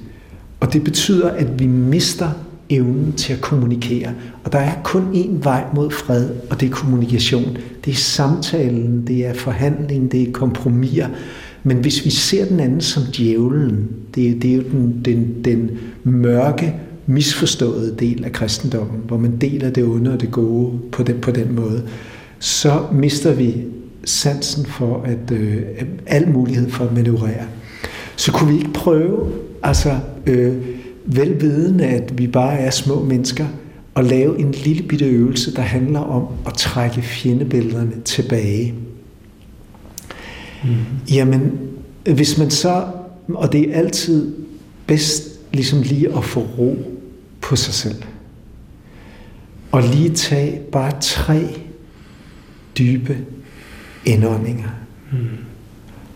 Og 0.60 0.74
det 0.74 0.84
betyder, 0.84 1.30
at 1.30 1.60
vi 1.60 1.68
mister 1.68 2.30
evnen 2.72 3.14
til 3.14 3.34
at 3.34 3.42
kommunikere. 3.42 4.14
Og 4.44 4.52
der 4.52 4.60
er 4.60 4.74
kun 4.84 5.04
én 5.14 5.44
vej 5.44 5.64
mod 5.76 5.92
fred, 5.92 6.30
og 6.50 6.60
det 6.62 6.70
er 6.70 6.74
kommunikation. 6.74 7.58
Det 7.86 7.92
er 7.92 7.96
samtalen, 7.96 9.08
det 9.08 9.26
er 9.26 9.34
forhandling, 9.34 10.12
det 10.12 10.28
er 10.28 10.32
kompromiser. 10.32 11.08
Men 11.64 11.78
hvis 11.78 12.06
vi 12.06 12.10
ser 12.10 12.46
den 12.46 12.60
anden 12.60 12.82
som 12.82 13.04
djævlen, 13.04 13.88
det, 14.16 14.42
det 14.42 14.52
er 14.52 14.56
jo 14.56 14.62
den, 14.62 15.02
den, 15.06 15.46
den 15.46 15.72
mørke, 16.04 16.76
misforståede 17.06 17.96
del 18.00 18.26
af 18.26 18.32
kristendommen, 18.32 19.02
hvor 19.08 19.18
man 19.18 19.38
deler 19.38 19.70
det 19.70 19.84
onde 19.84 20.14
og 20.14 20.22
det 20.22 20.32
gode 20.32 20.80
på 20.92 21.04
den, 21.04 21.20
på 21.22 21.32
den 21.32 21.56
måde, 21.56 21.84
så 22.40 22.82
mister 22.92 23.34
vi 23.34 23.56
sansen 24.06 24.66
for 24.66 25.02
at 25.02 25.32
øh, 25.32 25.62
al 26.06 26.30
mulighed 26.30 26.70
for 26.70 26.86
at 26.86 26.94
manøvrere. 26.94 27.46
Så 28.16 28.32
kunne 28.32 28.52
vi 28.52 28.58
ikke 28.58 28.74
prøve, 28.74 29.32
altså 29.64 29.96
øh, 30.28 30.56
velvidende, 31.06 31.86
at 31.86 32.18
vi 32.18 32.28
bare 32.28 32.58
er 32.58 32.70
små 32.70 33.04
mennesker, 33.04 33.46
at 33.96 34.06
lave 34.06 34.40
en 34.40 34.52
lille 34.52 34.84
bitte 34.84 35.06
øvelse, 35.06 35.56
der 35.56 35.62
handler 35.62 36.00
om 36.00 36.28
at 36.48 36.54
trække 36.54 37.02
fjendebillederne 37.02 38.02
tilbage. 38.06 38.74
Mm. 40.64 40.70
Jamen, 41.14 41.52
hvis 42.04 42.38
man 42.38 42.50
så, 42.50 42.86
og 43.28 43.52
det 43.52 43.70
er 43.70 43.78
altid 43.78 44.36
bedst 44.88 45.24
ligesom 45.54 45.82
lige 45.82 46.18
at 46.18 46.24
få 46.24 46.40
ro 46.40 46.78
på 47.42 47.56
sig 47.56 47.74
selv. 47.74 48.04
Og 49.72 49.84
lige 49.84 50.10
tage 50.10 50.60
bare 50.72 50.92
tre 51.02 51.48
dybe 52.78 53.18
indåndinger. 54.06 54.70
Mm. 55.12 55.18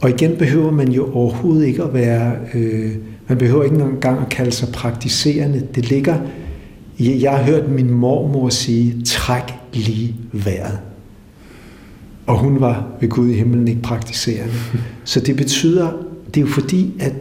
Og 0.01 0.09
igen 0.09 0.37
behøver 0.37 0.71
man 0.71 0.91
jo 0.91 1.13
overhovedet 1.13 1.65
ikke 1.65 1.83
at 1.83 1.93
være, 1.93 2.35
øh, 2.53 2.95
man 3.27 3.37
behøver 3.37 3.63
ikke 3.63 3.75
engang 3.75 4.21
at 4.21 4.29
kalde 4.29 4.51
sig 4.51 4.69
praktiserende. 4.73 5.67
Det 5.75 5.89
ligger, 5.89 6.17
jeg 6.99 7.31
har 7.31 7.43
hørt 7.43 7.69
min 7.69 7.91
mormor 7.91 8.49
sige, 8.49 9.01
træk 9.05 9.53
lige 9.73 10.15
vejret. 10.31 10.79
Og 12.25 12.39
hun 12.39 12.61
var 12.61 12.87
ved 13.01 13.09
Gud 13.09 13.29
i 13.29 13.33
himlen 13.33 13.67
ikke 13.67 13.81
praktiserende. 13.81 14.53
Så 15.03 15.19
det 15.19 15.35
betyder, 15.35 15.91
det 16.27 16.37
er 16.37 16.41
jo 16.41 16.47
fordi, 16.47 16.93
at 16.99 17.13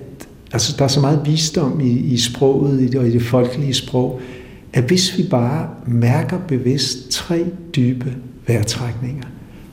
altså, 0.53 0.75
der 0.79 0.85
er 0.85 0.89
så 0.89 1.01
meget 1.01 1.21
visdom 1.25 1.81
i, 1.81 1.91
i 1.91 2.19
sproget 2.19 2.81
i 2.81 2.87
det, 2.87 3.01
og 3.01 3.07
i 3.07 3.11
det 3.11 3.23
folkelige 3.23 3.75
sprog, 3.75 4.21
at 4.73 4.85
hvis 4.85 5.19
vi 5.19 5.23
bare 5.31 5.69
mærker 5.87 6.39
bevidst 6.49 7.11
tre 7.11 7.47
dybe 7.77 8.17
vejrtrækninger, 8.47 9.25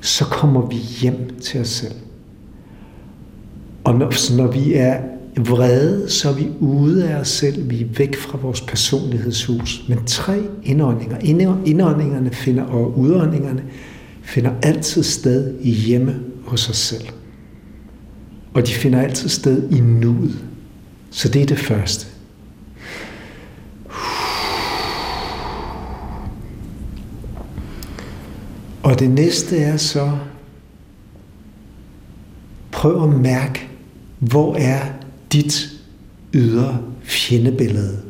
så 0.02 0.26
kommer 0.26 0.68
vi 0.68 0.76
hjem 0.76 1.30
til 1.42 1.62
os 1.62 1.68
selv. 1.70 1.96
Og 3.84 3.96
når, 3.96 4.38
når 4.38 4.48
vi 4.48 4.74
er 4.74 4.98
vrede, 5.40 6.10
så 6.10 6.30
er 6.30 6.34
vi 6.34 6.48
ude 6.60 7.10
af 7.10 7.16
os 7.16 7.28
selv. 7.28 7.70
Vi 7.70 7.82
er 7.82 7.86
væk 7.98 8.16
fra 8.16 8.38
vores 8.38 8.62
personlighedshus. 8.62 9.86
Men 9.90 10.06
tre 10.06 10.42
indåndinger, 10.64 11.18
indåndingerne 11.66 12.32
finder, 12.32 12.64
og 12.64 13.00
udåndingerne 13.00 13.64
finder 14.22 14.52
altid 14.62 15.04
sted 15.04 15.56
i 15.62 15.72
hjemme 15.72 16.20
hos 16.46 16.70
os 16.70 16.78
selv. 16.78 17.08
Og 18.54 18.68
de 18.68 18.74
finder 18.74 19.02
altid 19.02 19.30
sted 19.30 19.72
i 19.72 19.80
nuet. 19.80 20.46
Så 21.10 21.30
det 21.30 21.42
er 21.42 21.46
det 21.46 21.60
første. 21.60 22.08
Og 28.84 29.00
det 29.00 29.10
næste 29.10 29.58
er 29.58 29.78
så, 29.78 30.12
prøv 32.72 33.04
at 33.04 33.20
mærke, 33.20 33.68
hvor 34.20 34.56
er 34.56 34.80
dit 35.34 35.70
ydre 36.34 36.82
fjendebillede? 37.04 38.02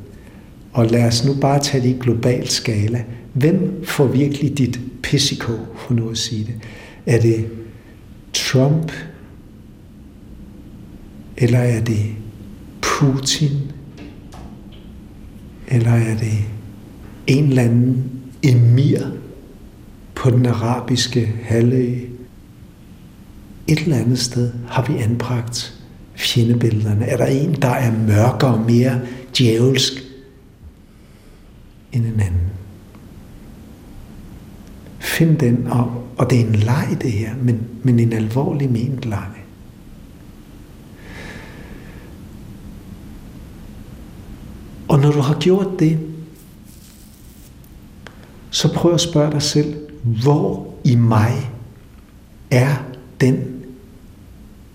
Og 0.74 0.86
lad 0.86 1.08
os 1.08 1.26
nu 1.26 1.34
bare 1.34 1.60
tage 1.60 1.84
det 1.84 1.90
i 1.90 2.00
global 2.00 2.48
skala. 2.48 3.04
Hvem 3.34 3.84
får 3.84 4.08
virkelig 4.08 4.58
dit 4.58 4.80
pissiko, 5.04 5.52
for 5.76 5.94
nu 5.94 6.10
at 6.10 6.18
sige 6.18 6.46
det? 6.46 6.56
Er 7.06 7.22
det 7.22 7.48
Trump? 8.34 8.92
Eller 11.38 11.60
er 11.60 11.84
det 11.84 12.06
Putin? 12.82 13.52
Eller 15.68 15.92
er 15.92 16.18
det 16.18 16.38
en 17.28 17.44
eller 17.44 17.64
anden 17.64 18.04
emir 18.44 19.00
på 20.16 20.30
den 20.30 20.46
arabiske 20.46 21.34
halvø? 21.44 21.96
Et 23.68 23.80
eller 23.80 23.98
andet 23.98 24.20
sted 24.20 24.52
har 24.68 24.86
vi 24.86 24.98
anbragt 24.98 25.81
fjendebillederne. 26.22 27.06
Er 27.06 27.18
der 27.18 27.26
en, 27.26 27.54
der 27.54 27.70
er 27.70 27.92
mørkere 27.92 28.54
og 28.54 28.60
mere 28.60 29.02
djævelsk 29.38 29.94
end 31.92 32.06
en 32.06 32.20
anden? 32.20 32.42
Find 35.00 35.38
den, 35.38 35.68
og, 35.68 36.04
og 36.18 36.30
det 36.30 36.42
er 36.42 36.46
en 36.46 36.56
leg 36.56 36.98
det 37.02 37.12
her, 37.12 37.36
men, 37.42 37.68
men 37.84 38.00
en 38.00 38.14
alvorlig 38.14 38.72
ment 38.72 39.06
leg. 39.06 39.30
Og 44.88 45.00
når 45.00 45.12
du 45.12 45.20
har 45.20 45.40
gjort 45.40 45.80
det, 45.80 46.00
så 48.50 48.74
prøv 48.74 48.94
at 48.94 49.02
spørge 49.02 49.32
dig 49.32 49.42
selv, 49.42 49.76
hvor 50.24 50.74
i 50.84 50.96
mig 50.96 51.52
er 52.52 52.86
den 53.22 53.64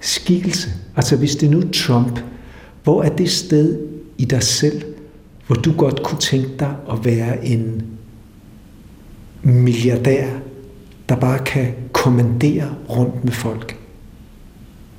skikkelse? 0.00 0.85
Altså 0.96 1.16
hvis 1.16 1.36
det 1.36 1.50
nu 1.50 1.58
er 1.58 1.70
Trump, 1.72 2.20
hvor 2.84 3.02
er 3.02 3.08
det 3.08 3.30
sted 3.30 3.78
i 4.18 4.24
dig 4.24 4.42
selv, 4.42 4.82
hvor 5.46 5.56
du 5.56 5.72
godt 5.72 6.02
kunne 6.02 6.20
tænke 6.20 6.50
dig 6.58 6.76
at 6.92 7.04
være 7.04 7.46
en 7.46 7.82
milliardær, 9.42 10.26
der 11.08 11.16
bare 11.16 11.38
kan 11.38 11.74
kommandere 11.92 12.74
rundt 12.88 13.24
med 13.24 13.32
folk? 13.32 13.76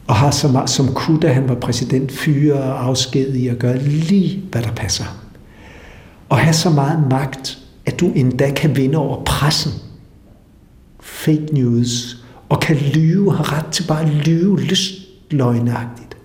og 0.08 0.16
har 0.16 0.32
så 0.32 0.48
meget, 0.48 0.70
som 0.70 0.94
kunne, 0.94 1.20
da 1.20 1.34
han 1.34 1.50
var 1.50 1.56
præsident, 1.56 2.12
fyre 2.12 2.54
og 2.54 2.86
afskedige 2.86 3.52
og 3.52 3.58
gøre 3.58 3.78
lige, 3.78 4.44
hvad 4.52 4.62
der 4.62 4.72
passer. 4.72 5.06
Og 6.30 6.38
have 6.38 6.54
så 6.54 6.70
meget 6.70 7.10
magt, 7.10 7.58
at 7.86 8.00
du 8.00 8.12
endda 8.16 8.52
kan 8.52 8.76
vinde 8.76 8.98
over 8.98 9.24
pressen. 9.24 9.72
Fake 11.00 11.48
news. 11.52 12.18
Og 12.50 12.60
kan 12.60 12.76
lyve, 12.76 13.34
har 13.34 13.58
ret 13.58 13.66
til 13.66 13.84
bare 13.88 14.02
at 14.02 14.10
lyve 14.28 14.60
løgnagtigt. 15.32 16.18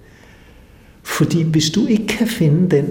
Fordi 1.03 1.43
hvis 1.43 1.71
du 1.71 1.87
ikke 1.87 2.07
kan 2.07 2.27
finde 2.27 2.77
den 2.77 2.89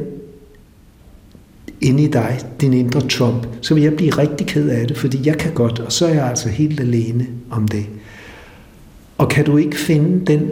inde 1.81 2.03
i 2.03 2.07
dig, 2.07 2.39
din 2.61 2.73
indre 2.73 3.01
Trump, 3.07 3.47
så 3.61 3.73
vil 3.73 3.83
jeg 3.83 3.93
blive 3.93 4.11
rigtig 4.11 4.47
ked 4.47 4.69
af 4.69 4.87
det, 4.87 4.97
fordi 4.97 5.27
jeg 5.27 5.37
kan 5.37 5.53
godt, 5.53 5.79
og 5.79 5.91
så 5.91 6.05
er 6.05 6.13
jeg 6.13 6.27
altså 6.27 6.49
helt 6.49 6.79
alene 6.79 7.27
om 7.49 7.67
det. 7.67 7.85
Og 9.17 9.29
kan 9.29 9.45
du 9.45 9.57
ikke 9.57 9.77
finde 9.77 10.25
den 10.25 10.49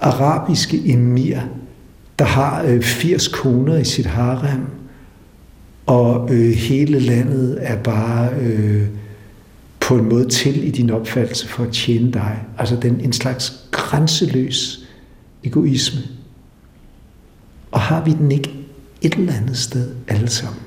arabiske 0.00 0.80
emir, 0.84 1.38
der 2.18 2.24
har 2.24 2.62
øh, 2.62 2.82
80 2.82 3.28
koner 3.28 3.76
i 3.76 3.84
sit 3.84 4.06
harem, 4.06 4.60
og 5.86 6.34
øh, 6.34 6.50
hele 6.50 6.98
landet 6.98 7.58
er 7.60 7.76
bare 7.76 8.30
øh, 8.40 8.86
på 9.82 9.96
en 9.96 10.08
måde 10.08 10.28
til 10.28 10.68
i 10.68 10.70
din 10.70 10.90
opfattelse 10.90 11.48
for 11.48 11.64
at 11.64 11.72
tjene 11.72 12.12
dig. 12.12 12.44
Altså 12.58 12.76
den, 12.76 13.00
en 13.00 13.12
slags 13.12 13.66
grænseløs 13.70 14.88
egoisme. 15.44 16.00
Og 17.70 17.80
har 17.80 18.04
vi 18.04 18.12
den 18.12 18.32
ikke 18.32 18.54
et 19.02 19.14
eller 19.14 19.32
andet 19.32 19.56
sted 19.56 19.94
alle 20.08 20.28
sammen? 20.28 20.62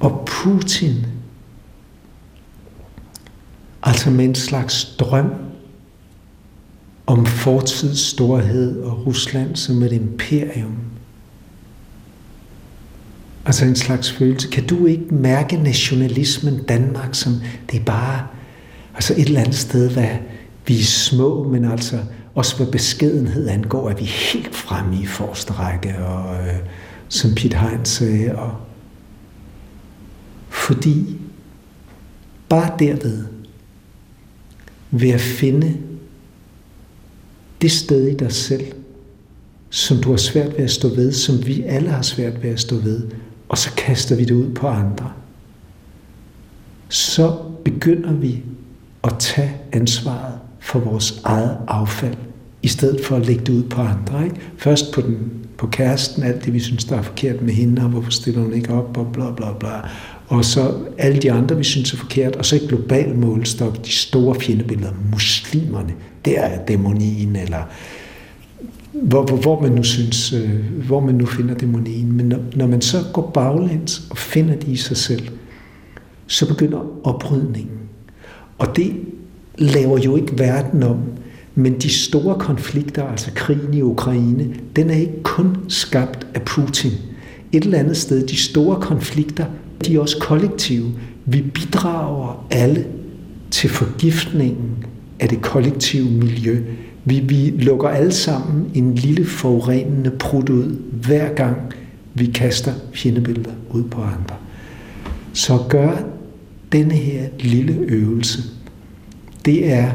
Og 0.00 0.26
Putin, 0.26 1.06
altså 3.82 4.10
med 4.10 4.24
en 4.24 4.34
slags 4.34 4.96
drøm 4.98 5.32
om 7.06 7.26
fortids 7.26 7.98
storhed 7.98 8.80
og 8.82 9.06
Rusland 9.06 9.56
som 9.56 9.82
et 9.82 9.92
imperium, 9.92 10.76
Altså 13.46 13.64
en 13.64 13.76
slags 13.76 14.12
følelse. 14.12 14.48
Kan 14.48 14.66
du 14.66 14.86
ikke 14.86 15.14
mærke 15.14 15.56
nationalismen 15.56 16.62
Danmark 16.62 17.14
som, 17.14 17.32
det 17.70 17.80
er 17.80 17.84
bare 17.84 18.26
altså 18.94 19.14
et 19.14 19.26
eller 19.26 19.40
andet 19.40 19.54
sted, 19.54 19.90
hvad 19.90 20.16
vi 20.66 20.78
er 20.78 20.84
små, 20.84 21.48
men 21.48 21.64
altså 21.64 21.98
også 22.34 22.56
hvad 22.56 22.66
beskedenhed 22.66 23.48
angår, 23.48 23.88
at 23.88 23.98
vi 23.98 24.04
er 24.04 24.32
helt 24.32 24.54
fremme 24.54 25.02
i 25.02 25.06
forreste 25.06 25.52
række, 25.52 25.98
og 25.98 26.46
øh, 26.46 26.56
som 27.08 27.34
Piet 27.34 27.54
Hein 27.54 27.84
sagde, 27.84 28.36
og 28.36 28.56
fordi 30.48 31.16
bare 32.48 32.72
derved 32.78 33.24
ved 34.90 35.10
at 35.10 35.20
finde 35.20 35.76
det 37.62 37.72
sted 37.72 38.08
i 38.08 38.16
dig 38.16 38.32
selv, 38.32 38.64
som 39.70 39.96
du 40.02 40.10
har 40.10 40.16
svært 40.16 40.56
ved 40.56 40.64
at 40.64 40.70
stå 40.70 40.88
ved, 40.88 41.12
som 41.12 41.46
vi 41.46 41.62
alle 41.62 41.90
har 41.90 42.02
svært 42.02 42.42
ved 42.42 42.50
at 42.50 42.60
stå 42.60 42.76
ved, 42.76 43.02
og 43.54 43.58
så 43.58 43.74
kaster 43.76 44.16
vi 44.16 44.24
det 44.24 44.34
ud 44.34 44.54
på 44.54 44.68
andre, 44.68 45.12
så 46.88 47.36
begynder 47.64 48.12
vi 48.12 48.42
at 49.04 49.14
tage 49.18 49.52
ansvaret 49.72 50.34
for 50.60 50.78
vores 50.78 51.20
eget 51.24 51.58
affald, 51.68 52.16
i 52.62 52.68
stedet 52.68 53.04
for 53.04 53.16
at 53.16 53.26
lægge 53.26 53.44
det 53.44 53.52
ud 53.52 53.62
på 53.62 53.80
andre. 53.80 54.24
Ikke? 54.24 54.36
Først 54.56 54.92
på, 54.92 55.00
den, 55.00 55.32
på 55.58 55.66
kæresten, 55.66 56.22
alt 56.22 56.44
det 56.44 56.52
vi 56.52 56.60
synes, 56.60 56.84
der 56.84 56.96
er 56.96 57.02
forkert 57.02 57.42
med 57.42 57.54
hende, 57.54 57.82
og 57.82 57.88
hvorfor 57.88 58.10
stiller 58.10 58.40
hun 58.40 58.52
ikke 58.52 58.72
op, 58.74 58.96
og 58.96 59.12
bla 59.12 59.30
bla 59.30 59.52
bla. 59.60 59.88
Og 60.28 60.44
så 60.44 60.74
alle 60.98 61.18
de 61.18 61.32
andre, 61.32 61.56
vi 61.56 61.64
synes 61.64 61.92
er 61.92 61.96
forkert, 61.96 62.36
og 62.36 62.44
så 62.44 62.56
i 62.56 62.66
global 62.68 63.14
målstok, 63.14 63.86
de 63.86 63.92
store 63.92 64.34
fjendebilleder, 64.34 64.92
muslimerne, 65.12 65.94
der 66.24 66.40
er 66.40 66.64
dæmonien, 66.64 67.36
eller 67.36 67.62
hvor, 69.02 69.22
hvor, 69.22 69.36
hvor 69.36 69.62
man 69.62 69.72
nu 69.72 69.82
synes, 69.82 70.32
øh, 70.32 70.50
hvor 70.86 71.00
man 71.00 71.14
nu 71.14 71.26
finder 71.26 71.54
dæmonien. 71.54 72.12
Men 72.12 72.26
når, 72.26 72.38
når 72.56 72.66
man 72.66 72.80
så 72.80 72.98
går 73.12 73.30
baglæns 73.34 74.06
og 74.10 74.18
finder 74.18 74.56
det 74.56 74.68
i 74.68 74.76
sig 74.76 74.96
selv, 74.96 75.28
så 76.26 76.48
begynder 76.48 77.06
oprydningen. 77.06 77.78
Og 78.58 78.76
det 78.76 78.92
laver 79.58 79.98
jo 79.98 80.16
ikke 80.16 80.38
verden 80.38 80.82
om, 80.82 80.96
men 81.54 81.78
de 81.78 81.88
store 81.88 82.38
konflikter, 82.38 83.04
altså 83.04 83.30
krigen 83.34 83.74
i 83.74 83.82
Ukraine, 83.82 84.54
den 84.76 84.90
er 84.90 84.94
ikke 84.94 85.22
kun 85.22 85.56
skabt 85.68 86.26
af 86.34 86.42
Putin. 86.42 86.92
Et 87.52 87.64
eller 87.64 87.78
andet 87.78 87.96
sted, 87.96 88.26
de 88.26 88.36
store 88.36 88.80
konflikter, 88.80 89.44
de 89.86 89.96
er 89.96 90.00
også 90.00 90.18
kollektive. 90.20 90.92
Vi 91.24 91.42
bidrager 91.42 92.46
alle 92.50 92.86
til 93.50 93.70
forgiftningen 93.70 94.86
af 95.20 95.28
det 95.28 95.42
kollektive 95.42 96.10
miljø. 96.10 96.62
Vi, 97.04 97.20
vi 97.20 97.50
lukker 97.50 97.88
alle 97.88 98.12
sammen 98.12 98.70
en 98.74 98.94
lille 98.94 99.26
forurenende 99.26 100.10
prut 100.10 100.48
ud, 100.48 100.76
hver 100.92 101.34
gang 101.34 101.56
vi 102.14 102.26
kaster 102.26 102.72
fjendebilleder 102.92 103.52
ud 103.70 103.82
på 103.82 104.02
andre. 104.02 104.36
Så 105.32 105.58
gør 105.68 105.96
denne 106.72 106.94
her 106.94 107.28
lille 107.40 107.74
øvelse, 107.74 108.42
det 109.44 109.72
er 109.72 109.92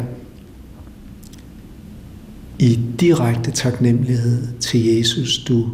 i 2.59 2.79
direkte 2.99 3.51
taknemmelighed 3.51 4.47
til 4.59 4.85
Jesus, 4.85 5.43
du 5.43 5.69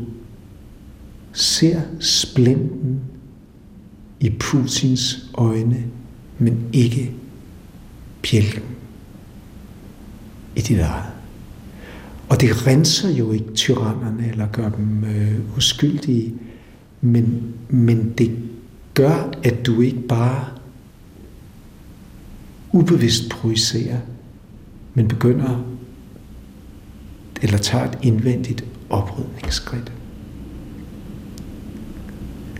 ser 1.33 1.81
splinten 1.99 2.99
i 4.19 4.29
Putins 4.29 5.29
øjne, 5.33 5.83
men 6.39 6.59
ikke 6.73 7.11
bjælken 8.21 8.63
i 10.55 10.61
dit 10.61 10.79
eget. 10.79 11.14
Og 12.29 12.41
det 12.41 12.67
renser 12.67 13.09
jo 13.09 13.31
ikke 13.31 13.53
tyrannerne 13.53 14.29
eller 14.29 14.47
gør 14.47 14.69
dem 14.69 15.03
øh, 15.03 15.57
uskyldige, 15.57 16.33
men, 17.01 17.53
men 17.69 18.13
det 18.17 18.37
gør, 18.93 19.31
at 19.43 19.65
du 19.65 19.81
ikke 19.81 20.01
bare 20.01 20.45
ubevidst 22.71 23.29
projicerer, 23.29 23.99
men 24.93 25.07
begynder 25.07 25.65
eller 27.41 27.57
tager 27.57 27.85
et 27.85 27.97
indvendigt 28.01 28.65
oprydningsskridt. 28.89 29.91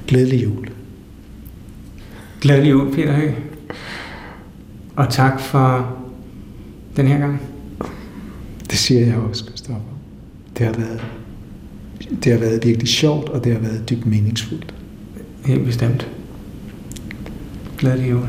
Glædelig 0.07 0.43
jul. 0.43 0.70
Glædelig 2.41 2.72
jul, 2.72 2.93
Peter 2.93 3.13
Høgh. 3.13 3.34
Og 4.95 5.09
tak 5.09 5.39
for 5.39 5.97
den 6.95 7.07
her 7.07 7.18
gang. 7.18 7.41
Det 8.70 8.78
siger 8.78 9.05
jeg 9.05 9.16
også. 9.16 9.55
Det 10.58 10.66
har 10.66 10.74
været, 10.74 11.06
det 12.24 12.32
har 12.32 12.39
været 12.39 12.66
virkelig 12.66 12.88
sjovt, 12.88 13.30
og 13.30 13.43
det 13.43 13.53
har 13.53 13.60
været 13.60 13.89
dybt 13.89 14.06
meningsfuldt. 14.06 14.74
Helt 15.45 15.66
bestemt. 15.66 16.08
Glædelig 17.78 18.10
jul. 18.10 18.28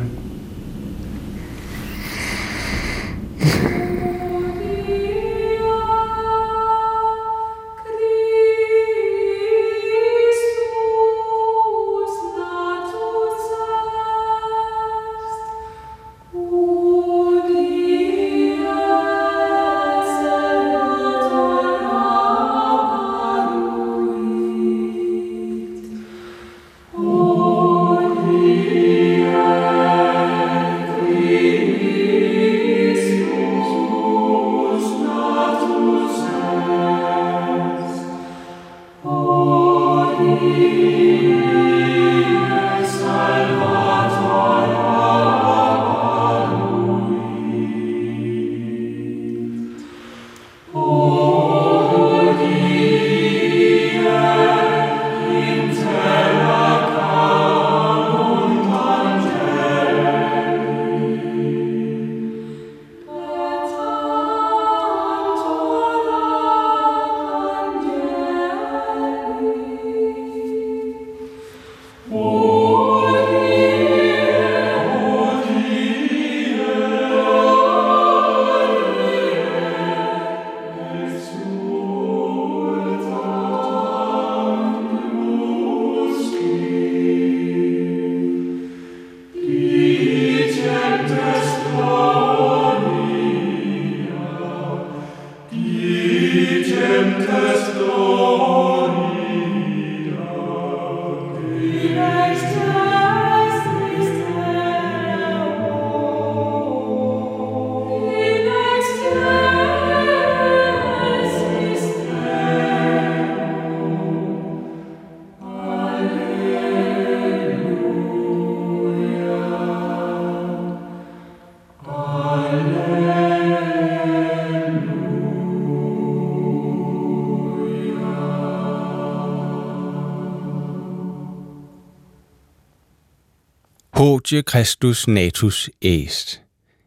Hodie 134.07 134.43
Christus 134.43 135.09
natus 135.09 135.71
est. 135.83 136.43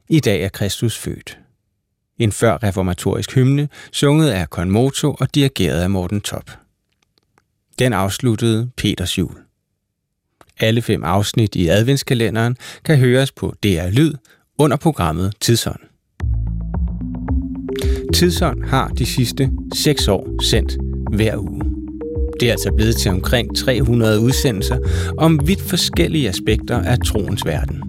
I 0.10 0.20
dag 0.20 0.44
er 0.44 0.50
Kristus 0.50 0.98
født. 0.98 1.38
En 2.18 2.32
før 2.32 2.58
reformatorisk 2.64 3.36
hymne, 3.36 3.70
sunget 3.92 4.30
af 4.30 4.50
Konmoto 4.50 5.16
og 5.20 5.36
dirigeret 5.36 5.82
af 5.82 5.90
Morten 5.90 6.22
Top. 6.22 6.52
Den 7.80 7.94
afsluttede 7.94 8.70
Peters 8.78 9.18
jul. 9.18 9.36
Alle 10.60 10.82
fem 10.82 11.04
afsnit 11.04 11.56
i 11.56 11.68
adventskalenderen 11.68 12.58
kan 12.86 12.98
høres 12.98 13.32
på 13.32 13.54
DR 13.64 13.90
Lyd 13.90 14.14
under 14.58 14.78
programmet 14.78 15.34
Tidsånd. 15.40 15.82
Tidsånd 18.14 18.64
har 18.64 18.88
de 18.88 19.06
sidste 19.06 19.52
seks 19.74 20.08
år 20.08 20.44
sendt 20.44 20.78
hver 21.16 21.38
uge. 21.38 21.79
Det 22.40 22.48
er 22.48 22.52
altså 22.52 22.72
blevet 22.78 22.96
til 22.96 23.12
omkring 23.12 23.56
300 23.58 24.20
udsendelser 24.20 24.78
om 25.18 25.40
vidt 25.46 25.62
forskellige 25.62 26.30
aspekter 26.30 26.82
af 26.82 26.98
troens 27.06 27.46
verden. 27.46 27.84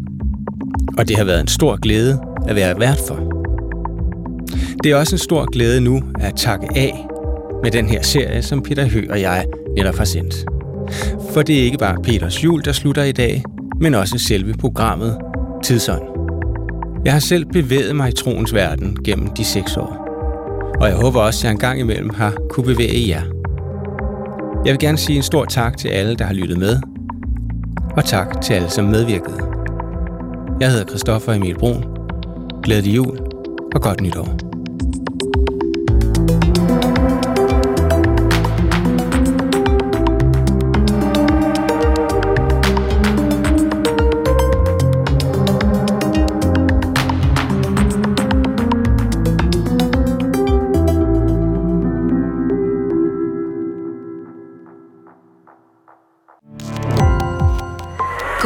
Og 0.98 1.08
det 1.08 1.16
har 1.16 1.24
været 1.24 1.40
en 1.40 1.48
stor 1.48 1.76
glæde 1.76 2.20
at 2.48 2.56
være 2.56 2.80
vært 2.80 3.00
for. 3.08 3.30
Det 4.82 4.92
er 4.92 4.96
også 4.96 5.14
en 5.14 5.18
stor 5.18 5.50
glæde 5.52 5.80
nu 5.80 6.02
at 6.20 6.34
takke 6.36 6.68
af 6.76 7.06
med 7.62 7.70
den 7.70 7.86
her 7.86 8.02
serie, 8.02 8.42
som 8.42 8.62
Peter 8.62 8.88
Hø 8.88 9.06
og 9.10 9.20
jeg 9.20 9.46
netop 9.76 9.96
har 9.96 10.04
sendt. 10.04 10.44
For 11.32 11.42
det 11.42 11.58
er 11.60 11.62
ikke 11.62 11.78
bare 11.78 11.96
Peters 12.02 12.44
jul, 12.44 12.64
der 12.64 12.72
slutter 12.72 13.02
i 13.02 13.12
dag, 13.12 13.42
men 13.80 13.94
også 13.94 14.18
selve 14.18 14.54
programmet 14.54 15.18
Tidsånd. 15.64 16.02
Jeg 17.04 17.12
har 17.12 17.20
selv 17.20 17.44
bevæget 17.44 17.96
mig 17.96 18.08
i 18.08 18.12
troens 18.12 18.54
verden 18.54 18.96
gennem 19.04 19.28
de 19.28 19.44
seks 19.44 19.76
år. 19.76 20.06
Og 20.80 20.88
jeg 20.88 20.96
håber 20.96 21.20
også, 21.20 21.40
at 21.40 21.44
jeg 21.44 21.50
engang 21.50 21.80
imellem 21.80 22.10
har 22.10 22.34
kunne 22.50 22.66
bevæge 22.66 23.08
jer. 23.08 23.39
Jeg 24.64 24.72
vil 24.72 24.78
gerne 24.78 24.98
sige 24.98 25.16
en 25.16 25.22
stor 25.22 25.44
tak 25.44 25.76
til 25.76 25.88
alle, 25.88 26.16
der 26.16 26.24
har 26.24 26.34
lyttet 26.34 26.58
med. 26.58 26.76
Og 27.96 28.04
tak 28.04 28.40
til 28.40 28.54
alle, 28.54 28.70
som 28.70 28.84
medvirkede. 28.84 29.38
Jeg 30.60 30.70
hedder 30.70 30.84
Christoffer 30.84 31.32
Emil 31.32 31.58
Brun. 31.58 31.84
Glædelig 32.62 32.96
jul 32.96 33.18
og 33.74 33.82
godt 33.82 34.00
nytår. 34.00 34.49